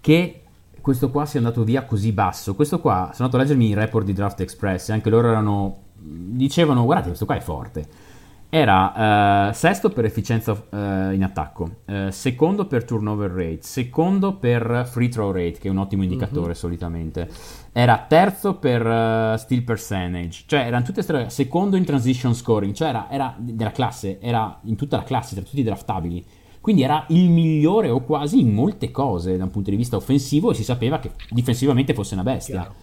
che 0.00 0.42
questo 0.80 1.10
qua 1.10 1.26
sia 1.26 1.40
andato 1.40 1.62
via 1.62 1.84
così 1.84 2.12
basso. 2.12 2.54
Questo 2.54 2.80
qua, 2.80 3.10
sono 3.12 3.28
andato 3.28 3.36
a 3.36 3.40
leggermi 3.40 3.68
i 3.68 3.74
report 3.74 4.06
di 4.06 4.14
Draft 4.14 4.40
Express 4.40 4.88
anche 4.88 5.10
loro 5.10 5.28
erano, 5.28 5.78
dicevano 5.94 6.84
guardate 6.84 7.08
questo 7.08 7.26
qua 7.26 7.36
è 7.36 7.40
forte 7.40 8.08
era 8.52 9.48
uh, 9.48 9.52
sesto 9.52 9.90
per 9.90 10.04
efficienza 10.04 10.50
uh, 10.52 10.76
in 11.12 11.22
attacco, 11.22 11.76
uh, 11.86 12.10
secondo 12.10 12.66
per 12.66 12.84
turnover 12.84 13.30
rate, 13.30 13.60
secondo 13.62 14.34
per 14.34 14.88
free 14.90 15.08
throw 15.08 15.30
rate, 15.30 15.52
che 15.52 15.68
è 15.68 15.70
un 15.70 15.78
ottimo 15.78 16.02
indicatore 16.02 16.46
mm-hmm. 16.46 16.54
solitamente, 16.54 17.28
era 17.70 18.04
terzo 18.08 18.56
per 18.56 19.38
steal 19.38 19.62
percentage, 19.62 20.42
cioè 20.46 20.66
erano 20.66 20.84
tutte 20.84 21.02
storie, 21.02 21.30
secondo 21.30 21.76
in 21.76 21.84
transition 21.84 22.34
scoring, 22.34 22.74
cioè 22.74 22.88
era, 22.88 23.08
era, 23.08 23.34
della 23.38 23.70
classe, 23.70 24.18
era 24.20 24.58
in 24.64 24.74
tutta 24.74 24.96
la 24.96 25.04
classe, 25.04 25.36
tra 25.36 25.44
tutti 25.44 25.60
i 25.60 25.64
draftabili. 25.64 26.26
Quindi 26.60 26.82
era 26.82 27.06
il 27.08 27.30
migliore 27.30 27.88
o 27.88 28.00
quasi 28.00 28.40
in 28.40 28.52
molte 28.52 28.90
cose 28.90 29.36
da 29.38 29.44
un 29.44 29.50
punto 29.50 29.70
di 29.70 29.76
vista 29.76 29.96
offensivo 29.96 30.50
e 30.50 30.54
si 30.54 30.64
sapeva 30.64 30.98
che 30.98 31.12
difensivamente 31.30 31.94
fosse 31.94 32.14
una 32.14 32.22
bestia. 32.22 32.60
Chiaro. 32.60 32.74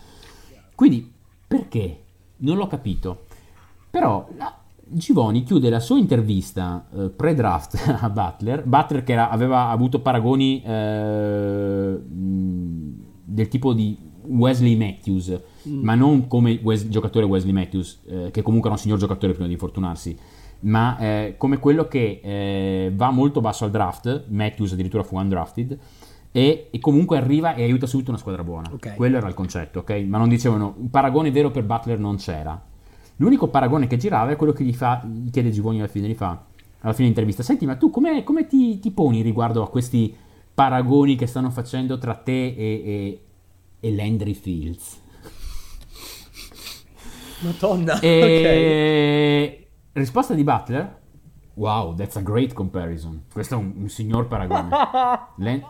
Quindi 0.74 1.13
perché? 1.45 2.03
Non 2.38 2.57
l'ho 2.57 2.65
capito. 2.65 3.26
Però 3.91 4.28
la, 4.36 4.51
Givoni 4.90 5.44
chiude 5.44 5.70
la 5.70 5.80
sua 5.80 5.98
intervista 5.98 6.88
eh, 6.94 7.10
pre-draft 7.10 7.98
a 8.02 8.10
Butler, 8.10 8.64
Butler 8.66 9.04
che 9.04 9.14
era, 9.14 9.30
aveva 9.30 9.70
avuto 9.70 10.00
paragoni 10.00 10.62
eh, 10.64 12.00
del 12.04 13.48
tipo 13.50 13.74
di 13.74 13.98
Wesley 14.28 14.76
Matthews, 14.76 15.42
mm. 15.68 15.84
ma 15.84 15.96
non 15.96 16.28
come 16.28 16.60
Wes- 16.62 16.88
giocatore 16.88 17.26
Wesley 17.26 17.54
Matthews, 17.54 18.02
eh, 18.08 18.32
che 18.32 18.42
comunque 18.42 18.70
era 18.70 18.78
un 18.78 18.84
signor 18.84 18.98
giocatore 18.98 19.34
prima 19.34 19.48
di 19.48 19.54
infortunarsi, 19.54 20.18
ma 20.62 20.98
eh, 20.98 21.36
come 21.38 21.60
quello 21.60 21.88
che 21.88 22.20
eh, 22.24 22.92
va 22.96 23.12
molto 23.12 23.42
basso 23.42 23.66
al 23.66 23.72
draft, 23.72 24.26
Matthews 24.30 24.74
addirittura 24.74 25.04
fu 25.04 25.18
undrafted, 25.18 25.78
e, 26.32 26.68
e, 26.72 26.80
comunque 26.80 27.18
arriva 27.18 27.56
e 27.56 27.64
aiuta 27.64 27.88
subito 27.88 28.12
una 28.12 28.20
squadra 28.20 28.44
buona. 28.44 28.70
Okay. 28.74 28.96
Quello 28.96 29.18
era 29.18 29.28
il 29.28 29.34
concetto, 29.34 29.80
ok? 29.80 29.92
Ma 30.08 30.18
non 30.18 30.30
dicevano, 30.30 30.76
un 30.78 30.90
paragone 30.90 31.32
vero 31.32 31.52
per 31.52 31.64
Butler 31.64 32.00
non 32.00 32.18
c'era 32.18 32.62
L'unico 33.18 33.47
paragone 33.47 33.88
che 33.88 33.97
girava 33.97 34.32
è 34.32 34.36
quello 34.36 34.53
che 34.53 34.63
gli, 34.63 34.74
fa, 34.74 35.03
gli 35.03 35.30
chiede 35.32 35.49
Givoni 35.49 35.80
alla 35.80 35.88
fine, 35.88 36.07
gli 36.07 36.13
fa, 36.13 36.28
alla 36.28 36.93
fine 36.93 37.09
dell'intervista, 37.09 37.41
senti 37.43 37.65
ma 37.65 37.76
tu 37.76 37.89
come, 37.89 38.24
come 38.24 38.45
ti, 38.45 38.80
ti, 38.80 38.91
poni 38.91 39.22
riguardo 39.22 39.63
a 39.63 39.70
questi 39.70 40.15
paragoni 40.53 41.15
che 41.15 41.26
stanno 41.26 41.49
facendo 41.49 41.97
tra 41.97 42.13
te 42.15 42.47
e, 42.47 42.55
e, 42.55 43.22
e 43.80 43.95
Landry 43.95 44.34
Fields? 44.34 45.01
Madonna. 47.39 47.99
E 47.99 49.68
risposta 49.93 50.34
di 50.36 50.43
Butler? 50.43 51.01
Wow, 51.55 51.95
that's 51.95 52.15
a 52.18 52.22
great 52.22 52.53
comparison. 52.53 53.24
Questo 53.32 53.55
è 53.55 53.57
un, 53.57 53.74
un 53.78 53.89
signor 53.89 54.28
paragone. 54.28 54.70
Len- 55.38 55.63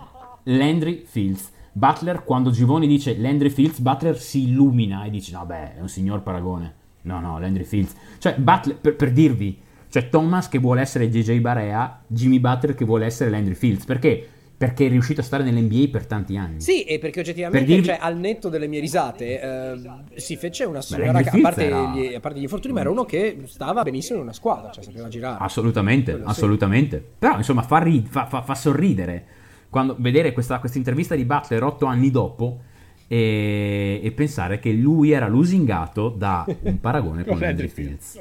Landry 0.44 1.06
Fields. 1.06 1.52
Butler, 1.72 2.24
quando 2.24 2.50
Givoni 2.50 2.88
dice 2.88 3.18
Landry 3.18 3.50
Fields, 3.50 3.80
Butler 3.80 4.18
si 4.18 4.50
illumina 4.50 5.06
e 5.06 5.10
dice: 5.10 5.32
No, 5.32 5.46
beh, 5.46 5.76
è 5.76 5.82
un 5.82 5.88
signor 5.88 6.24
paragone. 6.24 6.76
No, 7.08 7.20
no, 7.20 7.40
Landry 7.40 7.64
Fields. 7.64 7.96
Cioè, 8.20 8.36
Butler, 8.38 8.78
per, 8.78 8.96
per 8.96 9.12
dirvi, 9.12 9.58
cioè 9.90 10.10
Thomas 10.10 10.48
che 10.50 10.60
vuole 10.60 10.82
essere 10.82 11.10
JJ 11.10 11.40
Barea, 11.40 12.02
Jimmy 12.06 12.40
Butler 12.40 12.76
che 12.76 12.86
vuole 12.86 13.06
essere 13.06 13.30
Landry 13.30 13.56
Fields. 13.56 13.86
Perché? 13.86 14.28
Perché 14.58 14.88
è 14.88 14.90
riuscito 14.90 15.22
a 15.22 15.24
stare 15.24 15.44
nell'NBA 15.44 15.90
per 15.92 16.08
tanti 16.08 16.36
anni. 16.36 16.60
Sì, 16.62 16.84
e 16.84 16.98
perché 16.98 17.20
oggettivamente, 17.20 17.60
Per 17.60 17.68
dirvi- 17.76 17.86
cioè, 17.90 18.00
al 18.02 18.18
netto 18.18 18.50
delle 18.50 18.66
mie 18.68 18.80
risate, 18.80 19.40
eh, 19.40 19.80
si 20.16 20.36
fece 20.36 20.64
una 20.64 20.80
che, 20.80 20.96
a 21.06 21.40
parte, 21.42 21.66
era- 21.68 21.94
gli, 21.94 22.14
a 22.16 22.20
parte 22.20 22.40
gli 22.40 22.44
infortuni, 22.44 22.74
ma 22.74 22.80
era 22.80 22.90
uno 22.90 23.06
che 23.06 23.38
stava 23.46 23.84
benissimo 23.84 24.18
in 24.18 24.24
una 24.24 24.34
squadra, 24.34 24.72
cioè 24.72 24.84
sapeva 24.84 25.08
girare. 25.10 25.38
Assolutamente, 25.44 26.12
Quello 26.12 26.26
sì. 26.26 26.32
assolutamente. 26.32 27.06
Però 27.20 27.38
insomma 27.38 27.62
fa, 27.62 27.78
ri- 27.84 28.04
fa- 28.10 28.26
fa- 28.26 28.42
fa 28.42 28.56
sorridere 28.56 29.26
quando 29.70 29.96
vedere 30.00 30.32
questa, 30.34 30.58
questa 30.60 30.80
intervista 30.80 31.14
di 31.14 31.24
Butler 31.26 31.62
otto 31.64 31.86
anni 31.86 32.10
dopo 32.10 32.62
e, 33.08 34.00
e 34.04 34.12
pensare 34.12 34.60
che 34.60 34.72
lui 34.72 35.12
era 35.12 35.28
lusingato 35.28 36.10
da 36.10 36.46
un 36.62 36.80
paragone 36.80 37.24
con 37.26 37.40
Landry 37.40 37.68
Fields. 37.68 38.20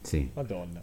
Sì. 0.00 0.30
Madonna. 0.34 0.80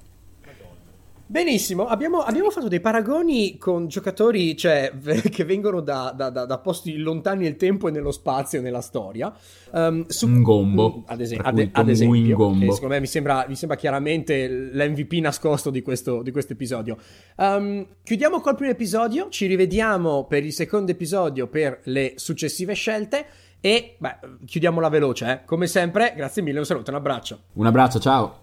Benissimo, 1.34 1.88
abbiamo, 1.88 2.20
abbiamo 2.20 2.52
fatto 2.52 2.68
dei 2.68 2.80
paragoni 2.80 3.58
con 3.58 3.88
giocatori 3.88 4.56
cioè, 4.56 4.92
che 5.32 5.44
vengono 5.46 5.80
da, 5.82 6.14
da- 6.16 6.30
da- 6.30 6.46
da 6.46 6.60
posti 6.60 6.96
lontani 6.98 7.42
nel 7.46 7.56
tempo 7.56 7.88
e 7.88 7.92
nello 7.92 8.12
spazio 8.12 8.60
e 8.60 8.62
nella 8.62 8.82
storia. 8.82 9.34
Um, 9.72 10.06
su- 10.06 10.28
Ngombo, 10.30 10.98
Mm, 10.98 11.02
ad, 11.08 11.28
per 11.28 11.42
ad- 11.44 11.70
ad 11.72 11.90
esempio, 11.90 12.36
Ngombo. 12.38 12.72
secondo 12.74 12.94
me 12.94 13.00
mi 13.00 13.08
sembra, 13.08 13.46
mi 13.48 13.56
sembra 13.56 13.76
chiaramente 13.78 14.48
l'MVP 14.48 15.14
nascosto 15.22 15.72
di 15.72 15.82
questo, 15.82 16.22
di 16.22 16.30
questo 16.30 16.54
episodio. 16.54 16.98
Um, 17.38 17.84
chiudiamo 18.04 18.40
col 18.40 18.54
primo 18.54 18.70
episodio, 18.70 19.30
ci 19.30 19.48
rivediamo 19.48 20.26
per 20.26 20.46
il 20.46 20.54
secondo 20.54 20.92
episodio 20.92 21.48
per 21.48 21.80
le 21.86 22.14
successive 22.16 22.74
scelte. 22.76 23.26
E 23.60 23.96
beh, 23.98 24.18
chiudiamola 24.46 24.88
veloce, 24.88 25.32
eh. 25.32 25.40
come 25.46 25.66
sempre. 25.66 26.14
Grazie 26.16 26.44
mille, 26.44 26.60
un 26.60 26.66
saluto, 26.66 26.92
un 26.92 26.98
abbraccio. 26.98 27.40
Un 27.54 27.66
abbraccio, 27.66 28.00
ciao. 28.00 28.43